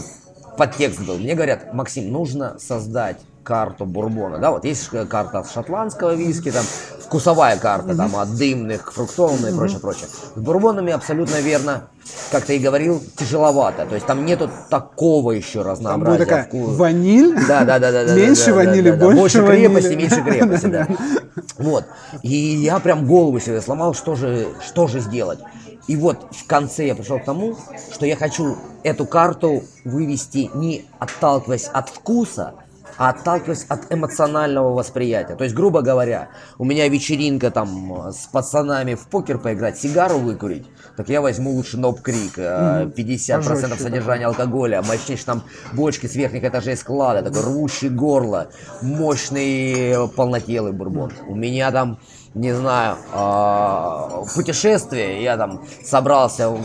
подтекст 0.57 1.01
был? 1.01 1.17
Мне 1.17 1.35
говорят, 1.35 1.73
Максим, 1.73 2.11
нужно 2.11 2.57
создать 2.59 3.17
карту 3.45 3.85
бурбона, 3.85 4.39
да, 4.39 4.51
вот 4.51 4.65
есть 4.65 4.89
карта 5.09 5.45
шотландского 5.51 6.15
виски, 6.15 6.51
там 6.51 6.65
вкусовая 6.99 7.57
карта, 7.57 7.95
там 7.95 8.15
от 8.15 8.35
дымных, 8.35 8.91
фруктовных 8.91 9.53
и 9.53 9.55
прочее, 9.55 9.79
прочее. 9.79 10.07
С 10.35 10.39
бурбонами 10.39 10.91
абсолютно 10.91 11.39
верно, 11.39 11.83
как 12.31 12.45
ты 12.45 12.57
и 12.57 12.59
говорил, 12.59 13.01
тяжеловато, 13.15 13.85
то 13.85 13.95
есть 13.95 14.07
там 14.07 14.25
нету 14.25 14.49
такого 14.69 15.31
еще 15.31 15.61
Там 15.63 15.71
разнообразия 15.71 16.17
будет 16.17 16.27
такая 16.27 16.43
вкуса. 16.45 16.77
ваниль, 16.77 17.47
Да, 17.47 17.63
да, 17.63 17.79
да, 17.79 17.91
да, 17.91 18.15
меньше 18.15 18.47
да, 18.47 18.53
ванили, 18.55 18.89
да, 18.91 18.97
да. 18.97 19.05
больше, 19.05 19.19
больше 19.19 19.41
ванили. 19.43 19.67
крепости, 19.67 19.93
меньше 19.93 20.23
крепости, 20.25 20.65
да. 20.65 20.87
Вот. 21.57 21.85
И 22.23 22.35
я 22.35 22.79
прям 22.79 23.07
голову 23.07 23.39
себе 23.39 23.61
сломал, 23.61 23.93
что 23.93 24.15
же, 24.15 24.47
что 24.67 24.87
же 24.87 24.99
сделать. 24.99 25.39
И 25.87 25.95
вот 25.95 26.27
в 26.31 26.47
конце 26.47 26.87
я 26.87 26.95
пришел 26.95 27.19
к 27.19 27.25
тому, 27.25 27.55
что 27.91 28.07
я 28.07 28.15
хочу 28.15 28.57
эту 28.83 29.05
карту 29.05 29.63
вывести 29.83 30.49
не 30.55 30.85
отталкиваясь 30.99 31.69
от 31.71 31.89
вкуса, 31.89 32.55
а 32.97 33.09
отталкиваясь 33.09 33.65
от 33.67 33.91
эмоционального 33.91 34.73
восприятия. 34.73 35.35
То 35.35 35.43
есть, 35.43 35.55
грубо 35.55 35.81
говоря, 35.81 36.29
у 36.57 36.65
меня 36.65 36.87
вечеринка 36.87 37.51
там 37.51 38.11
с 38.11 38.27
пацанами 38.27 38.95
в 38.95 39.07
покер 39.07 39.37
поиграть, 39.39 39.77
сигару 39.77 40.19
выкурить, 40.19 40.65
так 40.95 41.09
я 41.09 41.21
возьму 41.21 41.51
лучше 41.51 41.77
Ноб 41.77 42.01
Крик, 42.01 42.37
э, 42.37 42.89
50% 42.95 43.75
Пожестче 43.75 43.83
содержания 43.83 44.25
алкоголя, 44.27 44.81
мощнейшие 44.81 45.25
там 45.25 45.43
бочки 45.73 46.07
с 46.07 46.15
верхних 46.15 46.43
этажей 46.43 46.77
склада, 46.77 47.21
такой 47.21 47.41
рвущий 47.41 47.89
горло, 47.89 48.47
мощный 48.81 49.91
э, 49.91 50.07
полнотелый 50.07 50.71
бурбон. 50.71 51.11
У 51.27 51.35
меня 51.35 51.71
там, 51.71 51.99
не 52.33 52.53
знаю, 52.53 52.97
а, 53.13 54.23
путешествие, 54.35 55.23
я 55.23 55.37
там 55.37 55.65
собрался, 55.83 56.57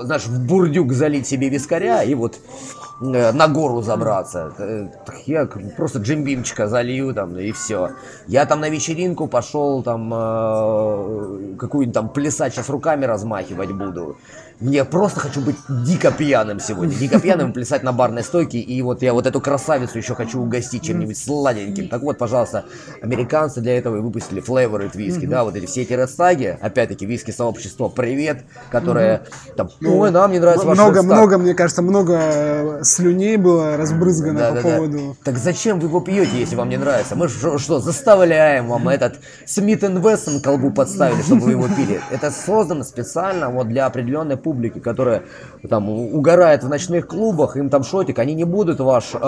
знаешь, 0.00 0.26
в 0.26 0.46
бурдюк 0.46 0.92
залить 0.92 1.26
себе 1.26 1.48
вискаря 1.48 2.02
и 2.02 2.14
вот 2.14 2.36
э, 2.36 2.81
на 3.02 3.48
гору 3.48 3.82
забраться. 3.82 4.52
Э, 4.58 4.88
Я 5.26 5.46
просто 5.76 5.98
джимбимчика 5.98 6.68
залью 6.68 7.12
там 7.14 7.36
и 7.38 7.52
все. 7.52 7.90
Я 8.28 8.46
там 8.46 8.60
на 8.60 8.68
вечеринку 8.70 9.26
пошел 9.28 9.82
там 9.82 10.12
э, 10.14 11.56
какую-нибудь 11.58 11.94
там 11.94 12.08
плясать 12.08 12.54
сейчас 12.54 12.68
руками 12.70 13.04
размахивать 13.04 13.72
буду. 13.72 14.16
Мне 14.62 14.84
просто 14.84 15.20
хочу 15.20 15.40
быть 15.40 15.56
дико 15.68 16.12
пьяным 16.12 16.60
сегодня. 16.60 16.94
Дико 16.94 17.18
пьяным 17.18 17.52
плясать 17.52 17.82
на 17.82 17.92
барной 17.92 18.22
стойке. 18.22 18.58
И 18.58 18.80
вот 18.82 19.02
я 19.02 19.12
вот 19.12 19.26
эту 19.26 19.40
красавицу 19.40 19.98
еще 19.98 20.14
хочу 20.14 20.40
угостить 20.40 20.84
чем-нибудь 20.84 21.18
сладеньким. 21.18 21.88
Так 21.88 22.02
вот, 22.02 22.16
пожалуйста, 22.16 22.64
американцы 23.02 23.60
для 23.60 23.76
этого 23.76 23.96
и 23.96 24.00
выпустили 24.00 24.42
Flavored 24.42 24.96
виски, 24.96 25.26
да, 25.26 25.44
вот 25.44 25.56
эти 25.56 25.66
все 25.66 25.82
эти 25.82 25.92
редстаги, 25.92 26.56
опять-таки 26.60 27.06
виски 27.06 27.32
сообщество 27.32 27.88
«Привет», 27.88 28.44
которое 28.70 29.22
там, 29.56 29.70
ой, 29.84 30.10
нам 30.10 30.30
не 30.30 30.38
нравится 30.38 30.66
ваш 30.66 30.78
много, 30.78 31.00
Редстаг». 31.00 31.16
много, 31.16 31.38
мне 31.38 31.54
кажется, 31.54 31.82
много 31.82 32.18
э, 32.20 32.80
слюней 32.84 33.36
было 33.36 33.76
разбрызгано 33.76 34.54
по 34.54 34.60
поводу. 34.62 35.16
Так 35.24 35.38
зачем 35.38 35.80
вы 35.80 35.88
его 35.88 36.00
пьете, 36.00 36.38
если 36.38 36.54
вам 36.54 36.68
не 36.68 36.76
нравится? 36.76 37.16
Мы 37.16 37.28
что, 37.28 37.58
что, 37.58 37.80
заставляем 37.80 38.68
вам 38.68 38.88
этот 38.88 39.16
Смит 39.46 39.82
Вессон 39.82 40.40
колбу 40.40 40.70
подставили, 40.70 41.22
чтобы 41.22 41.42
вы 41.42 41.50
его 41.52 41.66
пили? 41.66 42.00
Это 42.10 42.30
создано 42.30 42.84
специально 42.84 43.50
вот 43.50 43.68
для 43.68 43.86
определенной 43.86 44.36
публики, 44.36 44.51
которая 44.60 45.22
там 45.68 45.88
угорает 45.88 46.62
в 46.64 46.68
ночных 46.68 47.06
клубах, 47.06 47.56
им 47.56 47.70
там 47.70 47.82
шотик, 47.84 48.18
они 48.18 48.34
не 48.34 48.44
будут 48.44 48.80
ваш, 48.80 49.14
э, 49.14 49.18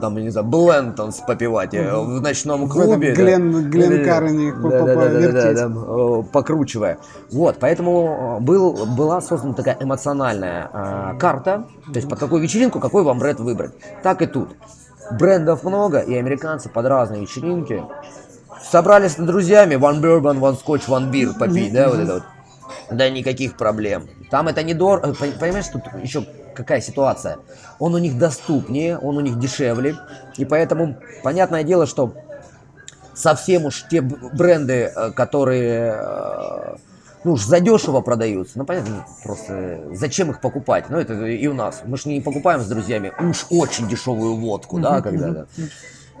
там, 0.00 0.16
не 0.16 0.30
знаю, 0.30 0.46
Блентонс 0.46 1.16
попивать 1.26 1.74
э, 1.74 1.94
в 1.96 2.20
ночном 2.20 2.66
В 2.66 2.72
клубе. 2.72 3.14
да. 3.14 3.22
Глен- 3.22 3.68
Глен 3.70 3.90
Да-да-да. 3.90 4.04
Карни 4.04 4.50
там, 5.56 5.78
э, 5.78 6.22
покручивая. 6.32 6.98
Вот, 7.30 7.56
поэтому 7.60 8.38
э, 8.40 8.42
был, 8.42 8.86
была 8.96 9.20
создана 9.20 9.54
такая 9.54 9.76
эмоциональная 9.80 10.70
э, 10.72 11.18
карта, 11.18 11.64
то 11.86 11.94
есть 11.96 12.08
под 12.08 12.18
какую 12.18 12.42
вечеринку, 12.42 12.80
какой 12.80 13.02
вам 13.02 13.18
бренд 13.18 13.40
выбрать. 13.40 13.72
Так 14.02 14.22
и 14.22 14.26
тут. 14.26 14.50
Брендов 15.18 15.64
много, 15.64 15.98
и 15.98 16.14
американцы 16.14 16.68
под 16.68 16.86
разные 16.86 17.22
вечеринки 17.22 17.82
собрались 18.70 19.12
с 19.12 19.16
друзьями, 19.16 19.74
one 19.74 20.00
bourbon, 20.00 20.38
one 20.38 20.56
scotch, 20.56 20.88
one 20.88 21.10
beer 21.10 21.36
попить, 21.38 21.72
да, 21.72 21.88
вот 21.88 21.98
это 21.98 22.14
вот. 22.14 22.22
Да 22.90 23.08
никаких 23.08 23.56
проблем. 23.56 24.08
Там 24.30 24.48
это 24.48 24.62
не 24.62 24.74
дорого. 24.74 25.14
Понимаешь, 25.14 25.66
тут 25.68 25.82
еще 26.02 26.26
какая 26.54 26.80
ситуация? 26.80 27.38
Он 27.78 27.94
у 27.94 27.98
них 27.98 28.18
доступнее, 28.18 28.98
он 28.98 29.16
у 29.16 29.20
них 29.20 29.38
дешевле. 29.38 29.96
И 30.36 30.44
поэтому, 30.44 30.96
понятное 31.22 31.62
дело, 31.62 31.86
что 31.86 32.14
совсем 33.14 33.64
уж 33.66 33.86
те 33.88 34.00
бренды, 34.00 34.92
э, 34.94 35.10
которые 35.12 35.96
э, 35.98 36.76
ну 37.24 37.32
уж 37.32 37.44
задешево 37.44 38.00
продаются, 38.00 38.58
ну 38.58 38.64
понятно, 38.64 39.06
просто 39.22 39.80
зачем 39.92 40.30
их 40.30 40.40
покупать? 40.40 40.86
Ну 40.88 40.98
это 40.98 41.14
и 41.26 41.46
у 41.46 41.54
нас. 41.54 41.82
Мы 41.84 41.96
же 41.96 42.08
не 42.08 42.20
покупаем 42.20 42.60
с 42.60 42.66
друзьями 42.66 43.12
уж 43.20 43.46
очень 43.50 43.88
дешевую 43.88 44.36
водку, 44.36 44.78
да, 44.78 45.00
когда 45.00 45.28
да. 45.28 45.46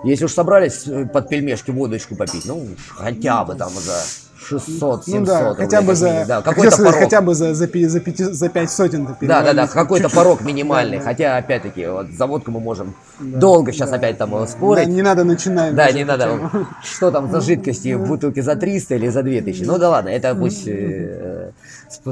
Если 0.04 0.24
уж 0.24 0.32
собрались 0.32 0.86
э, 0.86 1.06
под 1.06 1.28
пельмешки 1.28 1.70
водочку 1.70 2.16
попить, 2.16 2.44
ну 2.44 2.66
хотя 2.90 3.44
бы 3.44 3.54
там 3.54 3.70
за 3.70 4.02
600, 4.42 5.04
700 5.04 5.20
Ну 5.20 5.24
да, 5.26 5.48
рублей, 5.50 5.64
хотя 5.64 5.82
бы 5.82 5.94
за, 5.94 6.24
да, 6.26 6.42
какой-то 6.42 6.70
сказать, 6.72 6.92
порог. 6.92 7.04
хотя 7.04 7.20
бы 7.20 7.34
за, 7.34 7.54
за, 7.54 7.64
за, 7.66 8.00
пяти- 8.00 8.24
за 8.32 8.48
пять 8.48 8.70
сотен 8.70 9.06
ты 9.18 9.26
Да, 9.26 9.42
да, 9.42 9.52
да, 9.54 9.66
какой-то 9.66 10.08
порог 10.14 10.42
минимальный. 10.42 10.98
Да, 10.98 11.04
да. 11.04 11.10
Хотя, 11.10 11.36
опять-таки, 11.36 11.86
вот 11.86 12.06
за 12.10 12.26
водку 12.26 12.50
мы 12.50 12.60
можем 12.60 12.94
долго 13.20 13.72
сейчас 13.72 13.92
опять 13.92 14.18
там 14.18 14.34
э, 14.36 14.46
спорить. 14.46 14.86
Да, 14.86 14.90
не 14.92 15.02
надо 15.02 15.24
начинать. 15.24 15.74
Да, 15.74 15.90
не 15.92 16.04
надо. 16.04 16.24
тему. 16.24 16.50
Что 16.82 17.10
там 17.10 17.30
за 17.30 17.40
жидкости 17.40 17.94
в 17.94 18.06
бутылке 18.06 18.42
за 18.42 18.56
300 18.56 18.94
или 18.96 19.08
за 19.08 19.22
2000? 19.22 19.64
Ну 19.64 19.78
да 19.78 19.90
ладно, 19.90 20.08
это 20.08 20.34
пусть... 20.34 20.66
э, 20.66 21.50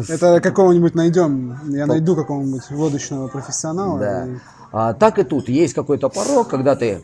Это 0.08 0.40
какого-нибудь 0.40 0.94
найдем. 0.94 1.58
Я 1.68 1.86
найду 1.86 2.14
какого-нибудь 2.16 2.70
водочного 2.70 3.28
профессионала. 3.28 3.98
Да. 3.98 4.26
и- 4.26 4.30
А, 4.72 4.92
так 4.94 5.18
и 5.18 5.24
тут 5.24 5.48
есть 5.48 5.74
какой-то 5.74 6.08
порог, 6.08 6.46
когда 6.48 6.76
ты 6.76 7.02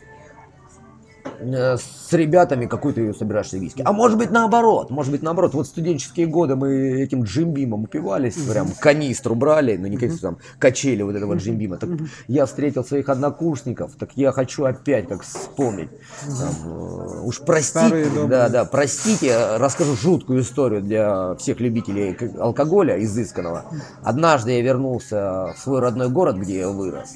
с 1.39 2.13
ребятами 2.13 2.65
какой-то 2.65 3.13
собираешься 3.13 3.57
виски. 3.57 3.81
А 3.85 3.91
может 3.91 4.17
быть 4.17 4.31
наоборот, 4.31 4.89
может 4.89 5.11
быть 5.11 5.21
наоборот. 5.21 5.53
Вот 5.53 5.67
студенческие 5.67 6.27
годы 6.27 6.55
мы 6.55 7.01
этим 7.01 7.23
джимбимом 7.23 7.83
упивались, 7.83 8.35
прям 8.35 8.67
канистру 8.79 9.35
брали, 9.35 9.77
ну 9.77 9.87
не 9.87 9.97
канистру, 9.97 10.31
там 10.31 10.37
качели 10.59 11.01
вот 11.01 11.15
этого 11.15 11.35
джимбима. 11.35 11.77
Так 11.77 11.89
я 12.27 12.45
встретил 12.45 12.83
своих 12.83 13.09
однокурсников, 13.09 13.95
так 13.97 14.11
я 14.15 14.31
хочу 14.31 14.65
опять 14.65 15.07
как 15.07 15.23
вспомнить. 15.23 15.89
Там, 16.25 16.71
э, 16.71 17.21
уж 17.23 17.39
простите, 17.39 18.09
да, 18.27 18.49
да, 18.49 18.65
простите, 18.65 19.27
э, 19.27 19.57
расскажу 19.57 19.95
жуткую 19.95 20.41
историю 20.41 20.81
для 20.81 21.35
всех 21.35 21.59
любителей 21.59 22.17
алкоголя 22.39 23.01
изысканного. 23.03 23.65
Однажды 24.03 24.51
я 24.51 24.61
вернулся 24.61 25.53
в 25.55 25.59
свой 25.59 25.81
родной 25.81 26.09
город, 26.09 26.37
где 26.37 26.59
я 26.59 26.69
вырос. 26.69 27.15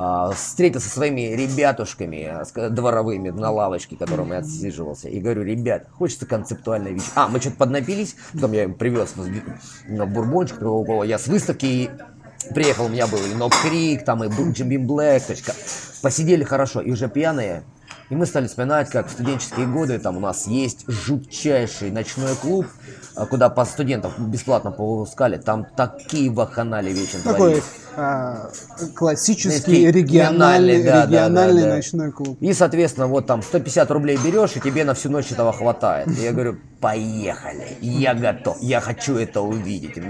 А, 0.00 0.30
Встретился 0.30 0.88
со 0.88 0.94
своими 0.94 1.34
ребятушками 1.34 2.24
а, 2.24 2.44
с- 2.44 2.70
дворовыми 2.70 3.30
на 3.30 3.50
лавочке, 3.50 3.96
которым 3.96 4.30
я 4.32 4.38
отсиживался, 4.38 5.08
и 5.08 5.18
говорю, 5.20 5.42
ребят, 5.42 5.86
хочется 5.92 6.24
концептуальной 6.26 6.92
вещи. 6.94 7.06
А, 7.16 7.28
мы 7.28 7.40
что-то 7.40 7.56
поднапились, 7.56 8.14
потом 8.32 8.52
я 8.52 8.64
им 8.64 8.74
привез 8.74 9.14
бурбончик, 9.88 10.58
такого, 10.58 11.02
я 11.02 11.18
с 11.18 11.26
выставки 11.26 11.66
и 11.66 11.90
приехал, 12.54 12.86
у 12.86 12.88
меня 12.88 13.06
был 13.06 13.18
и 13.18 13.34
Ноб 13.34 13.52
Крик, 13.62 14.04
там 14.04 14.22
и 14.24 14.28
Джим 14.52 14.68
Бим 14.68 14.86
Блэк, 14.86 15.24
то 15.26 15.32
есть 15.32 15.44
ка- 15.44 15.54
посидели 16.02 16.44
хорошо, 16.44 16.80
и 16.80 16.90
уже 16.92 17.08
пьяные, 17.08 17.62
и 18.10 18.14
мы 18.14 18.24
стали 18.24 18.46
вспоминать, 18.46 18.88
как 18.90 19.08
в 19.08 19.10
студенческие 19.10 19.66
годы 19.66 19.98
там 19.98 20.16
у 20.16 20.20
нас 20.20 20.46
есть 20.46 20.84
жутчайший 20.88 21.90
ночной 21.90 22.34
клуб, 22.36 22.66
а, 23.16 23.26
куда 23.26 23.48
по 23.50 23.64
студентов 23.64 24.18
бесплатно 24.18 24.70
пускали, 24.70 25.36
там 25.36 25.66
такие 25.76 26.30
ваханали 26.30 26.90
вечером 26.90 27.22
Такой. 27.24 27.62
А, 28.00 28.50
классический 28.94 29.60
Такие 29.60 29.90
региональный, 29.90 30.84
да, 30.84 31.04
региональный 31.04 31.62
да, 31.62 31.68
да. 31.68 31.76
ночной 31.76 32.12
клуб. 32.12 32.38
И, 32.40 32.52
соответственно, 32.52 33.08
вот 33.08 33.26
там 33.26 33.42
150 33.42 33.90
рублей 33.90 34.16
берешь, 34.24 34.54
и 34.54 34.60
тебе 34.60 34.84
на 34.84 34.94
всю 34.94 35.10
ночь 35.10 35.32
этого 35.32 35.52
хватает. 35.52 36.06
И 36.06 36.22
я 36.22 36.32
говорю, 36.32 36.58
поехали, 36.80 37.76
я 37.80 38.14
готов, 38.14 38.58
я 38.60 38.80
хочу 38.80 39.16
это 39.16 39.40
увидеть. 39.40 40.00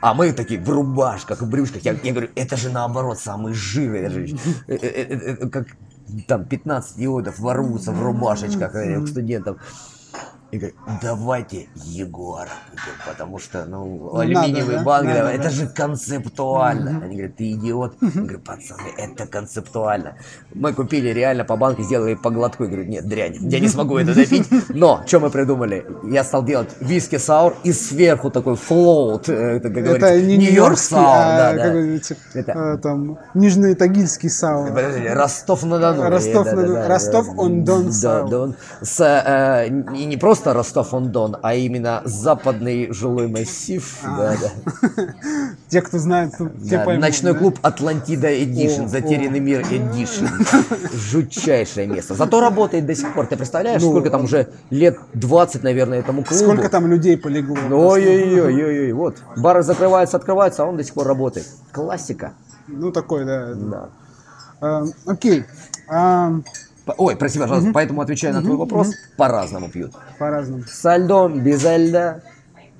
А 0.00 0.12
мы 0.12 0.32
такие 0.32 0.58
в 0.58 0.68
рубашках, 0.68 1.40
в 1.40 1.48
брюшках. 1.48 1.82
Я, 1.84 1.94
я 2.02 2.10
говорю, 2.10 2.30
это 2.34 2.56
же 2.56 2.68
наоборот 2.68 3.20
самый 3.20 3.54
жир. 3.54 3.94
Это 3.94 4.10
же, 4.10 4.36
э, 4.66 4.74
э, 4.74 5.36
э, 5.42 5.48
как 5.48 5.68
там 6.26 6.46
15 6.46 6.96
диодов 6.96 7.38
ворвутся 7.38 7.92
в 7.92 8.02
рубашечках 8.02 8.72
к 8.72 9.06
студентам. 9.06 9.58
И 10.52 10.58
говорю, 10.58 10.76
давайте 11.02 11.66
Егора 11.74 12.48
купим, 12.70 12.92
потому 13.12 13.38
что, 13.40 13.64
ну, 13.66 14.10
Ну, 14.12 14.18
алюминиевые 14.18 14.64
надо, 14.64 14.78
да? 14.78 14.84
банки, 14.84 15.08
Надо, 15.08 15.22
да, 15.24 15.32
это 15.32 15.42
да. 15.42 15.50
же 15.50 15.66
концептуально. 15.66 16.90
Они 17.04 17.16
говорят, 17.16 17.36
ты 17.36 17.50
идиот. 17.50 17.94
Я 18.00 18.10
говорю, 18.22 18.38
пацаны, 18.40 18.88
это 18.96 19.26
концептуально. 19.26 20.14
Мы 20.54 20.72
купили 20.72 21.08
реально 21.08 21.44
по 21.44 21.56
банке, 21.56 21.82
сделали 21.82 22.14
по 22.14 22.30
глотку. 22.30 22.62
Я 22.64 22.70
говорю, 22.70 22.88
нет, 22.88 23.06
дрянь, 23.08 23.36
я 23.40 23.58
не 23.60 23.68
смогу 23.68 23.98
это 23.98 24.14
допить. 24.14 24.48
Но, 24.68 25.02
что 25.06 25.18
мы 25.18 25.30
придумали? 25.30 25.84
Я 26.04 26.22
стал 26.22 26.44
делать 26.44 26.70
виски 26.80 27.18
саур 27.18 27.56
и 27.64 27.72
сверху 27.72 28.30
такой 28.30 28.54
флоут, 28.54 29.28
э, 29.28 29.32
это, 29.56 29.68
как 29.70 29.84
Это 29.84 30.20
не 30.20 30.36
Нью-Йорк 30.38 30.78
саур. 30.78 31.04
а 31.08 31.36
да, 31.36 31.52
да. 31.54 32.40
Это- 32.40 32.52
а, 32.74 32.78
там, 32.78 33.18
Нижний 33.34 33.74
Тагильский 33.74 34.30
sour. 34.30 34.68
Подожди, 34.68 35.08
Ростов-на-Дону. 35.08 36.08
Ростов-на-Дону. 36.08 36.66
Да-да-да. 36.68 36.88
Rostov-on-Don 36.88 37.86
Да, 37.86 37.92
sour. 37.92 38.30
Don. 38.30 38.54
С, 38.80 39.00
э, 39.02 39.66
и 39.96 40.04
не 40.04 40.16
просто 40.16 40.35
Rostov-on-Don, 40.44 41.36
а 41.42 41.54
именно 41.54 42.02
западный 42.04 42.92
жилой 42.92 43.28
массив. 43.28 43.98
Да, 44.02 44.34
да. 44.40 44.90
Те, 45.68 45.82
кто 45.82 45.98
знает, 45.98 46.32
те 46.36 46.76
Да, 46.78 46.84
поймут, 46.84 47.02
ночной 47.02 47.32
да? 47.32 47.38
клуб 47.38 47.58
Атлантида 47.62 48.42
Edition, 48.44 48.86
затерянный 48.86 49.38
о. 49.38 49.42
мир 49.42 49.62
Edition. 49.62 50.26
Жутчайшее 50.92 51.86
место. 51.86 52.14
Зато 52.14 52.40
работает 52.40 52.86
до 52.86 52.94
сих 52.94 53.12
пор. 53.14 53.26
Ты 53.26 53.36
представляешь, 53.36 53.82
Ну, 53.82 53.90
сколько 53.90 54.10
там 54.10 54.24
уже 54.24 54.48
лет 54.70 54.98
20, 55.14 55.62
наверное, 55.62 55.98
этому 56.00 56.22
клубу? 56.24 56.42
Сколько 56.44 56.68
там 56.68 56.86
людей 56.86 57.16
полегло? 57.16 57.56
Ой-ой-ой, 57.70 58.92
вот. 58.92 59.16
Бары 59.36 59.62
закрываются, 59.62 60.16
открываются, 60.16 60.62
а 60.62 60.66
он 60.66 60.76
до 60.76 60.84
сих 60.84 60.94
пор 60.94 61.06
работает. 61.06 61.46
Классика. 61.72 62.32
Ну, 62.68 62.92
такой, 62.92 63.24
да. 63.24 63.54
Да. 63.54 63.88
А, 64.60 64.84
Окей. 65.06 65.44
А, 65.88 66.30
П- 66.30 66.42
Ой, 66.96 67.16
прости, 67.16 67.38
пожалуйста, 67.38 67.70
поэтому 67.72 68.00
отвечая 68.00 68.32
на 68.32 68.42
твой 68.42 68.56
вопрос, 68.56 68.92
по-разному 69.16 69.68
пьют. 69.68 69.92
По-разному. 70.18 70.62
Со 70.70 70.96
льдом, 70.96 71.40
без 71.40 71.64
льда, 71.64 72.20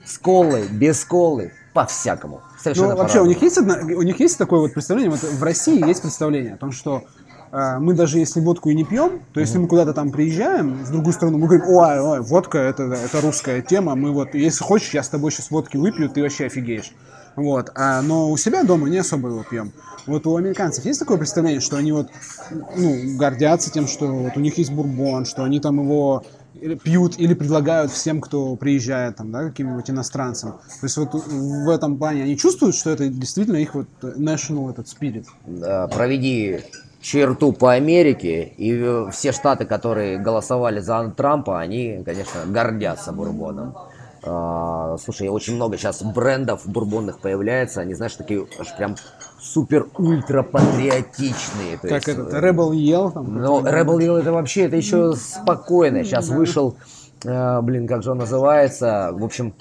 с 0.04 0.18
колой, 0.18 0.68
без 0.68 1.04
колы, 1.04 1.52
по-всякому. 1.74 2.40
Совершенно 2.62 2.90
Ну, 2.92 2.96
вообще, 2.96 3.20
у 3.20 3.26
них, 3.26 3.42
есть 3.42 3.58
одна- 3.58 3.80
у 3.82 4.02
них 4.02 4.18
есть 4.20 4.38
такое 4.38 4.60
вот 4.60 4.72
представление, 4.72 5.10
вот 5.10 5.22
в 5.22 5.42
России 5.42 5.84
есть 5.86 6.02
представление 6.02 6.54
о 6.54 6.56
том, 6.56 6.72
что 6.72 7.04
э, 7.52 7.78
мы 7.78 7.94
даже 7.94 8.18
если 8.18 8.40
водку 8.40 8.70
и 8.70 8.74
не 8.74 8.84
пьем, 8.84 9.20
то 9.32 9.40
если 9.40 9.58
мы 9.58 9.66
куда-то 9.68 9.92
там 9.92 10.10
приезжаем, 10.10 10.74
в 10.84 10.90
другую 10.90 11.12
страну, 11.12 11.38
мы 11.38 11.46
говорим, 11.48 11.66
ой, 11.68 12.00
ой, 12.00 12.20
водка 12.20 12.58
это, 12.58 12.84
это 12.84 13.20
русская 13.20 13.60
тема, 13.60 13.94
мы 13.94 14.12
вот, 14.12 14.34
если 14.34 14.62
хочешь, 14.64 14.94
я 14.94 15.02
с 15.02 15.08
тобой 15.08 15.32
сейчас 15.32 15.50
водки 15.50 15.76
выпью, 15.76 16.08
ты 16.08 16.22
вообще 16.22 16.46
офигеешь. 16.46 16.92
Вот, 17.34 17.70
а, 17.74 18.00
но 18.00 18.30
у 18.30 18.36
себя 18.38 18.62
дома 18.64 18.88
не 18.88 18.98
особо 18.98 19.28
его 19.28 19.42
пьем. 19.42 19.72
Вот 20.06 20.26
у 20.26 20.36
американцев 20.36 20.84
есть 20.84 21.00
такое 21.00 21.18
представление, 21.18 21.60
что 21.60 21.76
они 21.76 21.92
вот, 21.92 22.08
ну, 22.76 23.16
гордятся 23.16 23.72
тем, 23.72 23.86
что 23.88 24.06
вот 24.06 24.36
у 24.36 24.40
них 24.40 24.56
есть 24.58 24.72
бурбон, 24.72 25.24
что 25.24 25.42
они 25.44 25.60
там 25.60 25.80
его 25.80 26.24
пьют 26.82 27.18
или 27.18 27.34
предлагают 27.34 27.90
всем, 27.90 28.20
кто 28.20 28.56
приезжает, 28.56 29.16
там, 29.16 29.30
да, 29.30 29.44
каким-нибудь 29.44 29.90
иностранцам. 29.90 30.52
То 30.52 30.84
есть 30.84 30.96
вот 30.96 31.14
в 31.14 31.68
этом 31.68 31.98
плане 31.98 32.22
они 32.22 32.36
чувствуют, 32.36 32.74
что 32.76 32.90
это 32.90 33.08
действительно 33.08 33.56
их 33.56 33.74
вот 33.74 33.88
national 34.02 34.70
этот 34.70 34.86
spirit. 34.86 35.26
Да, 35.46 35.88
проведи 35.88 36.60
черту 37.00 37.52
по 37.52 37.72
Америке, 37.72 38.52
и 38.56 39.10
все 39.12 39.32
штаты, 39.32 39.64
которые 39.64 40.18
голосовали 40.18 40.80
за 40.80 41.12
Трампа, 41.16 41.60
они, 41.60 42.02
конечно, 42.04 42.40
гордятся 42.46 43.12
бурбоном. 43.12 43.74
А, 44.24 44.96
слушай, 44.98 45.28
очень 45.28 45.54
много 45.54 45.76
сейчас 45.76 46.02
брендов 46.02 46.66
бурбонных 46.66 47.20
появляется, 47.20 47.80
они, 47.80 47.94
знаешь, 47.94 48.14
такие 48.14 48.46
аж 48.58 48.76
прям 48.76 48.96
супер-ультра 49.52 50.42
патриотичные. 50.42 51.76
то 51.76 51.88
Как 51.88 52.06
есть, 52.06 52.08
этот 52.08 52.32
э, 52.32 52.40
Rebel 52.40 52.70
Yell 52.72 53.12
там. 53.12 53.38
Ну, 53.38 53.60
Rebel 53.62 53.98
Yell 53.98 54.18
это 54.20 54.32
вообще, 54.32 54.62
это 54.62 54.76
еще 54.76 55.12
спокойно. 55.14 56.04
Сейчас 56.04 56.28
вышел, 56.28 56.76
э, 57.24 57.60
блин, 57.62 57.86
как 57.86 58.02
же 58.02 58.10
он 58.12 58.18
называется, 58.18 59.10
в 59.12 59.24
общем, 59.24 59.54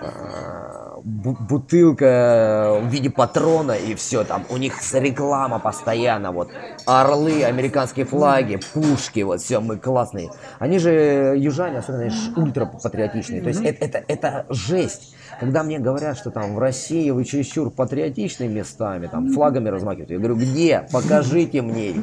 э, 0.00 0.06
бу- 1.04 1.36
бутылка 1.48 2.78
в 2.82 2.86
виде 2.88 3.10
патрона 3.10 3.72
и 3.72 3.94
все 3.94 4.24
там. 4.24 4.44
У 4.50 4.56
них 4.56 4.74
реклама 4.92 5.58
постоянно, 5.58 6.32
вот 6.32 6.50
орлы, 6.86 7.44
американские 7.44 8.06
флаги, 8.06 8.58
пушки, 8.72 9.20
вот 9.20 9.40
все, 9.40 9.60
мы 9.60 9.76
классные. 9.76 10.30
Они 10.58 10.78
же 10.78 11.34
южане, 11.36 11.78
особенно 11.78 12.10
ультра 12.36 12.66
патриотичные. 12.66 13.42
То 13.42 13.48
есть 13.48 13.62
это, 13.62 13.84
это, 13.84 14.04
это 14.08 14.46
жесть. 14.48 15.14
Когда 15.38 15.62
мне 15.62 15.78
говорят, 15.78 16.18
что 16.18 16.30
там 16.30 16.54
в 16.54 16.58
России 16.58 17.10
вы 17.10 17.24
чересчур 17.24 17.70
патриотичны 17.70 18.48
местами, 18.48 19.06
там 19.06 19.32
флагами 19.32 19.68
размахивают, 19.68 20.10
я 20.10 20.18
говорю, 20.18 20.34
где? 20.36 20.86
Покажите 20.92 21.62
мне. 21.62 22.02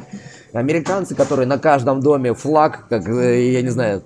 Американцы, 0.52 1.14
которые 1.14 1.46
на 1.46 1.58
каждом 1.58 2.00
доме 2.00 2.32
флаг, 2.32 2.86
как, 2.88 3.06
э, 3.08 3.52
я 3.52 3.60
не 3.60 3.68
знаю, 3.68 4.04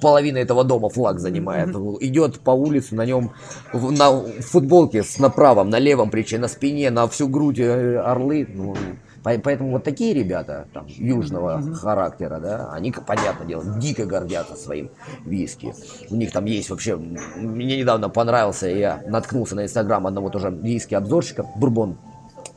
половина 0.00 0.38
этого 0.38 0.64
дома 0.64 0.88
флаг 0.88 1.18
занимает. 1.20 1.68
Идет 2.00 2.40
по 2.40 2.52
улице, 2.52 2.94
на 2.94 3.04
нем 3.04 3.32
в, 3.72 3.92
на 3.92 4.22
футболке 4.40 5.02
с 5.02 5.18
на 5.18 5.28
правом, 5.28 5.68
на 5.68 5.78
левом 5.78 6.10
плече, 6.10 6.38
на 6.38 6.48
спине, 6.48 6.90
на 6.90 7.06
всю 7.06 7.28
грудь 7.28 7.58
э, 7.58 7.98
орлы. 7.98 8.48
Ну, 8.48 8.76
поэтому 9.22 9.70
вот 9.72 9.84
такие 9.84 10.14
ребята 10.14 10.66
там, 10.72 10.86
южного 10.86 11.62
характера, 11.74 12.38
да, 12.38 12.70
они, 12.72 12.92
понятное 12.92 13.46
дело, 13.46 13.64
дико 13.78 14.06
гордятся 14.06 14.56
своим 14.56 14.90
виски. 15.24 15.74
У 16.10 16.16
них 16.16 16.32
там 16.32 16.44
есть 16.44 16.70
вообще, 16.70 16.96
мне 16.96 17.78
недавно 17.78 18.08
понравился, 18.08 18.68
я 18.68 19.02
наткнулся 19.06 19.54
на 19.54 19.64
инстаграм 19.64 20.06
одного 20.06 20.30
тоже 20.30 20.50
виски 20.50 20.94
обзорщика, 20.94 21.44
бурбон 21.56 21.96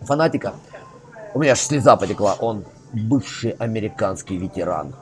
фанатика. 0.01 0.53
У 1.33 1.39
меня 1.39 1.53
аж 1.53 1.59
слеза 1.59 1.95
потекла, 1.95 2.35
он 2.39 2.65
бывший 2.93 3.51
американский 3.51 4.37
ветеран. 4.37 4.95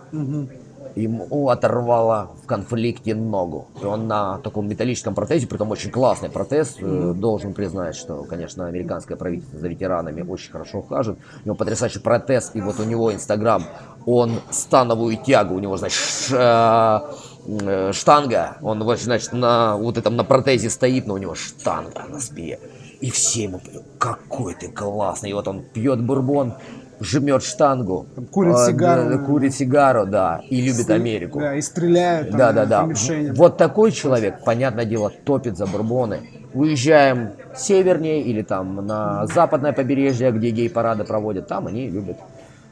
Ему 0.96 1.50
оторвало 1.50 2.32
в 2.44 2.46
конфликте 2.46 3.16
ногу. 3.16 3.68
И 3.82 3.86
он 3.86 4.08
на 4.08 4.40
таком 4.40 4.68
металлическом 4.68 5.16
протезе, 5.16 5.48
притом 5.48 5.72
очень 5.72 5.92
классный 5.92 6.30
протез, 6.30 6.76
э, 6.80 7.14
должен 7.16 7.54
признать, 7.54 7.96
что, 7.96 8.24
конечно, 8.24 8.68
американское 8.68 9.18
правительство 9.18 9.60
за 9.60 9.68
ветеранами 9.68 10.22
очень 10.22 10.52
хорошо 10.52 10.80
ухаживает. 10.80 11.22
У 11.44 11.48
него 11.48 11.56
потрясающий 11.56 12.00
протез, 12.00 12.52
и 12.54 12.62
вот 12.62 12.80
у 12.80 12.84
него 12.84 13.14
Инстаграм, 13.14 13.64
он 14.06 14.32
становую 14.50 15.18
тягу, 15.18 15.56
у 15.56 15.60
него, 15.60 15.78
значит, 15.78 16.32
э, 16.32 17.00
э, 17.46 17.92
штанга, 17.94 18.58
он 18.62 18.82
значит, 18.98 19.34
на 19.34 19.78
вот 19.78 19.98
этом 19.98 20.16
на 20.16 20.24
протезе 20.24 20.70
стоит, 20.70 21.08
но 21.08 21.14
у 21.14 21.18
него 21.18 21.36
штанга 21.36 22.04
на 22.10 22.20
спине. 22.20 22.60
И 23.02 23.12
все 23.12 23.44
ему, 23.44 23.62
какой 23.98 24.56
ты 24.56 24.70
классный. 24.70 25.30
И 25.30 25.34
вот 25.34 25.48
он 25.48 25.64
пьет 25.64 26.02
бурбон, 26.04 26.56
жмет 27.02 27.44
штангу, 27.44 28.08
Там 28.16 28.26
курит 28.26 28.56
а, 28.56 28.66
сигару. 28.68 29.10
да, 29.10 29.18
курит 29.18 29.54
сигару, 29.56 30.06
да, 30.06 30.42
и 30.50 30.62
любит 30.62 30.90
Америку. 30.90 31.40
Да, 31.40 31.56
и 31.56 31.62
стреляет 31.62 32.30
там, 32.30 32.38
Да, 32.38 32.52
да, 32.52 32.66
да. 32.66 32.84
мишеням. 32.84 33.36
Вот 33.36 33.58
такой 33.58 33.92
человек, 33.92 34.44
понятное 34.44 34.86
дело, 34.86 35.10
топит 35.10 35.58
за 35.58 35.66
бурбоны. 35.66 36.20
Уезжаем 36.54 37.32
севернее 37.56 38.24
или 38.24 38.42
там 38.42 38.86
на 38.86 39.28
западное 39.28 39.72
побережье, 39.74 40.32
где 40.32 40.50
гей-парады 40.50 41.04
проводят, 41.04 41.48
там 41.48 41.68
они 41.68 41.90
любят 41.90 42.18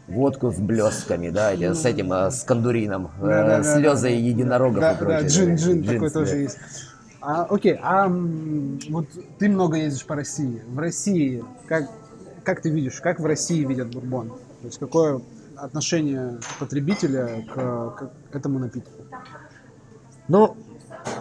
водку 0.07 0.51
с 0.51 0.55
блестками, 0.57 1.29
да, 1.29 1.53
или 1.53 1.73
с 1.73 1.85
этим, 1.85 2.11
э, 2.13 2.31
с 2.31 2.43
кондурином, 2.43 3.11
э, 3.21 3.25
Да, 3.25 3.57
да, 3.57 3.63
слезы 3.63 4.07
да. 4.09 4.13
единорогов 4.15 4.79
Да, 4.79 4.91
и 4.93 4.97
прочее. 4.97 5.21
да, 5.21 5.27
джин, 5.27 5.55
джин 5.55 5.81
джинс, 5.81 5.87
такой 5.87 6.07
да. 6.09 6.13
тоже 6.13 6.35
есть. 6.37 6.57
А, 7.19 7.43
окей, 7.49 7.77
а 7.83 8.07
вот 8.89 9.05
ты 9.37 9.49
много 9.49 9.75
ездишь 9.77 10.05
по 10.05 10.15
России. 10.15 10.61
В 10.67 10.79
России 10.79 11.43
как, 11.67 11.89
как 12.47 12.61
ты 12.61 12.69
видишь, 12.69 13.01
как 13.01 13.19
в 13.19 13.25
России 13.25 13.65
видят 13.65 13.93
бурбон? 13.93 14.29
То 14.29 14.67
есть 14.67 14.79
какое 14.79 15.19
отношение 15.57 16.39
потребителя 16.59 17.45
к, 17.53 18.09
к 18.31 18.35
этому 18.35 18.57
напитку? 18.57 19.01
Ну, 20.29 20.55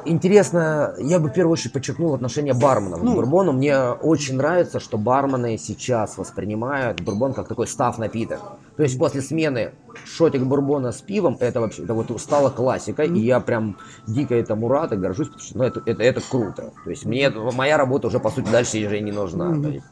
интересно, 0.05 0.95
я 1.01 1.19
бы 1.19 1.29
в 1.29 1.33
первую 1.33 1.55
очередь 1.55 1.73
подчеркнул 1.73 2.15
отношение 2.15 2.55
барменов 2.55 3.03
Ну. 3.03 3.11
к 3.11 3.15
бурбону. 3.17 3.51
Мне 3.51 3.77
очень 3.77 4.37
нравится, 4.37 4.79
что 4.79 4.99
бармены 4.99 5.59
сейчас 5.59 6.17
воспринимают 6.17 7.01
бурбон 7.01 7.35
как 7.35 7.49
такой 7.49 7.67
став 7.67 7.99
напиток. 7.99 8.39
То 8.77 8.85
есть 8.85 8.97
после 8.97 9.21
смены 9.21 9.73
шотик 10.05 10.45
бурбона 10.45 10.93
с 10.93 11.01
пивом, 11.01 11.37
это 11.41 11.61
вообще 11.61 11.83
это 11.83 11.95
вот 11.95 12.21
стало 12.21 12.51
классикой, 12.51 13.09
и 13.09 13.19
я 13.19 13.41
прям 13.41 13.79
дико 14.07 14.37
этому 14.37 14.69
рад 14.69 14.93
и 14.93 14.97
горжусь, 14.97 15.27
потому 15.27 15.43
что 15.45 15.59
ну, 15.59 15.65
это, 15.65 15.83
это, 15.87 16.05
это 16.05 16.21
круто. 16.21 16.73
То 16.85 16.91
есть 16.91 17.05
мне 17.05 17.31
моя 17.31 17.77
работа 17.77 18.07
уже 18.07 18.21
по 18.21 18.31
сути 18.31 18.49
дальше 18.49 18.79
уже 18.87 19.01
не 19.01 19.11
нужна. 19.11 19.61
То 19.61 19.69
есть, 19.71 19.85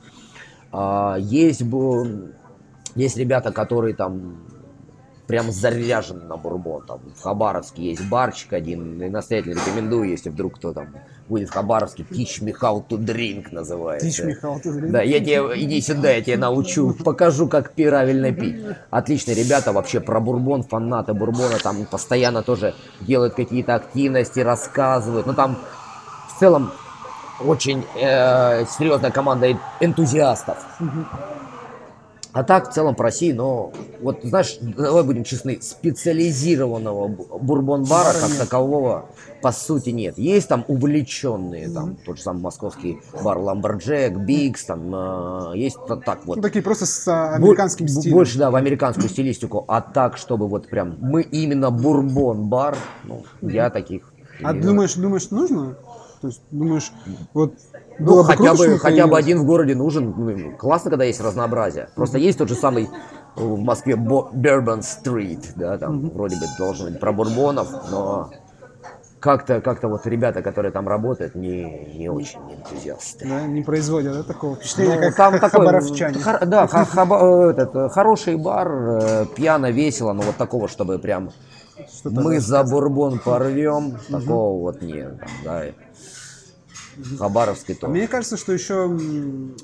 есть, 1.20 1.62
бу- 1.62 2.32
есть 2.94 3.16
ребята, 3.16 3.52
которые 3.52 3.94
там 3.94 4.38
прям 5.26 5.50
заряжены 5.50 6.24
на 6.24 6.36
бурбон. 6.36 6.84
Там 6.86 7.00
в 7.16 7.22
Хабаровске 7.22 7.82
есть 7.82 8.06
барчик 8.08 8.52
один, 8.52 9.02
и 9.02 9.08
настоятельно 9.08 9.54
рекомендую, 9.54 10.10
если 10.10 10.30
вдруг 10.30 10.56
кто 10.56 10.72
там 10.72 10.88
будет 11.28 11.48
в 11.48 11.52
Хабаровске, 11.52 12.02
Teach 12.02 12.42
me 12.42 12.52
how 12.60 12.86
to 12.86 12.98
drink 12.98 13.46
называется. 13.50 14.06
Тич, 14.06 14.20
Михаил, 14.22 14.60
ты 14.60 14.72
Да, 14.90 15.02
я 15.02 15.20
тебе, 15.20 15.40
иди 15.62 15.80
сюда, 15.80 16.10
я 16.10 16.22
тебе 16.22 16.36
научу, 16.36 16.94
покажу, 17.04 17.48
как 17.48 17.72
правильно 17.72 18.32
пить. 18.32 18.76
Отличные 18.90 19.34
ребята 19.34 19.72
вообще 19.72 20.00
про 20.00 20.20
бурбон, 20.20 20.62
фанаты 20.62 21.14
бурбона, 21.14 21.58
там 21.62 21.86
постоянно 21.86 22.42
тоже 22.42 22.74
делают 23.00 23.34
какие-то 23.34 23.74
активности, 23.74 24.40
рассказывают. 24.40 25.26
Ну 25.26 25.34
там 25.34 25.58
в 26.28 26.38
целом 26.38 26.72
очень 27.40 27.84
э, 27.96 28.64
серьезная 28.66 29.10
команда 29.10 29.56
энтузиастов. 29.80 30.58
А 32.32 32.42
так, 32.42 32.68
в 32.68 32.72
целом, 32.72 32.96
по 32.96 33.04
России, 33.04 33.30
но 33.30 33.72
вот, 34.02 34.18
знаешь, 34.24 34.56
давай 34.60 35.04
будем 35.04 35.22
честны, 35.22 35.60
специализированного 35.62 37.06
бу- 37.06 37.38
бурбон-бара 37.40 38.06
Бара 38.06 38.20
как 38.20 38.30
нет. 38.30 38.38
такового 38.40 39.04
по 39.40 39.52
сути 39.52 39.90
нет. 39.90 40.18
Есть 40.18 40.48
там 40.48 40.64
увлеченные, 40.66 41.68
там 41.68 41.96
тот 42.04 42.16
же 42.16 42.24
самый 42.24 42.40
московский 42.40 42.98
бар 43.22 43.38
Ламберджек, 43.38 44.16
Бигс, 44.16 44.64
там 44.64 44.92
э, 45.52 45.58
есть 45.58 45.76
та- 45.86 45.94
так 45.94 46.26
вот. 46.26 46.36
Ну, 46.38 46.42
такие 46.42 46.62
просто 46.62 46.86
с 46.86 47.06
а, 47.06 47.38
Бо- 47.38 47.46
американским 47.46 47.86
бо- 47.86 47.92
стилем. 47.92 48.14
Больше, 48.16 48.36
да, 48.38 48.50
в 48.50 48.56
американскую 48.56 49.08
стилистику. 49.08 49.64
А 49.68 49.80
так, 49.80 50.16
чтобы 50.16 50.48
вот 50.48 50.68
прям 50.68 50.96
мы 51.00 51.22
именно 51.22 51.70
бурбон-бар, 51.70 52.76
ну, 53.04 53.22
я 53.42 53.70
таких... 53.70 54.12
А 54.42 54.52
не- 54.52 54.60
думаешь, 54.60 54.94
думаешь, 54.94 55.30
нужно? 55.30 55.76
То 56.24 56.28
есть, 56.28 56.40
думаешь, 56.50 56.90
вот 57.34 57.52
Ну, 57.98 58.06
было 58.06 58.22
бы 58.22 58.28
хотя, 58.28 58.54
круто, 58.54 58.56
бы, 58.70 58.78
хотя 58.78 59.06
бы 59.06 59.18
один 59.18 59.40
в 59.40 59.44
городе 59.44 59.74
нужен. 59.74 60.14
Ну, 60.16 60.56
Классно, 60.56 60.88
когда 60.88 61.04
есть 61.04 61.20
разнообразие. 61.20 61.90
Просто 61.94 62.16
есть 62.16 62.38
тот 62.38 62.48
же 62.48 62.54
самый 62.54 62.84
э, 62.84 62.88
в 63.36 63.58
Москве 63.62 63.92
Bourbon 63.92 64.80
Street, 64.80 65.50
да, 65.54 65.76
там 65.76 66.08
вроде 66.08 66.36
бы 66.36 66.46
должен 66.56 66.86
быть 66.92 66.98
про 66.98 67.12
бурбонов, 67.12 67.68
но 67.90 68.30
как-то 69.20 69.60
как 69.60 69.82
вот 69.82 70.06
ребята, 70.06 70.40
которые 70.40 70.72
там 70.72 70.88
работают, 70.88 71.34
не, 71.34 71.92
не 71.94 72.08
очень 72.08 72.40
энтузиасты. 72.40 73.28
Да, 73.28 73.42
не 73.46 73.60
производят 73.60 74.14
да, 74.14 74.22
такого 74.22 74.56
впечатления, 74.56 74.94
Ну, 74.94 75.00
как 75.02 75.16
там 75.16 75.32
такой, 75.34 75.66
хабаровчане. 75.66 76.20
хор- 76.20 76.46
да, 76.46 76.66
ха- 76.66 76.86
хаба- 76.86 77.48
э, 77.48 77.50
этот, 77.50 77.76
э, 77.76 77.88
хороший 77.90 78.36
бар, 78.36 79.26
пьяно, 79.36 79.70
весело, 79.70 80.14
но 80.14 80.22
вот 80.22 80.36
такого, 80.36 80.68
чтобы 80.68 80.98
прям 80.98 81.28
мы 82.04 82.40
за 82.40 82.64
бурбон 82.64 83.18
порвем, 83.18 83.98
такого 84.10 84.60
вот 84.60 84.80
нет. 84.80 85.18
да. 85.44 85.64
Хабаровский 87.18 87.74
А 87.74 87.78
тоже. 87.78 87.92
Мне 87.92 88.08
кажется, 88.08 88.36
что 88.36 88.52
еще 88.52 88.88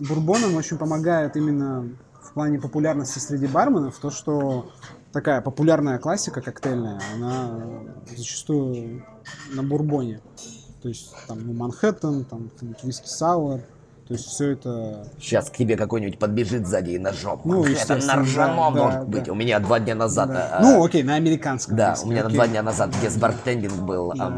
бурбоном 0.01 0.57
очень 0.57 0.78
помогает 0.78 1.37
именно 1.37 1.89
в 2.22 2.33
плане 2.33 2.59
популярности 2.61 3.18
среди 3.18 3.47
барменов 3.47 3.99
то, 3.99 4.11
что 4.11 4.70
такая 5.12 5.41
популярная 5.41 5.99
классика 5.99 6.41
коктейльная, 6.41 7.01
она 7.14 7.61
зачастую 8.16 9.05
на 9.53 9.62
бурбоне. 9.62 10.20
То 10.83 10.89
есть 10.89 11.12
там 11.26 11.47
ну, 11.47 11.53
Манхэттен, 11.53 12.24
там 12.24 12.51
виски 12.83 13.07
сауэр. 13.07 13.61
То 14.11 14.14
есть 14.14 14.26
все 14.26 14.51
это... 14.51 15.07
Сейчас 15.20 15.51
к 15.51 15.57
тебе 15.57 15.76
какой-нибудь 15.76 16.18
подбежит 16.18 16.66
сзади 16.66 16.91
и 16.91 16.99
ножом. 16.99 17.43
Ну, 17.45 17.64
это 17.64 17.95
на 17.95 18.16
ржаном 18.16 18.74
да, 18.74 18.85
может 18.85 19.01
да, 19.03 19.07
быть. 19.07 19.24
да. 19.24 19.33
У 19.33 19.37
меня 19.37 19.61
два 19.61 19.78
дня 19.78 19.95
назад. 19.95 20.31
да. 20.31 20.59
э, 20.59 20.62
ну, 20.62 20.85
окей, 20.85 21.05
на 21.05 21.14
американском. 21.14 21.76
Да, 21.76 21.95
у 22.03 22.09
меня 22.09 22.22
окей. 22.22 22.35
два 22.35 22.49
дня 22.49 22.64
назад 22.64 22.91
гесбартендинг 23.01 23.74
был. 23.83 24.12
Да. 24.16 24.28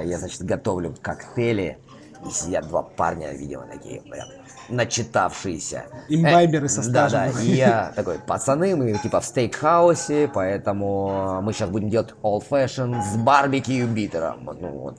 э, 0.00 0.06
я, 0.06 0.18
значит, 0.18 0.42
готовлю 0.44 0.94
коктейли. 1.02 1.76
И 2.24 2.30
сидят 2.30 2.68
два 2.68 2.82
парня, 2.82 3.32
видимо, 3.32 3.66
такие 3.66 4.00
прям 4.00 4.26
начитавшиеся. 4.68 5.84
Имбайберы 6.08 6.68
со 6.68 6.82
Да, 6.90 7.08
стажем. 7.08 7.34
да. 7.34 7.42
И 7.42 7.54
я 7.54 7.92
такой, 7.94 8.18
пацаны, 8.18 8.76
мы 8.76 8.92
типа 8.94 9.20
в 9.20 9.24
стейкхаусе, 9.24 10.30
поэтому 10.32 11.40
мы 11.42 11.52
сейчас 11.52 11.70
будем 11.70 11.88
делать 11.88 12.14
old 12.22 12.44
fashion 12.48 13.00
с 13.02 13.16
барбекю 13.16 13.86
битером. 13.86 14.48
Ну, 14.60 14.68
вот. 14.68 14.98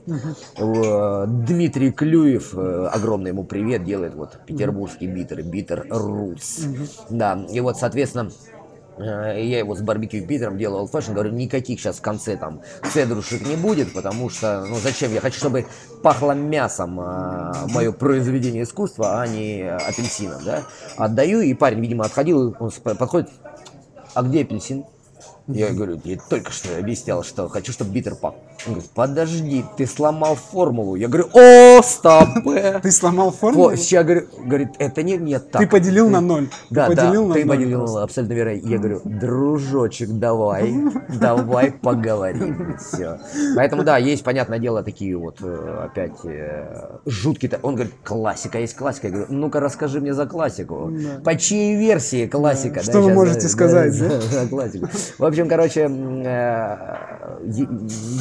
Э, 0.56 1.26
Дмитрий 1.26 1.92
Клюев, 1.92 2.54
э, 2.56 2.88
огромный 2.92 3.30
ему 3.30 3.44
привет, 3.44 3.84
делает 3.84 4.14
вот 4.14 4.38
петербургский 4.46 5.06
битер, 5.06 5.42
битер 5.42 5.86
Рус. 5.90 6.60
Да, 7.10 7.38
и 7.50 7.60
вот, 7.60 7.76
соответственно, 7.76 8.30
Э, 8.30 8.57
Я 9.00 9.58
его 9.58 9.74
с 9.74 9.80
барбекю 9.80 10.26
Питером 10.26 10.58
делал 10.58 10.88
fashion, 10.92 11.12
говорю, 11.12 11.32
никаких 11.32 11.80
сейчас 11.80 11.98
в 11.98 12.02
конце 12.02 12.36
там 12.36 12.62
цедрушек 12.92 13.46
не 13.46 13.56
будет, 13.56 13.92
потому 13.92 14.28
что, 14.30 14.64
ну 14.66 14.76
зачем, 14.76 15.12
я 15.12 15.20
хочу, 15.20 15.38
чтобы 15.38 15.66
пахло 16.02 16.32
мясом 16.32 16.94
мое 16.94 17.92
произведение 17.92 18.64
искусства, 18.64 19.20
а 19.20 19.26
не 19.26 19.62
апельсином, 19.62 20.42
да. 20.44 20.62
Отдаю, 20.96 21.40
и 21.40 21.54
парень, 21.54 21.80
видимо, 21.80 22.04
отходил, 22.04 22.56
он 22.58 22.70
подходит, 22.70 23.28
а 24.14 24.22
где 24.22 24.42
апельсин? 24.42 24.84
Я 25.48 25.70
говорю, 25.72 25.98
я 26.04 26.18
только 26.28 26.52
что 26.52 26.76
объяснял, 26.76 27.22
что 27.24 27.48
хочу, 27.48 27.72
чтобы 27.72 27.90
битер 27.90 28.14
пах. 28.14 28.34
Он 28.66 28.74
говорит, 28.74 28.90
подожди, 28.90 29.64
ты 29.76 29.86
сломал 29.86 30.34
формулу. 30.34 30.94
Я 30.94 31.08
говорю, 31.08 31.28
о, 31.32 31.82
стоп! 31.82 32.28
э». 32.46 32.80
Ты 32.82 32.90
сломал 32.90 33.30
формулу? 33.30 33.72
Я 33.72 34.02
говорю, 34.02 34.26
говорит, 34.44 34.70
это 34.78 35.02
не, 35.02 35.16
нет 35.16 35.50
так. 35.50 35.62
Ты 35.62 35.68
поделил 35.68 36.10
на 36.10 36.20
ноль. 36.20 36.48
Да, 36.68 36.88
да, 36.88 37.10
ты 37.32 37.46
поделил, 37.46 37.98
абсолютно 37.98 38.34
верно. 38.34 38.50
Я 38.50 38.78
говорю, 38.78 39.00
дружочек, 39.04 40.10
давай, 40.10 40.74
давай 41.18 41.72
поговорим. 41.72 42.76
Все. 42.78 43.18
Поэтому, 43.56 43.84
да, 43.84 43.96
есть, 43.96 44.24
понятное 44.24 44.58
дело, 44.58 44.82
такие 44.82 45.16
вот 45.16 45.38
э, 45.40 45.84
опять 45.84 46.24
э, 46.24 46.98
жуткие. 47.06 47.58
Он 47.62 47.74
говорит, 47.74 47.94
классика, 48.04 48.58
есть 48.58 48.76
классика. 48.76 49.06
Я 49.06 49.14
говорю, 49.14 49.32
ну-ка 49.32 49.60
расскажи 49.60 50.00
мне 50.00 50.12
за 50.12 50.26
классику. 50.26 50.92
По 51.24 51.36
чьей 51.36 51.76
версии 51.76 52.26
классика? 52.26 52.82
Что 52.82 53.00
вы 53.00 53.14
можете 53.14 53.48
сказать, 53.48 53.94
за 53.94 54.46
классику. 54.48 54.88
В 55.18 55.24
общем, 55.38 55.48
короче, 55.48 55.88
э, 56.26 56.76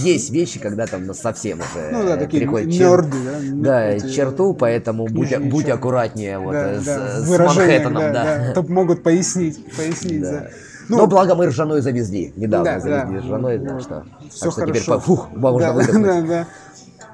есть 0.03 0.30
вещи, 0.32 0.59
когда 0.59 0.86
там 0.86 1.13
совсем 1.13 1.59
уже 1.59 1.89
Ну 1.91 2.03
да, 2.03 2.15
э, 2.15 2.18
такие 2.18 2.41
переходит 2.41 2.70
чер- 2.70 3.01
нерды, 3.03 3.18
да? 3.24 3.70
Да, 3.72 3.86
эти 3.89 4.09
черту, 4.09 4.53
поэтому 4.53 5.05
будь, 5.07 5.30
книжные 5.30 5.49
будь 5.51 5.70
аккуратнее 5.70 6.39
вот, 6.39 6.53
Да, 6.53 6.72
э, 6.74 6.80
с, 6.80 6.86
да, 6.86 7.22
с 7.22 7.30
Манхэттеном, 7.39 7.93
да. 7.93 8.11
да, 8.13 8.53
да. 8.55 8.61
Могут 8.74 9.03
пояснить, 9.03 9.63
пояснить, 9.76 10.22
Да. 10.22 10.32
да. 10.32 10.47
Но 10.89 11.05
благо 11.07 11.36
мы 11.36 11.47
ржаной 11.47 11.82
завезли. 11.82 12.32
Недавно 12.38 12.76
Да, 12.76 12.80
завезли 12.80 13.15
да. 13.20 13.22
ржаной, 13.26 13.57
Вот. 13.59 13.68
так 13.68 13.82
что, 13.82 14.03
Всё 14.32 14.45
так 14.45 14.51
что 14.53 14.61
теперь 14.61 14.82
хорошо. 14.84 14.93
по- 14.93 14.99
фух, 14.99 15.30
можно 15.34 15.68
да, 15.68 15.74
выдохнуть. 15.74 16.03
да, 16.05 16.22
да. 16.22 16.47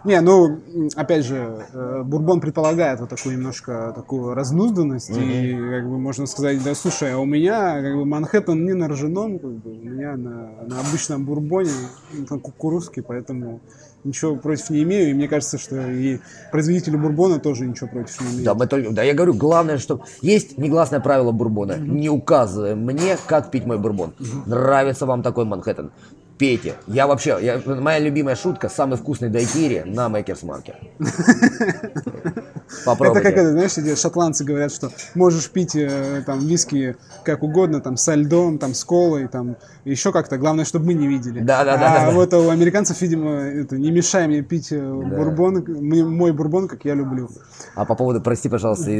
Не, 0.06 0.20
ну, 0.20 0.60
опять 0.96 1.26
же, 1.26 1.66
э, 1.72 2.02
бурбон 2.04 2.42
предполагает 2.42 3.00
вот 3.00 3.10
такую 3.10 3.38
немножко 3.38 3.94
такую 3.96 4.34
разнузданность, 4.34 5.10
и, 5.10 5.54
как 5.54 5.90
бы, 5.90 5.98
можно 5.98 6.26
сказать, 6.26 6.62
да, 6.62 6.76
слушай, 6.76 7.14
а 7.14 7.20
у 7.20 7.26
меня, 7.26 7.82
как 7.82 7.96
бы, 7.96 8.06
Манхэттен 8.06 8.66
не 8.66 8.74
на 8.74 8.90
ржаном, 8.90 9.40
как 9.40 9.52
бы, 9.52 9.72
у 9.72 9.76
меня 9.76 10.18
на, 10.18 10.66
на 10.68 10.80
обычном 10.82 11.26
бурбоне, 11.26 11.72
ну, 12.12 12.26
там, 12.26 12.42
кукурузский, 12.42 13.02
поэтому 13.02 13.62
ничего 14.04 14.36
против 14.36 14.70
не 14.72 14.84
имею, 14.84 15.12
и 15.12 15.14
мне 15.14 15.30
кажется, 15.30 15.58
что 15.58 15.90
и 15.90 16.20
производители 16.52 16.98
бурбона 16.98 17.40
тоже 17.40 17.66
ничего 17.66 17.88
против 17.88 18.20
не 18.22 18.28
имеют. 18.28 18.44
Да, 18.44 18.56
мы 18.56 18.68
только, 18.68 18.92
да, 18.92 19.04
я 19.04 19.14
говорю, 19.14 19.34
главное, 19.34 19.78
что 19.78 20.02
есть 20.22 20.58
негласное 20.58 21.00
правило 21.00 21.32
бурбона. 21.32 21.78
Не 21.78 22.10
указывай 22.10 22.76
мне, 22.76 23.18
как 23.26 23.52
пить 23.52 23.66
мой 23.66 23.78
бурбон. 23.78 24.14
Нравится 24.46 25.06
вам 25.06 25.24
такой 25.24 25.46
Манхэттен. 25.46 25.92
Пейте. 26.38 26.76
Я 26.88 27.08
вообще, 27.08 27.38
я, 27.42 27.62
моя 27.66 28.00
любимая 28.00 28.36
шутка, 28.36 28.70
самый 28.70 28.98
вкусный 28.98 29.30
дайкири 29.30 29.84
на 29.86 30.08
Makers 30.08 30.44
Market. 30.44 30.76
Попробуйте. 32.86 33.20
Это 33.20 33.30
как 33.30 33.38
это, 33.40 33.52
знаешь, 33.52 33.78
где 33.78 33.96
шотландцы 33.96 34.44
говорят, 34.44 34.74
что 34.74 34.90
можешь 35.16 35.50
пить 35.50 35.76
э, 35.76 36.24
там 36.26 36.40
виски 36.40 36.96
как 37.24 37.44
угодно, 37.44 37.82
там 37.82 37.98
со 37.98 38.16
льдом, 38.16 38.58
там 38.58 38.74
с 38.74 38.84
колой, 38.84 39.28
там 39.28 39.58
еще 39.86 40.12
как-то. 40.12 40.38
Главное, 40.38 40.66
чтобы 40.66 40.88
мы 40.88 40.94
не 40.94 41.08
видели. 41.08 41.40
Да, 41.40 41.64
да, 41.64 41.76
а 41.76 41.78
да. 41.78 42.08
А 42.08 42.12
вот 42.12 42.34
у 42.34 42.50
американцев, 42.50 43.00
видимо, 43.02 43.32
это 43.32 43.78
не 43.78 43.92
мешай 43.92 44.28
мне 44.28 44.42
пить 44.42 44.72
э, 44.72 44.80
да. 44.80 45.16
бурбон, 45.18 45.64
мой 45.68 46.32
бурбон, 46.32 46.68
как 46.68 46.86
я 46.86 46.96
люблю. 46.96 47.30
А 47.76 47.86
по 47.86 47.96
поводу, 47.96 48.22
прости, 48.22 48.50
пожалуйста, 48.50 48.92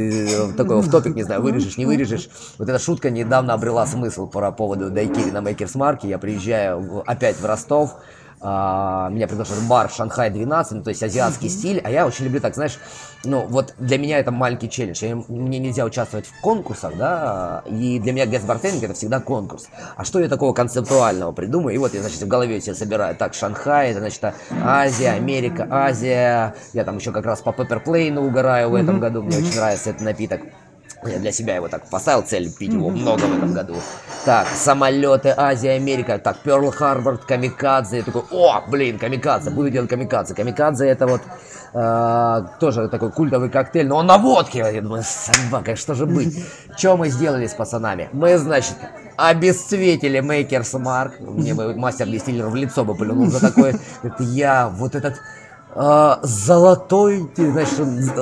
такой 0.56 0.80
в 0.80 0.90
топик, 0.90 1.14
не 1.14 1.22
знаю, 1.22 1.42
вырежешь, 1.42 1.76
не 1.76 1.86
вырежешь. 1.86 2.28
Вот 2.58 2.68
эта 2.68 2.78
шутка 2.78 3.10
недавно 3.10 3.54
обрела 3.54 3.86
смысл 3.86 4.26
по 4.26 4.50
поводу 4.52 4.90
дайкири 4.90 5.30
на 5.30 5.38
Makers 5.38 5.74
Market. 5.74 6.06
Я 6.06 6.18
приезжаю 6.18 7.02
опять 7.24 7.40
в 7.40 7.46
Ростов, 7.46 7.96
а, 8.46 9.08
меня 9.08 9.26
приглашают 9.26 9.62
в 9.62 9.68
бар 9.68 9.90
Шанхай 9.90 10.28
12, 10.28 10.72
ну, 10.72 10.82
то 10.82 10.90
есть 10.90 11.02
азиатский 11.02 11.48
стиль, 11.48 11.80
а 11.82 11.90
я 11.90 12.06
очень 12.06 12.26
люблю 12.26 12.40
так, 12.40 12.54
знаешь, 12.54 12.78
ну, 13.24 13.46
вот 13.48 13.72
для 13.78 13.96
меня 13.96 14.18
это 14.18 14.30
маленький 14.30 14.68
челлендж. 14.68 15.02
Я, 15.02 15.16
мне 15.28 15.58
нельзя 15.58 15.86
участвовать 15.86 16.26
в 16.26 16.40
конкурсах, 16.42 16.94
да, 16.98 17.62
и 17.66 17.98
для 17.98 18.12
меня 18.12 18.26
bartending 18.26 18.84
это 18.84 18.92
всегда 18.92 19.20
конкурс. 19.20 19.68
А 19.96 20.04
что 20.04 20.20
я 20.20 20.28
такого 20.28 20.52
концептуального 20.52 21.32
придумаю? 21.32 21.74
И 21.74 21.78
вот 21.78 21.94
я, 21.94 22.02
значит, 22.02 22.20
в 22.20 22.28
голове 22.28 22.60
себе 22.60 22.74
собираю. 22.74 23.16
Так, 23.16 23.32
Шанхай, 23.32 23.92
это, 23.92 24.00
значит, 24.00 24.22
Азия, 24.62 25.12
Америка, 25.12 25.66
Азия. 25.70 26.54
Я 26.74 26.84
там 26.84 26.98
еще 26.98 27.12
как 27.12 27.24
раз 27.24 27.40
по 27.40 27.50
Plane 27.50 28.18
угораю 28.18 28.68
в 28.68 28.74
этом 28.74 29.00
году. 29.00 29.22
Мне 29.22 29.38
очень 29.38 29.56
нравится 29.56 29.88
этот 29.88 30.02
напиток. 30.02 30.42
Я 31.06 31.18
для 31.18 31.32
себя 31.32 31.56
его 31.56 31.68
так 31.68 31.88
поставил 31.90 32.22
цель 32.22 32.50
пить 32.50 32.72
его 32.72 32.88
много 32.88 33.20
в 33.20 33.36
этом 33.36 33.52
году. 33.52 33.74
Так, 34.24 34.48
самолеты, 34.48 35.34
Азия, 35.36 35.72
Америка. 35.72 36.18
Так, 36.18 36.38
Перл 36.38 36.70
Харбор, 36.70 37.18
Камикадзе. 37.18 37.98
Я 37.98 38.02
такой, 38.02 38.22
о, 38.30 38.62
блин, 38.66 38.98
Камикадзе, 38.98 39.50
буду 39.50 39.68
делать 39.68 39.90
Камикадзе. 39.90 40.34
Камикадзе 40.34 40.86
это 40.86 41.06
вот 41.06 41.20
э, 41.74 42.46
тоже 42.58 42.88
такой 42.88 43.12
культовый 43.12 43.50
коктейль, 43.50 43.86
но 43.86 43.96
он 43.96 44.06
на 44.06 44.16
водке. 44.16 44.60
Я 44.60 44.80
думаю, 44.80 45.02
собака, 45.04 45.76
что 45.76 45.94
же 45.94 46.06
быть? 46.06 46.42
Что 46.76 46.96
мы 46.96 47.10
сделали 47.10 47.46
с 47.46 47.52
пацанами? 47.52 48.08
Мы, 48.12 48.38
значит, 48.38 48.76
обесцветили 49.18 50.20
Мейкерс 50.20 50.72
Марк. 50.74 51.20
Мне 51.20 51.52
бы 51.52 51.74
мастер-дистиллер 51.74 52.46
в 52.46 52.54
лицо 52.54 52.82
бы 52.84 52.94
плюнул 52.94 53.26
за 53.26 53.40
такое. 53.40 53.78
Это 54.02 54.22
я, 54.22 54.68
вот 54.68 54.94
этот 54.94 55.20
а, 55.76 56.20
золотой, 56.22 57.28
ты, 57.34 57.50
значит, 57.50 57.78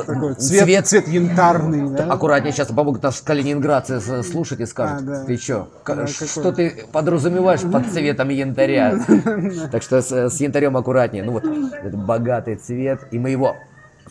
Такой 0.07 0.35
цвет, 0.35 0.65
цвет, 0.65 0.87
цвет 0.87 1.09
янтарный, 1.09 1.91
да? 1.91 2.11
Аккуратнее, 2.11 2.53
сейчас 2.53 2.69
помогут 2.69 3.03
наш 3.03 3.21
калининградцы 3.21 4.01
слушать 4.23 4.61
и 4.61 4.67
скажут, 4.67 5.03
а, 5.03 5.03
да. 5.03 5.25
ты 5.25 5.37
что, 5.37 5.69
да, 5.87 6.07
что 6.07 6.27
какой? 6.43 6.53
ты 6.53 6.87
подразумеваешь 6.91 7.61
под 7.61 7.87
цветом 7.93 8.31
янтаря? 8.31 8.99
Так 9.71 9.83
что 9.83 10.01
с 10.01 10.41
янтарем 10.41 10.77
аккуратнее. 10.77 11.25
Ну 11.25 11.33
вот, 11.33 11.45
это 11.45 11.97
богатый 11.97 12.57
цвет, 12.57 13.07
и 13.11 13.19
мы 13.19 13.31
его, 13.31 13.57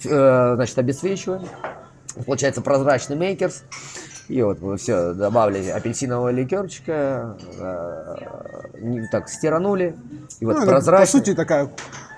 э, 0.05 0.53
значит, 0.55 0.77
обесвечиваем. 0.77 1.43
Получается 2.25 2.61
прозрачный 2.61 3.15
мейкерс. 3.15 3.63
И 4.27 4.41
вот 4.43 4.61
мы 4.61 4.77
все 4.77 5.13
добавили 5.13 5.69
апельсинового 5.69 6.29
ликерчика, 6.29 7.37
э, 7.59 9.07
так 9.11 9.29
стиранули. 9.29 9.95
И 10.39 10.45
вот 10.45 10.59
ну, 10.59 10.65
прозрачный. 10.65 11.19
По 11.19 11.25
сути 11.25 11.35
такая 11.35 11.69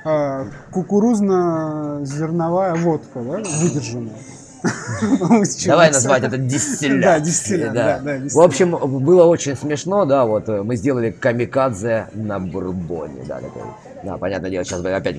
кукурузно-зерновая 0.04 2.76
водка, 2.76 3.20
да, 3.20 3.42
выдержанная. 3.62 4.16
Давай 5.66 5.92
назвать 5.92 6.24
это 6.24 6.38
дистиллят. 6.38 7.02
Да, 7.02 7.20
дистиллят, 7.20 7.74
да. 7.74 8.00
да, 8.00 8.22
В 8.34 8.40
общем, 8.40 8.78
было 9.04 9.26
очень 9.26 9.58
смешно, 9.58 10.06
да, 10.06 10.24
вот 10.26 10.48
э, 10.48 10.64
мы 10.64 10.78
сделали 10.78 11.12
камикадзе 11.12 12.08
на 12.14 12.40
бурбоне, 12.40 13.26
да, 13.28 13.42
такой. 13.42 13.64
Да, 14.04 14.18
понятное 14.18 14.50
дело, 14.50 14.66
сейчас 14.66 14.82
бы 14.82 14.92
опять 14.92 15.16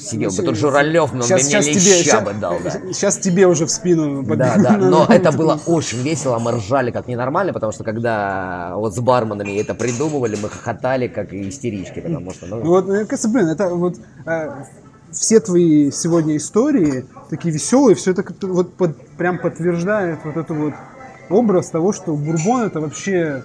сидел 0.00 0.30
бы 0.30 0.42
тут 0.42 0.56
Журалев, 0.56 1.12
но 1.12 1.22
сейчас, 1.22 1.66
мне 1.66 1.74
леща 1.74 2.20
бы 2.20 2.32
дал, 2.32 2.56
да. 2.64 2.70
Сейчас 2.92 3.18
тебе 3.18 3.46
уже 3.46 3.66
в 3.66 3.70
спину 3.70 4.22
Да, 4.22 4.56
да, 4.56 4.76
но 4.76 5.06
это 5.08 5.32
было 5.32 5.60
очень 5.66 5.98
весело, 6.02 6.38
мы 6.38 6.52
ржали 6.52 6.90
как 6.90 7.08
ненормально, 7.08 7.52
потому 7.52 7.72
что 7.72 7.84
когда 7.84 8.72
вот 8.76 8.94
с 8.94 9.00
барменами 9.00 9.60
это 9.60 9.74
придумывали, 9.74 10.36
мы 10.40 10.48
хохотали 10.48 11.08
как 11.08 11.32
истерички, 11.32 12.00
потому 12.00 12.32
что... 12.32 12.46
Ну, 12.46 12.62
вот, 12.62 12.88
мне 12.88 13.04
кажется, 13.04 13.28
блин, 13.28 13.48
это 13.48 13.68
вот 13.68 13.96
э, 14.26 14.50
все 15.10 15.40
твои 15.40 15.90
сегодня 15.90 16.36
истории 16.36 17.04
такие 17.28 17.52
веселые, 17.52 17.94
все 17.94 18.12
это 18.12 18.24
вот 18.46 18.74
под, 18.74 18.96
прям 19.16 19.38
подтверждает 19.38 20.20
вот 20.24 20.36
эту 20.36 20.54
вот 20.54 20.74
образ 21.28 21.70
того, 21.70 21.92
что 21.92 22.14
бурбон 22.14 22.62
это 22.62 22.80
вообще 22.80 23.44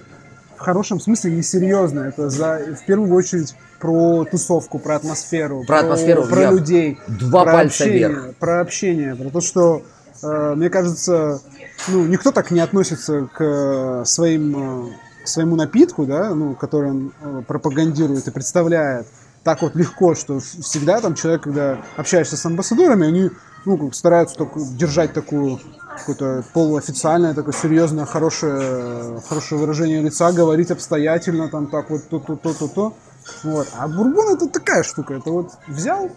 в 0.56 0.60
хорошем 0.60 1.00
смысле 1.00 1.32
несерьезно. 1.32 2.00
Это 2.00 2.30
за, 2.30 2.60
в 2.80 2.84
первую 2.84 3.14
очередь 3.14 3.54
про 3.78 4.24
тусовку, 4.24 4.78
про 4.78 4.96
атмосферу, 4.96 5.64
про, 5.66 5.66
про 5.66 5.78
атмосферу, 5.80 6.26
про 6.26 6.50
людей, 6.50 6.98
два 7.06 7.44
про 7.44 7.52
пальца 7.52 7.84
общение, 7.84 8.08
вверх. 8.08 8.34
про 8.36 8.60
общение, 8.60 9.16
про 9.16 9.30
то, 9.30 9.40
что 9.40 9.82
э, 10.22 10.54
мне 10.56 10.70
кажется, 10.70 11.40
ну 11.88 12.04
никто 12.06 12.32
так 12.32 12.50
не 12.50 12.60
относится 12.60 13.28
к 13.34 14.02
своим 14.04 14.86
э, 14.86 14.92
к 15.24 15.28
своему 15.28 15.56
напитку, 15.56 16.06
да, 16.06 16.34
ну, 16.34 16.54
который 16.54 16.90
он 16.90 17.12
э, 17.20 17.42
пропагандирует 17.46 18.26
и 18.26 18.30
представляет 18.30 19.06
так 19.44 19.62
вот 19.62 19.76
легко, 19.76 20.14
что 20.14 20.40
всегда 20.40 21.00
там 21.00 21.14
человек, 21.14 21.42
когда 21.42 21.78
общаешься 21.96 22.36
с 22.36 22.44
амбассадорами, 22.44 23.06
они 23.06 23.30
ну, 23.64 23.90
стараются 23.92 24.36
только 24.36 24.60
держать 24.60 25.12
такую 25.12 25.60
какое-то 25.96 26.44
полуофициальное, 26.52 27.34
такое 27.34 27.54
серьезное, 27.54 28.04
хорошее, 28.04 29.20
хорошее 29.28 29.60
выражение 29.60 30.00
лица, 30.00 30.32
говорить 30.32 30.70
обстоятельно, 30.70 31.48
там 31.48 31.66
так 31.66 31.90
вот 31.90 32.08
то-то-то-то-то. 32.08 32.94
Вот. 33.42 33.68
А 33.76 33.88
бурбон 33.88 34.34
это 34.34 34.48
такая 34.48 34.82
штука, 34.82 35.14
это 35.14 35.30
вот 35.30 35.52
взял 35.66 36.10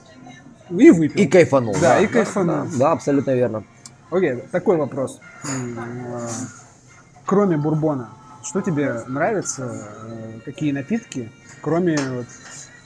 и 0.70 0.92
выпил. 0.92 1.22
И 1.22 1.28
кайфанул. 1.28 1.74
Да, 1.74 1.96
да 1.96 2.00
и 2.00 2.08
кайфанул. 2.08 2.66
Да, 2.66 2.78
да, 2.78 2.92
абсолютно 2.94 3.32
верно. 3.32 3.64
Окей, 4.10 4.44
такой 4.52 4.78
вопрос. 4.78 5.20
Кроме 7.26 7.58
бурбона, 7.58 8.10
что 8.44 8.62
тебе 8.62 9.04
нравится, 9.08 9.88
э, 10.04 10.40
какие 10.44 10.72
напитки, 10.72 11.32
кроме 11.62 11.98
вот 11.98 12.26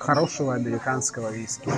хорошего 0.06 0.54
американского 0.54 1.32
виски. 1.32 1.70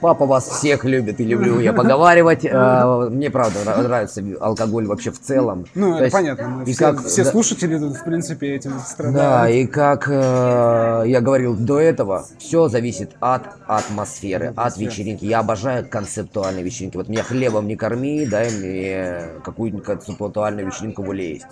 Папа 0.00 0.26
вас 0.26 0.48
всех 0.48 0.84
любит 0.84 1.18
и 1.20 1.24
люблю 1.24 1.60
я 1.60 1.72
поговаривать. 1.72 2.44
Э, 2.44 3.08
мне, 3.10 3.30
правда, 3.30 3.58
нравится 3.82 4.22
алкоголь 4.40 4.86
вообще 4.86 5.10
в 5.10 5.18
целом. 5.18 5.64
Ну, 5.74 5.96
это 5.96 6.12
понятно. 6.12 6.62
И 6.66 6.74
как, 6.74 7.04
все 7.04 7.24
слушатели 7.24 7.78
тут, 7.78 7.96
в 7.96 8.04
принципе, 8.04 8.54
этим 8.54 8.78
страдают. 8.80 9.16
Да, 9.16 9.48
и 9.48 9.66
как 9.66 10.06
э, 10.08 11.04
я 11.06 11.20
говорил 11.20 11.54
до 11.54 11.80
этого, 11.80 12.26
все 12.38 12.68
зависит 12.68 13.12
от 13.20 13.44
атмосферы, 13.66 14.52
от 14.56 14.76
вечеринки. 14.76 15.24
Я 15.24 15.38
обожаю 15.38 15.88
концептуальные 15.88 16.64
вечеринки. 16.64 16.98
Вот 16.98 17.08
меня 17.08 17.22
хлебом 17.22 17.66
не 17.66 17.76
корми, 17.76 18.26
дай 18.26 18.50
мне 18.50 19.40
какую-нибудь 19.42 19.84
концептуальную 19.84 20.66
вечеринку 20.66 21.02
в 21.02 21.12
есть. 21.12 21.46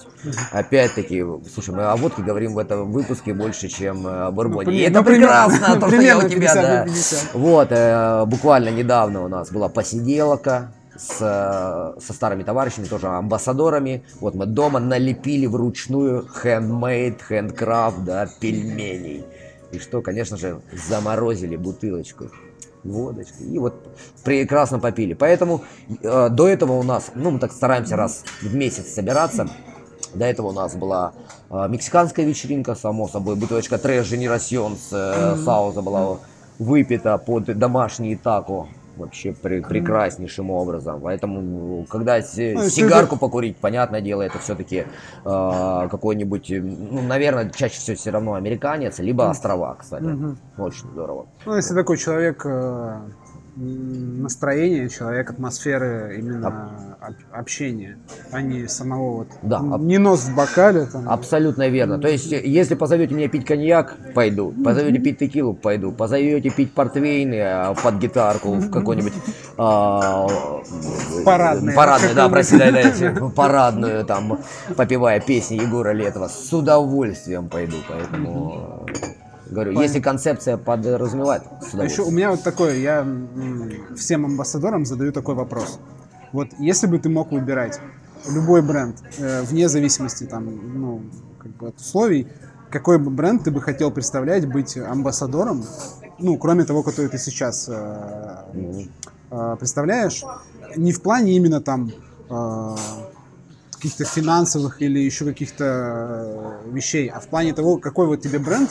Опять-таки, 0.50 1.24
слушай, 1.52 1.74
мы 1.74 1.84
о 1.84 1.96
водке 1.96 2.22
говорим 2.22 2.54
в 2.54 2.58
этом 2.58 2.90
выпуске 2.92 3.32
больше, 3.32 3.68
чем 3.68 4.06
о 4.06 4.30
бурбоне. 4.30 4.70
Ну, 4.70 4.78
это 4.78 5.02
прекрасно, 5.02 5.80
то, 5.80 5.88
что 5.88 6.01
я 6.02 6.18
у 6.18 6.28
тебя, 6.28 6.54
да. 6.54 6.86
Вот, 7.34 7.68
э, 7.70 8.24
буквально 8.26 8.70
недавно 8.70 9.24
у 9.24 9.28
нас 9.28 9.50
была 9.50 9.68
посиделка 9.68 10.72
с, 10.96 11.16
со 11.18 12.12
старыми 12.12 12.42
товарищами, 12.42 12.86
тоже 12.86 13.08
амбассадорами. 13.08 14.04
Вот 14.20 14.34
мы 14.34 14.46
дома 14.46 14.78
налепили 14.78 15.46
вручную 15.46 16.26
handmade, 16.42 17.18
handcraft, 17.28 18.04
да, 18.04 18.28
пельменей. 18.40 19.24
И 19.72 19.78
что, 19.78 20.02
конечно 20.02 20.36
же, 20.36 20.60
заморозили 20.88 21.56
бутылочку 21.56 22.30
водочкой. 22.84 23.46
И 23.46 23.58
вот 23.58 23.74
прекрасно 24.24 24.78
попили. 24.78 25.14
Поэтому 25.14 25.64
э, 26.02 26.28
до 26.30 26.48
этого 26.48 26.72
у 26.72 26.82
нас, 26.82 27.10
ну, 27.14 27.30
мы 27.30 27.38
так 27.38 27.52
стараемся 27.52 27.96
раз 27.96 28.24
в 28.40 28.54
месяц 28.54 28.92
собираться. 28.92 29.48
До 30.14 30.24
этого 30.26 30.48
у 30.48 30.52
нас 30.52 30.74
была 30.74 31.12
э, 31.50 31.66
мексиканская 31.68 32.26
вечеринка, 32.26 32.74
само 32.74 33.08
собой, 33.08 33.36
бутылочка 33.36 33.76
Tres 33.76 34.02
Generations 34.02 34.78
э, 34.92 35.36
Сауза 35.44 35.82
была 35.82 36.18
выпита 36.58 37.18
под 37.18 37.44
домашний 37.58 38.16
тако 38.16 38.68
вообще 38.96 39.32
при, 39.32 39.60
прекраснейшим 39.60 40.50
образом. 40.50 41.00
Поэтому, 41.00 41.86
когда 41.88 42.16
ну, 42.16 42.68
сигарку 42.68 43.16
покурить, 43.16 43.56
понятное 43.56 44.00
дело, 44.00 44.22
это 44.22 44.38
все-таки 44.38 44.84
э, 45.24 45.88
какой-нибудь, 45.90 46.50
ну, 46.50 47.02
наверное, 47.02 47.50
чаще 47.50 47.78
всего 47.78 47.96
все 47.96 48.10
равно 48.10 48.34
американец, 48.34 48.98
либо 48.98 49.30
острова, 49.30 49.76
кстати. 49.78 50.04
Угу. 50.04 50.36
Очень 50.58 50.90
здорово. 50.92 51.26
Ну, 51.46 51.56
если 51.56 51.74
такой 51.74 51.96
человек 51.96 52.42
э, 52.44 53.00
настроение 53.54 54.88
человек, 54.88 55.30
атмосферы 55.30 56.16
именно 56.18 56.48
об, 57.00 57.14
общения, 57.32 57.98
а 58.30 58.40
не 58.40 58.66
самого 58.66 59.18
вот, 59.18 59.28
да, 59.42 59.60
не 59.78 59.98
нос 59.98 60.24
в 60.24 60.34
бокале. 60.34 60.86
Там. 60.86 61.08
Абсолютно 61.08 61.68
верно. 61.68 61.98
То 61.98 62.08
есть, 62.08 62.32
если 62.32 62.74
позовете 62.74 63.14
меня 63.14 63.28
пить 63.28 63.44
коньяк, 63.44 63.96
пойду. 64.14 64.54
Позовете 64.64 64.98
пить 64.98 65.18
текилу, 65.18 65.52
пойду. 65.52 65.92
Позовете 65.92 66.50
пить 66.50 66.72
портвейн 66.72 67.32
а, 67.34 67.74
под 67.74 67.96
гитарку 67.96 68.54
в 68.54 68.70
какой-нибудь 68.70 69.12
а, 69.58 70.26
парадный, 71.24 71.74
парадный, 71.74 72.14
да, 72.14 72.28
прости, 72.28 72.56
да, 72.56 72.70
да, 72.72 73.30
парадную 73.36 74.04
там, 74.06 74.38
попивая 74.76 75.20
песни 75.20 75.56
Егора 75.56 75.92
Летова, 75.92 76.28
с 76.28 76.52
удовольствием 76.52 77.48
пойду, 77.48 77.76
поэтому 77.86 78.86
Говорю, 79.52 79.72
Понятно. 79.72 79.82
если 79.82 80.00
концепция 80.00 80.56
подразумевает, 80.56 81.42
А 81.74 81.84
еще 81.84 82.02
у 82.02 82.10
меня 82.10 82.30
вот 82.30 82.42
такое, 82.42 82.78
я 82.78 83.06
всем 83.96 84.24
амбассадорам 84.24 84.86
задаю 84.86 85.12
такой 85.12 85.34
вопрос. 85.34 85.78
Вот 86.32 86.48
если 86.58 86.86
бы 86.86 86.98
ты 86.98 87.10
мог 87.10 87.32
выбирать 87.32 87.78
любой 88.28 88.62
бренд, 88.62 88.96
э, 89.18 89.42
вне 89.42 89.68
зависимости 89.68 90.24
там, 90.24 90.46
ну, 90.80 91.02
как 91.38 91.52
бы 91.56 91.68
от 91.68 91.78
условий, 91.78 92.28
какой 92.70 92.98
бы 92.98 93.10
бренд 93.10 93.44
ты 93.44 93.50
бы 93.50 93.60
хотел 93.60 93.90
представлять, 93.90 94.48
быть 94.48 94.78
амбассадором, 94.78 95.64
ну, 96.18 96.38
кроме 96.38 96.64
того, 96.64 96.82
который 96.82 97.08
ты 97.08 97.18
сейчас 97.18 97.68
э, 97.68 98.86
э, 99.30 99.56
представляешь, 99.58 100.24
не 100.76 100.92
в 100.92 101.02
плане 101.02 101.36
именно 101.36 101.60
там 101.60 101.92
э, 102.30 102.76
каких-то 103.72 104.04
финансовых 104.04 104.80
или 104.80 104.98
еще 104.98 105.26
каких-то 105.26 106.60
вещей, 106.70 107.08
а 107.08 107.20
в 107.20 107.26
плане 107.26 107.52
того, 107.52 107.76
какой 107.76 108.06
вот 108.06 108.22
тебе 108.22 108.38
бренд 108.38 108.70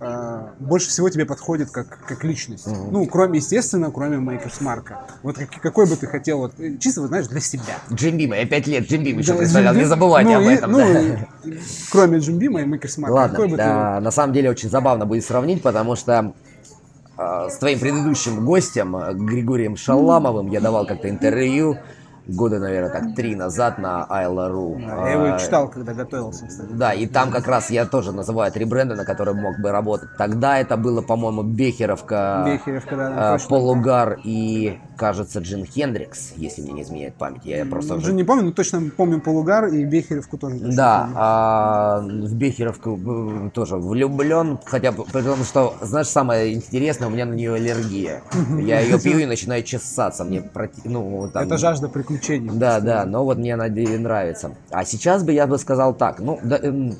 э, 0.00 0.46
больше 0.58 0.88
всего 0.88 1.10
тебе 1.10 1.26
подходит 1.26 1.70
как, 1.70 1.86
как 2.06 2.24
личность. 2.24 2.66
Мгм. 2.66 2.88
Ну, 2.92 3.06
кроме, 3.06 3.38
естественно, 3.38 3.90
кроме 3.90 4.16
Makers 4.16 4.60
Mark. 4.62 4.92
Вот 5.22 5.36
как- 5.36 5.50
какой 5.60 5.86
бы 5.86 5.96
ты 5.96 6.06
хотел, 6.06 6.38
вот, 6.38 6.58
э, 6.58 6.76
чисто, 6.78 7.02
вот, 7.02 7.08
знаешь, 7.08 7.26
для 7.28 7.40
себя. 7.40 7.78
Джимбима, 7.92 8.36
я 8.36 8.46
пять 8.46 8.66
лет 8.66 8.88
Джимбим 8.88 9.18
еще 9.18 9.32
Да, 9.32 9.38
представлял, 9.38 9.74
не 9.74 9.84
забывайте 9.84 10.30
ну, 10.30 10.44
об 10.44 10.50
и- 10.50 10.54
этом. 10.54 10.72
ну, 10.72 10.78
да. 10.78 11.00
и- 11.00 11.58
кроме 11.92 12.18
Джимбима 12.18 12.62
и 12.62 12.64
Makers 12.64 12.98
Mark. 12.98 13.10
Ладно, 13.10 13.36
какой 13.36 13.46
бы 13.48 13.56
ты 13.56 13.62
да, 13.62 14.00
на 14.00 14.10
самом 14.10 14.32
деле 14.32 14.50
очень 14.50 14.70
забавно 14.70 15.04
будет 15.06 15.24
сравнить, 15.24 15.62
потому 15.62 15.96
что 15.96 16.32
э, 17.18 17.48
с 17.50 17.58
твоим 17.58 17.78
предыдущим 17.78 18.44
гостем 18.46 18.96
э, 18.96 19.12
Григорием 19.12 19.76
Шаламовым 19.76 20.48
я 20.50 20.60
давал 20.60 20.86
как-то 20.86 21.10
интервью 21.10 21.76
года, 22.34 22.58
наверное, 22.58 22.90
так 22.90 23.14
три 23.14 23.34
назад 23.36 23.78
на 23.78 24.04
Айла.ру. 24.04 24.78
Я 24.78 25.10
его 25.12 25.34
А, 25.34 25.38
читал, 25.38 25.68
когда 25.68 25.92
готовился, 25.94 26.46
кстати. 26.46 26.68
Да, 26.72 26.92
и 26.92 27.06
там 27.06 27.30
как 27.30 27.46
раз 27.46 27.70
я 27.70 27.84
тоже 27.86 28.12
называю 28.12 28.52
три 28.52 28.64
бренда, 28.64 28.94
на 28.94 29.04
которые 29.04 29.34
мог 29.34 29.58
бы 29.60 29.70
работать. 29.70 30.08
Тогда 30.16 30.58
это 30.58 30.76
было, 30.76 31.02
по-моему, 31.02 31.42
Бехеровка, 31.42 32.44
Бехеревка, 32.46 32.96
да, 32.96 33.36
э. 33.36 33.48
Полугар 33.48 34.18
и, 34.24 34.78
кажется, 34.96 35.40
Джин 35.40 35.64
Хендрикс, 35.64 36.32
если 36.36 36.62
мне 36.62 36.72
не 36.72 36.82
изменяет 36.82 37.14
память. 37.14 37.44
Я 37.44 37.64
просто 37.64 37.94
Уже 37.96 38.12
не 38.12 38.24
помню, 38.24 38.44
но 38.44 38.52
точно 38.52 38.82
помню 38.96 39.20
Полугар 39.20 39.66
и 39.66 39.84
Бехеревку 39.84 40.38
тоже. 40.38 40.56
Да, 40.60 41.08
а 41.14 42.00
в 42.00 42.34
Бехеровку 42.34 42.98
э, 43.46 43.50
тоже 43.50 43.76
влюблен, 43.76 44.58
хотя 44.64 44.92
потому 44.92 45.44
что, 45.44 45.74
знаешь, 45.80 46.08
самое 46.08 46.52
интересное, 46.54 47.08
у 47.08 47.10
меня 47.10 47.26
на 47.26 47.34
нее 47.34 47.54
аллергия. 47.54 48.22
Я 48.58 48.80
ее 48.80 48.98
пью 49.02 49.18
и 49.18 49.26
начинаю 49.26 49.62
чесаться, 49.62 50.24
мне 50.24 50.40
проти... 50.40 50.80
ну 50.84 51.28
там- 51.32 51.44
Это 51.44 51.58
жажда 51.58 51.88
приключений. 51.88 52.19
Да, 52.52 52.80
да, 52.80 53.04
но 53.04 53.24
вот 53.24 53.38
мне 53.38 53.54
она 53.54 53.68
нравится. 53.68 54.52
А 54.70 54.84
сейчас 54.84 55.22
бы 55.22 55.32
я 55.32 55.46
бы 55.46 55.58
сказал 55.58 55.94
так, 55.94 56.20
ну, 56.20 56.38
да, 56.42 56.58
эм, 56.58 56.96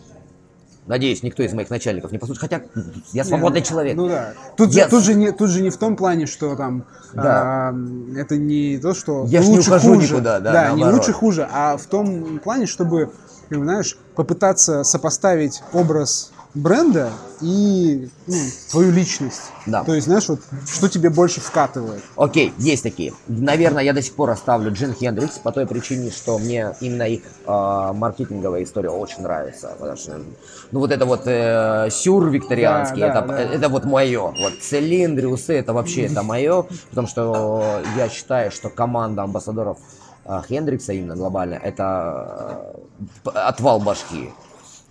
надеюсь, 0.87 1.23
никто 1.23 1.43
из 1.43 1.53
моих 1.53 1.71
начальников 1.71 2.13
не 2.13 2.19
послушает, 2.19 2.51
хотя 2.53 2.83
я 3.13 3.25
свободный 3.25 3.61
Не, 3.61 3.67
человек. 3.67 3.97
Ну 3.97 4.09
да. 4.09 4.33
Тут, 4.57 4.73
Я- 4.73 4.85
же, 4.85 4.91
тут, 4.91 5.05
же 5.05 5.15
не, 5.15 5.33
тут 5.33 5.51
же 5.51 5.63
не 5.63 5.71
в 5.71 5.77
том 5.77 5.97
плане, 5.97 6.27
что 6.27 6.57
там 6.57 6.85
Да. 7.15 7.71
а, 7.71 7.75
это 8.17 8.37
не 8.37 8.79
то, 8.79 8.95
что 8.95 9.25
Я 9.27 9.41
не 9.41 9.47
лучше 9.57 9.71
ухожу 9.71 9.95
хуже. 9.95 10.13
никуда, 10.15 10.41
да, 10.41 10.71
не 10.73 10.77
наоборот. 10.81 10.95
лучше 11.01 11.13
хуже, 11.13 11.49
а 11.53 11.77
в 11.77 11.85
том 11.87 12.39
плане, 12.41 12.67
чтобы, 12.67 13.11
знаешь, 13.51 13.97
попытаться 14.17 14.83
сопоставить 14.85 15.63
образ 15.73 16.33
бренда 16.55 17.11
и 17.41 18.09
ну, 18.27 18.35
твою 18.71 18.91
личность. 18.93 19.53
Да. 19.67 19.85
То 19.85 19.95
есть, 19.95 20.07
знаешь, 20.07 20.29
вот 20.29 20.41
что 20.67 20.89
тебе 20.89 21.09
больше 21.11 21.41
вкатывает. 21.41 22.03
Окей, 22.17 22.53
есть 22.59 22.83
такие. 22.83 23.13
Наверное, 23.29 23.83
я 23.85 23.93
до 23.93 24.03
сих 24.03 24.15
пор 24.15 24.31
оставлю 24.31 24.73
Джин 24.73 24.93
Хендрикс 24.95 25.39
по 25.39 25.53
той 25.53 25.67
причине, 25.67 26.11
что 26.11 26.39
мне 26.39 26.75
именно 26.81 27.05
их 27.05 27.23
э, 27.47 27.93
маркетинговая 27.95 28.65
история 28.65 28.91
очень 28.91 29.23
нравится. 29.23 29.73
Потому 29.79 29.97
что, 29.97 30.21
ну 30.73 30.81
вот 30.81 30.91
это 30.91 31.05
вот 31.07 31.23
э, 31.27 31.89
сюр 31.91 32.29
викторианский, 32.29 33.01
Да, 33.01 33.21
да, 33.21 33.21
это, 33.21 33.29
да. 33.29 33.55
это 33.55 33.69
вот 33.69 33.85
мое. 33.85 34.21
Вот 34.41 34.53
цилиндриусы, 34.61 35.55
это 35.55 35.73
вообще 35.73 36.07
это 36.07 36.23
мое. 36.23 36.67
Потому 36.91 37.07
что 37.07 37.81
я 37.97 38.09
считаю, 38.09 38.51
что 38.51 38.69
команда 38.71 39.23
амбассадоров 39.23 39.79
э, 40.25 40.41
Хендрикса 40.49 40.93
именно 40.93 41.15
глобально, 41.17 41.55
это 41.55 42.75
п- 43.23 43.31
отвал 43.31 43.79
башки. 43.81 44.31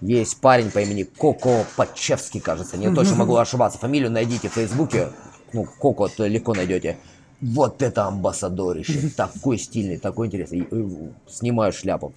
Есть 0.02 0.40
парень 0.40 0.72
по 0.72 0.80
имени 0.80 1.04
Коко 1.04 1.66
Пачевский, 1.76 2.40
кажется. 2.40 2.78
Не 2.78 2.94
точно 2.94 3.16
могу 3.16 3.36
ошибаться. 3.38 3.78
Фамилию 3.80 4.12
найдите 4.12 4.50
в 4.50 4.54
Фейсбуке. 4.54 5.10
Ну, 5.54 5.66
Коко 5.66 6.08
то 6.08 6.26
легко 6.26 6.54
найдете. 6.54 6.98
Вот 7.42 7.82
это 7.82 8.06
амбассадорище. 8.06 9.10
Такой 9.18 9.58
стильный, 9.58 9.98
такой 9.98 10.28
интересный. 10.28 10.68
Э, 10.70 10.88
Снимаю 11.28 11.72
шляпу. 11.72 12.14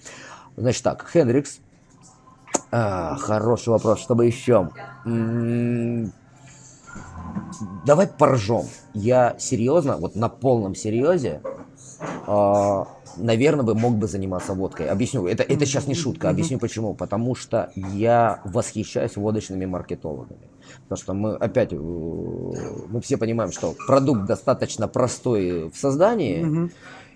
Значит 0.55 0.83
так, 0.83 1.07
Хендрикс. 1.11 1.59
А, 2.71 3.15
хороший 3.17 3.69
вопрос. 3.69 3.99
Чтобы 3.99 4.25
еще? 4.25 4.69
М, 5.05 6.11
Давай 7.85 8.07
поржем. 8.07 8.65
Я 8.93 9.35
серьезно, 9.39 9.97
вот 9.97 10.15
на 10.15 10.29
полном 10.29 10.75
серьезе, 10.75 11.41
а, 12.27 12.87
наверное, 13.17 13.65
бы 13.65 13.75
мог 13.75 13.95
бы 13.95 14.07
заниматься 14.07 14.53
водкой. 14.53 14.89
Объясню. 14.89 15.27
Это, 15.27 15.43
это 15.43 15.65
сейчас 15.65 15.87
не 15.87 15.95
шутка. 15.95 16.29
Объясню 16.29 16.59
почему. 16.59 16.93
Потому 16.93 17.35
что 17.35 17.71
я 17.75 18.41
восхищаюсь 18.45 19.15
водочными 19.15 19.65
маркетологами. 19.65 20.39
Потому 20.83 20.97
что 20.97 21.13
мы 21.13 21.35
опять, 21.35 21.73
э, 21.73 21.75
мы 21.75 23.01
все 23.01 23.17
понимаем, 23.17 23.51
что 23.51 23.75
продукт 23.87 24.25
достаточно 24.25 24.87
простой 24.87 25.69
в 25.69 25.77
создании, 25.77 26.71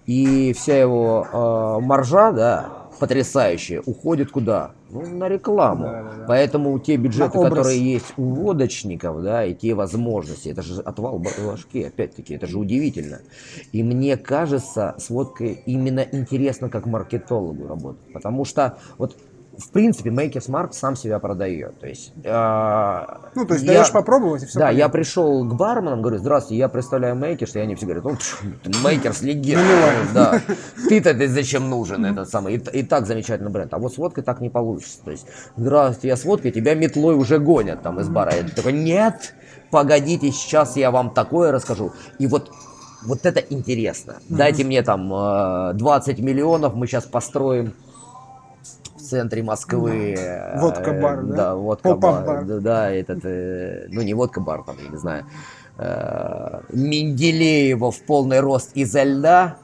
и 0.05 0.53
вся 0.53 0.77
его 0.77 1.27
э, 1.31 1.85
маржа, 1.85 2.31
да, 2.31 2.86
потрясающая, 2.97 3.81
уходит 3.85 4.31
куда? 4.31 4.75
Ну, 4.89 5.05
на 5.07 5.29
рекламу. 5.29 5.85
Да, 5.85 6.03
да, 6.03 6.15
да. 6.17 6.25
Поэтому 6.27 6.79
те 6.79 6.97
бюджеты, 6.97 7.39
которые 7.39 7.79
есть 7.93 8.13
у 8.17 8.23
водочников, 8.33 9.21
да, 9.23 9.45
и 9.45 9.55
те 9.55 9.73
возможности, 9.75 10.49
это 10.49 10.61
же 10.61 10.81
отвал 10.81 11.19
ба- 11.19 11.33
башки, 11.37 11.83
опять-таки, 11.83 12.33
это 12.35 12.47
же 12.47 12.57
удивительно. 12.59 13.21
И 13.71 13.83
мне 13.83 14.17
кажется, 14.17 14.95
с 14.97 15.09
водкой 15.09 15.53
именно 15.65 16.01
интересно 16.11 16.69
как 16.69 16.85
маркетологу 16.85 17.67
работать, 17.67 18.03
потому 18.11 18.45
что 18.45 18.77
вот 18.97 19.17
в 19.57 19.71
принципе, 19.71 20.09
Maker's 20.11 20.49
Mark 20.49 20.73
сам 20.73 20.95
себя 20.95 21.19
продает. 21.19 21.79
То 21.79 21.87
есть, 21.87 22.13
э, 22.23 23.05
Ну, 23.35 23.45
то 23.45 23.53
есть 23.55 23.65
я- 23.65 23.73
даешь 23.73 23.91
попробовать 23.91 24.43
и 24.43 24.45
все. 24.45 24.59
да, 24.59 24.69
я 24.69 24.87
пришел 24.89 25.43
к 25.47 25.53
барменам, 25.55 26.01
говорю, 26.01 26.19
здравствуйте, 26.19 26.59
я 26.59 26.69
представляю 26.69 27.15
Maker's, 27.15 27.55
и 27.55 27.59
они 27.59 27.75
все 27.75 27.85
говорят, 27.85 28.03
ну, 28.03 28.17
Maker's 28.83 29.21
легенда. 29.21 29.63
Да. 30.13 30.41
Ты-то 30.89 31.13
ты 31.13 31.27
зачем 31.27 31.69
нужен 31.69 32.05
этот 32.05 32.29
самый? 32.29 32.55
И, 32.55 32.79
и 32.79 32.83
так 32.83 33.07
замечательный 33.07 33.49
бренд. 33.51 33.73
А 33.73 33.79
вот 33.79 33.93
с 33.93 33.97
водкой 33.97 34.23
так 34.23 34.41
не 34.41 34.49
получится. 34.49 34.99
То 35.03 35.11
есть, 35.11 35.25
здравствуйте, 35.55 36.09
я 36.09 36.17
с 36.17 36.23
водкой, 36.23 36.51
тебя 36.51 36.75
метлой 36.75 37.15
уже 37.15 37.39
гонят 37.39 37.81
там 37.81 37.99
из 37.99 38.09
бара. 38.09 38.35
Я 38.35 38.43
такой, 38.43 38.73
нет, 38.73 39.33
погодите, 39.71 40.31
сейчас 40.31 40.77
я 40.77 40.91
вам 40.91 41.09
такое 41.09 41.51
расскажу. 41.51 41.91
И 42.19 42.27
вот 42.27 42.51
вот 43.05 43.25
это 43.25 43.39
интересно. 43.39 44.15
Дайте 44.27 44.63
мне 44.63 44.81
там 44.81 45.13
э, 45.13 45.73
20 45.75 46.19
миллионов, 46.19 46.73
мы 46.75 46.87
сейчас 46.87 47.05
построим 47.05 47.73
центре 49.09 49.43
Москвы. 49.43 50.15
э, 50.17 50.59
да? 50.59 51.15
Да, 51.35 51.55
водка-бар. 51.55 51.95
Pop-up 52.23 52.35
-бар. 52.35 52.45
Да, 52.45 52.59
да, 52.59 52.91
этот, 52.91 53.19
э, 53.23 53.87
ну 53.89 54.01
не 54.01 54.13
водка-бар, 54.13 54.63
там, 54.63 54.75
я 54.83 54.89
не 54.89 54.97
знаю, 54.97 55.25
э, 55.77 56.59
Менделеева 56.73 57.91
в 57.91 57.99
полный 58.01 58.39
рост 58.39 58.71
изо 58.75 59.03
льда. 59.03 59.55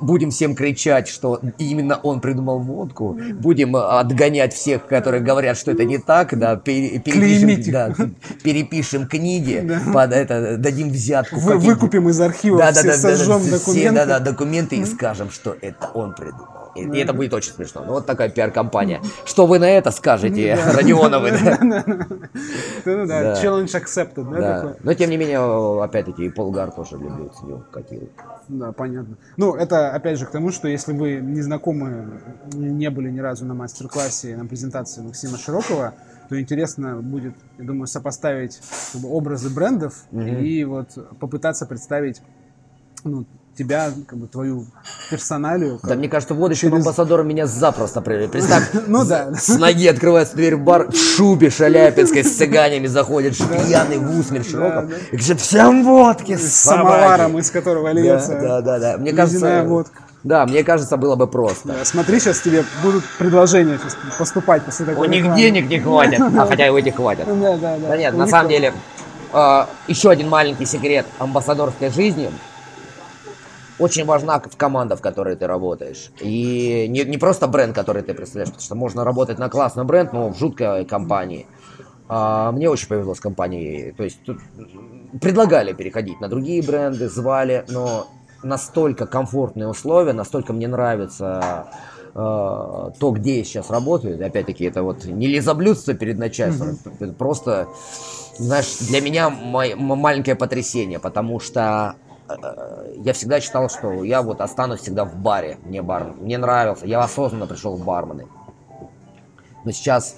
Будем 0.00 0.30
всем 0.32 0.56
кричать, 0.56 1.06
что 1.06 1.38
именно 1.58 1.96
он 2.02 2.20
придумал 2.20 2.58
водку. 2.58 3.16
Будем 3.34 3.76
э, 3.76 3.80
отгонять 3.80 4.52
всех, 4.52 4.86
которые 4.86 5.22
говорят, 5.22 5.56
что 5.56 5.70
это 5.70 5.84
не 5.84 5.98
так. 5.98 6.36
Да, 6.36 6.56
пере- 6.56 6.98
перепишем, 6.98 7.72
да, 7.72 7.94
перепишем 8.42 9.06
книги, 9.06 9.60
Да. 9.62 9.80
под 9.92 10.12
это, 10.12 10.56
дадим 10.56 10.88
взятку. 10.90 11.36
Вы, 11.38 11.52
каким- 11.52 11.68
выкупим 11.74 12.08
из 12.08 12.20
архива, 12.20 12.58
да, 12.58 12.72
все 12.72 12.82
да, 12.82 12.88
да, 12.88 12.96
сожжем 12.98 13.42
да, 13.44 13.50
да, 13.50 13.58
документы. 13.58 13.80
Все, 13.80 13.90
да, 13.92 14.06
да, 14.06 14.18
документы 14.18 14.76
и 14.76 14.84
скажем, 14.86 15.30
что 15.30 15.56
это 15.60 15.86
он 15.94 16.14
придумал. 16.14 16.48
И, 16.74 16.80
и 16.82 16.98
это 16.98 17.12
будет 17.12 17.34
очень 17.34 17.52
смешно. 17.52 17.82
Ну, 17.86 17.92
вот 17.92 18.06
такая 18.06 18.28
пиар-компания. 18.30 19.00
Что 19.24 19.46
вы 19.46 19.58
на 19.58 19.68
это 19.68 19.90
скажете, 19.90 20.58
Родионовы? 20.74 21.30
да? 21.44 21.58
Ну 22.84 23.06
да, 23.06 23.22
Да. 23.22 23.42
challenge 23.42 23.74
accepted, 23.74 24.30
да, 24.30 24.40
Да. 24.62 24.76
Но 24.82 24.94
тем 24.94 25.10
не 25.10 25.16
менее, 25.16 25.82
опять-таки, 25.82 26.24
и 26.24 26.30
Полгар 26.30 26.70
тоже 26.70 26.96
люблю, 26.96 27.30
ценю, 27.38 27.62
котирует. 27.70 28.10
Да, 28.48 28.72
понятно. 28.72 29.16
Ну, 29.36 29.54
это 29.54 29.90
опять 29.92 30.18
же 30.18 30.26
к 30.26 30.30
тому, 30.30 30.50
что 30.50 30.68
если 30.68 30.92
вы 30.92 31.16
не 31.16 31.42
знакомы, 31.42 32.20
не 32.52 32.90
были 32.90 33.10
ни 33.10 33.20
разу 33.20 33.44
на 33.44 33.54
мастер-классе, 33.54 34.36
на 34.36 34.46
презентации 34.46 35.02
Максима 35.02 35.38
Широкого, 35.38 35.94
то 36.28 36.40
интересно 36.40 36.96
будет, 37.02 37.34
я 37.58 37.64
думаю, 37.64 37.86
сопоставить 37.86 38.60
как 38.92 39.02
бы, 39.02 39.10
образы 39.10 39.50
брендов 39.50 40.04
Мгм. 40.10 40.38
и 40.38 40.64
вот 40.64 40.88
попытаться 41.20 41.66
представить 41.66 42.22
ну, 43.04 43.26
тебя, 43.56 43.90
как 44.06 44.18
бы 44.18 44.26
твою 44.26 44.66
персоналию. 45.10 45.78
Да, 45.82 45.94
мне 45.94 46.08
кажется, 46.08 46.34
водочным 46.34 46.72
через- 46.72 46.84
амбассадором 46.84 47.28
меня 47.28 47.46
запросто 47.46 48.00
при- 48.00 48.26
Представь, 48.26 48.70
Ну 48.86 49.04
да. 49.04 49.32
с 49.34 49.48
ноги 49.58 49.86
открывается 49.86 50.36
дверь 50.36 50.56
в 50.56 50.60
бар, 50.60 50.90
в 50.90 50.96
шубе 50.96 51.50
шаляпинской 51.50 52.24
с 52.24 52.36
цыганями 52.36 52.86
заходит, 52.86 53.36
пьяный 53.36 53.98
в 53.98 54.18
усмерть 54.18 54.50
широком, 54.50 54.90
и 55.10 55.16
говорит, 55.16 55.40
всем 55.40 55.84
водки, 55.84 56.36
с 56.36 56.54
собаки». 56.54 56.84
самоваром, 56.86 57.38
из 57.38 57.50
которого 57.50 57.92
льется 57.92 58.38
да, 58.40 58.60
да, 58.60 58.78
да. 58.78 58.96
Мне 58.98 59.12
кажется, 59.12 59.64
водка. 59.64 60.00
Да, 60.24 60.46
мне 60.46 60.62
кажется, 60.62 60.96
было 60.96 61.16
бы 61.16 61.26
просто. 61.26 61.68
Да, 61.68 61.84
смотри, 61.84 62.20
сейчас 62.20 62.40
тебе 62.40 62.64
будут 62.82 63.04
предложения 63.18 63.78
поступать 64.18 64.62
после 64.64 64.86
такой 64.86 65.08
У 65.08 65.10
них 65.10 65.34
денег 65.34 65.68
не 65.68 65.80
хватит, 65.80 66.20
а 66.38 66.46
хотя 66.46 66.66
и 66.68 66.70
у 66.70 66.76
этих 66.76 66.94
хватит. 66.96 67.26
Да, 67.26 67.56
да, 67.56 67.76
да. 67.76 67.88
Да 67.88 67.96
нет, 67.96 68.14
на 68.14 68.28
самом 68.28 68.48
деле, 68.48 68.72
э, 69.32 69.64
еще 69.88 70.10
один 70.10 70.28
маленький 70.28 70.64
секрет 70.64 71.06
амбассадорской 71.18 71.90
жизни. 71.90 72.30
Очень 73.82 74.04
важна 74.04 74.38
команда, 74.56 74.96
в 74.96 75.00
которой 75.00 75.34
ты 75.34 75.46
работаешь. 75.46 76.12
И 76.20 76.86
не, 76.88 77.04
не 77.04 77.18
просто 77.18 77.48
бренд, 77.48 77.74
который 77.74 78.02
ты 78.02 78.14
представляешь, 78.14 78.50
потому 78.50 78.62
что 78.64 78.74
можно 78.76 79.04
работать 79.04 79.38
на 79.38 79.48
классный 79.48 79.84
бренд, 79.84 80.12
но 80.12 80.28
в 80.28 80.38
жуткой 80.38 80.84
компании. 80.84 81.46
А, 82.08 82.52
мне 82.52 82.70
очень 82.70 82.86
повезло 82.88 83.14
с 83.14 83.20
компанией. 83.20 83.92
То 83.92 84.04
есть 84.04 84.22
тут 84.24 84.38
предлагали 85.20 85.72
переходить 85.72 86.20
на 86.20 86.28
другие 86.28 86.62
бренды, 86.62 87.08
звали, 87.08 87.64
но 87.68 88.06
настолько 88.44 89.06
комфортные 89.06 89.66
условия, 89.68 90.12
настолько 90.12 90.52
мне 90.52 90.68
нравится 90.68 91.66
э, 92.14 92.18
то, 92.98 93.10
где 93.10 93.38
я 93.38 93.44
сейчас 93.44 93.70
работаю. 93.70 94.24
Опять-таки, 94.24 94.64
это 94.64 94.82
вот 94.82 95.04
не 95.04 95.26
лизоблюдство 95.26 95.94
перед 95.94 96.18
начальством, 96.18 96.78
это 97.00 97.12
просто, 97.14 97.66
знаешь, 98.38 98.78
для 98.78 99.00
меня 99.00 99.30
мой- 99.30 99.70
м- 99.72 99.98
маленькое 99.98 100.36
потрясение, 100.36 100.98
потому 100.98 101.40
что 101.40 101.94
я 103.04 103.12
всегда 103.12 103.40
считал, 103.40 103.68
что 103.68 104.04
я 104.04 104.22
вот 104.22 104.40
останусь 104.40 104.80
всегда 104.80 105.04
в 105.04 105.16
баре. 105.16 105.58
Мне 105.64 105.82
бар, 105.82 106.14
мне 106.18 106.38
нравился, 106.38 106.86
я 106.86 107.00
осознанно 107.00 107.46
пришел 107.46 107.76
в 107.76 107.84
бармены. 107.84 108.26
Но 109.64 109.70
сейчас, 109.70 110.16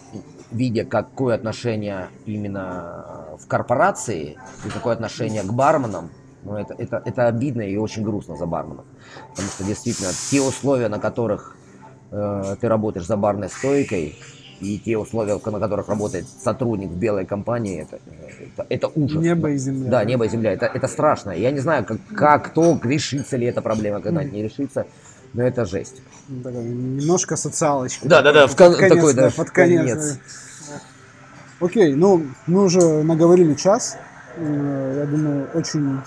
видя, 0.51 0.85
какое 0.85 1.35
отношение 1.35 2.09
именно 2.25 3.37
в 3.39 3.47
корпорации 3.47 4.39
и 4.65 4.69
какое 4.69 4.95
отношение 4.95 5.43
к 5.43 5.53
барменам, 5.53 6.11
ну, 6.45 6.57
это, 6.57 6.75
это, 6.75 7.03
это 7.05 7.27
обидно 7.27 7.63
и 7.63 7.77
очень 7.77 8.03
грустно 8.05 8.37
за 8.37 8.47
барменов. 8.47 8.85
Потому 9.31 9.49
что 9.49 9.65
действительно 9.65 10.11
те 10.31 10.41
условия, 10.41 10.89
на 10.89 10.99
которых 10.99 11.57
э, 12.11 12.57
ты 12.61 12.69
работаешь 12.69 13.07
за 13.07 13.17
барной 13.17 13.49
стойкой, 13.49 14.19
и 14.61 14.79
те 14.79 14.97
условия, 14.97 15.35
на 15.35 15.61
которых 15.61 15.89
работает 15.89 16.27
сотрудник 16.29 16.91
в 16.91 16.97
белой 16.97 17.27
компании, 17.27 17.83
это, 17.83 17.99
это, 18.57 18.67
это 18.69 18.89
ужас. 18.95 19.23
Небо 19.23 19.51
и 19.51 19.57
земля. 19.57 19.91
Да, 19.91 20.05
небо 20.05 20.25
и 20.27 20.29
земля. 20.29 20.53
Это, 20.53 20.67
это 20.67 20.89
страшно. 20.89 21.31
Я 21.31 21.51
не 21.51 21.61
знаю, 21.61 21.85
как, 21.85 21.99
как 22.15 22.47
кто, 22.51 22.79
решится 22.83 23.37
ли 23.37 23.47
эта 23.47 23.63
проблема 23.63 24.01
когда-нибудь 24.01 24.33
не 24.35 24.43
решится, 24.43 24.87
но 25.33 25.43
это 25.43 25.65
жесть. 25.65 26.03
Ну, 26.29 26.43
такая 26.43 26.63
Немножко 26.63 27.37
социалочка. 27.37 28.09
Да, 28.09 28.23
да, 28.23 28.33
да, 28.33 28.47
в 28.47 28.51
Под 28.57 28.59
кон- 28.59 28.75
конец, 28.77 28.95
такой, 28.95 29.15
да, 29.15 29.31
под 29.31 29.51
конец. 29.51 29.81
конец. 29.81 30.19
Окей, 31.61 31.95
ну, 31.95 32.27
мы 32.47 32.65
уже 32.65 33.03
наговорили 33.03 33.55
час. 33.55 33.97
Э, 34.37 34.97
Я 35.01 35.07
думаю, 35.07 35.49
очень 35.55 36.01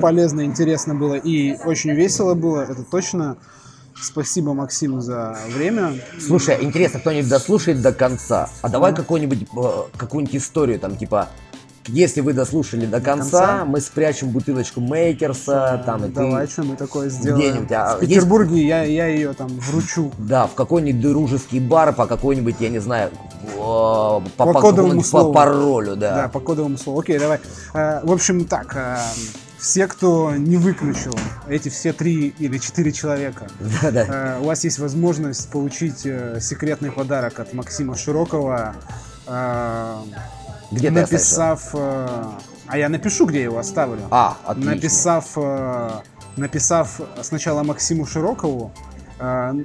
полезно, 0.00 0.44
интересно 0.44 0.94
было 0.94 1.14
и 1.14 1.56
очень 1.64 1.92
весело 1.92 2.34
было, 2.34 2.62
это 2.62 2.82
точно. 2.82 3.36
Спасибо, 4.00 4.54
Максим, 4.54 5.00
за 5.00 5.36
время. 5.54 5.94
Слушай, 6.20 6.58
интересно, 6.62 7.00
кто-нибудь 7.00 7.28
дослушает 7.28 7.80
до 7.80 7.92
конца? 7.92 8.48
А 8.62 8.68
давай 8.68 8.94
какую-нибудь 8.94 9.42
э, 9.56 9.82
какую-нибудь 9.96 10.36
историю, 10.36 10.78
там, 10.80 10.96
типа, 10.96 11.28
если 11.86 12.20
вы 12.20 12.32
дослушали 12.32 12.86
до 12.86 13.00
конца, 13.00 13.46
конца? 13.46 13.64
мы 13.66 13.80
спрячем 13.80 14.30
бутылочку 14.30 14.80
Мейкерса, 14.80 15.82
там, 15.86 16.04
и 16.04 16.08
Давай, 16.08 16.46
ты... 16.46 16.52
что 16.52 16.62
мы 16.64 16.76
такое 16.76 17.08
сделаем. 17.08 17.38
где-нибудь, 17.50 17.72
а 17.72 17.96
в 17.96 18.00
есть- 18.02 18.12
Петербурге 18.14 18.66
я, 18.66 18.82
я 18.84 19.06
ее 19.06 19.32
там 19.34 19.48
вручу. 19.48 20.10
Да, 20.18 20.46
в 20.46 20.54
какой-нибудь 20.54 21.00
дружеский 21.00 21.60
бар 21.60 21.92
по 21.94 22.06
какой-нибудь, 22.06 22.56
я 22.60 22.70
не 22.70 22.78
знаю, 22.80 23.10
по, 23.56 24.22
по, 24.36 24.52
кодовому 24.54 25.02
по 25.02 25.06
слову. 25.06 25.32
паролю, 25.34 25.94
Да, 25.96 26.14
да. 26.22 26.28
по 26.28 26.40
кодовому 26.40 26.78
слову. 26.78 27.00
Окей, 27.00 27.18
давай. 27.18 27.38
Э, 27.74 28.00
В 28.02 28.10
общем, 28.12 28.44
так, 28.46 28.74
э, 28.76 28.96
все, 29.64 29.86
кто 29.86 30.36
не 30.36 30.58
выключил, 30.58 31.18
эти 31.48 31.70
все 31.70 31.94
три 31.94 32.34
или 32.38 32.58
четыре 32.58 32.92
человека, 32.92 33.48
Да, 33.82 33.90
да. 33.90 34.36
Э, 34.36 34.40
у 34.42 34.44
вас 34.44 34.62
есть 34.64 34.78
возможность 34.78 35.50
получить 35.50 36.04
э, 36.04 36.38
секретный 36.38 36.92
подарок 36.92 37.40
от 37.40 37.54
Максима 37.54 37.96
Широкого, 37.96 38.76
э, 39.26 39.96
Где 40.70 40.90
написав... 40.90 41.74
а 41.74 42.78
я 42.78 42.90
напишу, 42.90 43.24
где 43.24 43.38
я 43.38 43.44
его 43.44 43.58
оставлю. 43.58 44.02
А, 44.10 44.36
отлично. 44.44 44.74
написав, 44.74 45.38
написав 46.36 47.00
сначала 47.22 47.62
Максиму 47.62 48.04
Широкову, 48.04 48.70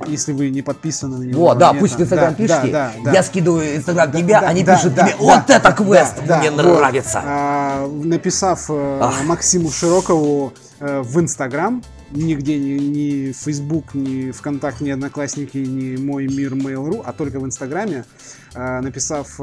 если 0.08 0.32
вы 0.32 0.50
не 0.50 0.62
подписаны 0.62 1.18
на 1.18 1.24
него. 1.24 1.42
Вот, 1.42 1.58
да, 1.58 1.72
нет, 1.72 1.80
пусть 1.80 1.96
в 1.96 2.02
Инстаграм 2.02 2.30
да, 2.32 2.36
пишите. 2.36 2.72
да, 2.72 2.92
да, 3.04 3.12
Я 3.12 3.14
да. 3.14 3.24
скидываю 3.24 3.76
Инстаграм 3.76 4.12
Да, 4.12 4.18
тебя, 4.20 4.42
да, 4.42 4.48
они 4.48 4.64
да, 4.64 4.76
пишут 4.76 4.94
да, 4.94 5.08
тебе, 5.08 5.16
да, 5.18 5.24
вот 5.24 5.50
это 5.50 5.64
да, 5.64 5.72
квест, 5.72 6.16
да, 6.26 6.40
мне 6.40 6.52
вот. 6.52 6.64
нравится. 6.64 7.22
А, 7.26 7.88
написав 7.88 8.66
э, 8.70 9.00
Ах. 9.02 9.24
Максиму 9.26 9.72
Широкову 9.72 10.54
э, 10.80 11.02
в 11.02 11.20
Инстаграм, 11.20 11.84
нигде 12.12 12.58
ни, 12.60 12.78
ни 12.80 13.32
Facebook, 13.32 13.96
ни 13.96 14.32
ВКонтакт, 14.32 14.82
ни 14.82 14.92
Одноклассники, 14.92 15.58
ни 15.58 15.98
Мой 15.98 16.28
Мир 16.28 16.54
Mail.ru, 16.54 17.02
а 17.06 17.12
только 17.14 17.40
в 17.40 17.46
Инстаграме, 17.46 18.06
э, 18.54 18.80
написав 18.82 19.40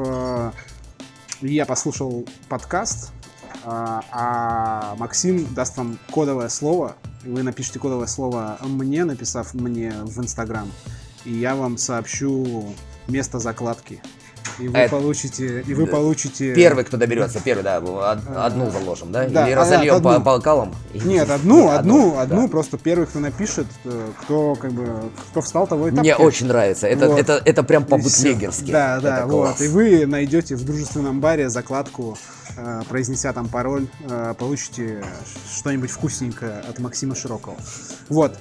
«Я 1.41 1.65
послушал 1.65 2.25
подкаст», 2.47 3.11
а, 3.69 4.01
а 4.11 4.95
Максим 4.95 5.53
даст 5.53 5.75
вам 5.77 5.99
кодовое 6.11 6.47
слово, 6.47 6.95
вы 7.27 7.43
напишите 7.43 7.79
кодовое 7.79 8.07
слово 8.07 8.57
мне, 8.61 9.05
написав 9.05 9.53
мне 9.53 9.91
в 10.03 10.19
Инстаграм, 10.19 10.71
и 11.25 11.33
я 11.33 11.55
вам 11.55 11.77
сообщу 11.77 12.73
место 13.07 13.39
закладки. 13.39 14.01
И 14.59 14.67
вы 14.67 14.77
Это- 14.77 14.89
получите, 14.95 15.61
и 15.61 15.73
вы 15.73 15.85
получите 15.87 16.53
Первый, 16.55 16.83
кто 16.83 16.97
доберется, 16.97 17.39
первый, 17.39 17.63
да, 17.63 17.79
од- 17.79 18.19
одну 18.35 18.71
заложим, 18.71 19.11
да? 19.11 19.27
Да, 19.27 19.45
Или 19.47 19.53
а, 19.53 19.57
разольем 19.57 20.01
по, 20.01 20.15
одну. 20.15 20.23
по 20.25 20.37
бокалам? 20.37 20.75
Нет, 20.93 21.29
одну, 21.29 21.63
Нет, 21.69 21.79
одну, 21.79 22.11
да. 22.15 22.21
одну, 22.21 22.47
просто 22.49 22.77
первый, 22.77 23.05
кто 23.07 23.19
напишет, 23.19 23.67
э, 23.85 24.07
кто 24.21 24.55
как 24.55 24.71
бы, 24.71 24.87
кто 25.31 25.41
встал, 25.41 25.67
того 25.67 25.87
и 25.87 25.91
Мне 25.91 26.15
очень 26.15 26.47
нравится. 26.47 26.87
Это, 26.87 27.07
Вот. 27.09 27.19
это, 27.19 27.41
это 27.43 27.63
прям 27.63 27.83
И 27.83 27.85
всё. 27.85 27.95
по-бутлегерски. 27.97 28.71
Да, 28.71 28.99
да, 28.99 29.17
Это 29.19 29.27
вот. 29.27 29.45
класс. 29.47 29.61
И 29.61 29.67
вы 29.67 30.05
найдете 30.05 30.55
в 30.55 30.63
дружественном 30.65 31.19
баре 31.21 31.49
закладку, 31.49 32.17
э, 32.57 32.81
произнеся 32.89 33.33
там 33.33 33.47
пароль, 33.47 33.87
э, 34.09 34.33
получите 34.37 35.03
что-нибудь 35.57 35.91
вкусненькое 35.91 36.59
от 36.67 36.79
Максима 36.79 37.15
Широкого. 37.15 37.55
Вот. 38.09 38.37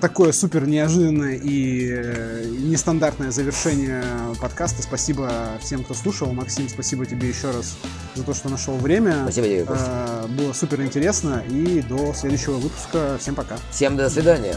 Такое 0.00 0.32
супер 0.32 0.66
неожиданное 0.66 1.34
и 1.42 2.56
нестандартное 2.60 3.30
завершение 3.30 4.02
подкаста. 4.40 4.82
Спасибо 4.82 5.30
всем, 5.60 5.84
кто 5.84 5.94
слушал. 5.94 6.32
Максим, 6.32 6.68
спасибо 6.68 7.06
тебе 7.06 7.28
еще 7.28 7.50
раз 7.50 7.76
за 8.14 8.24
то, 8.24 8.34
что 8.34 8.48
нашел 8.48 8.76
время. 8.76 9.22
Спасибо 9.24 9.46
тебе. 9.46 9.66
Э, 9.68 10.26
Было 10.28 10.52
супер 10.52 10.82
интересно. 10.82 11.42
И 11.48 11.82
до 11.82 12.12
следующего 12.14 12.54
выпуска. 12.56 13.16
Всем 13.18 13.34
пока. 13.34 13.56
Всем 13.70 13.96
до 13.96 14.08
свидания. 14.10 14.56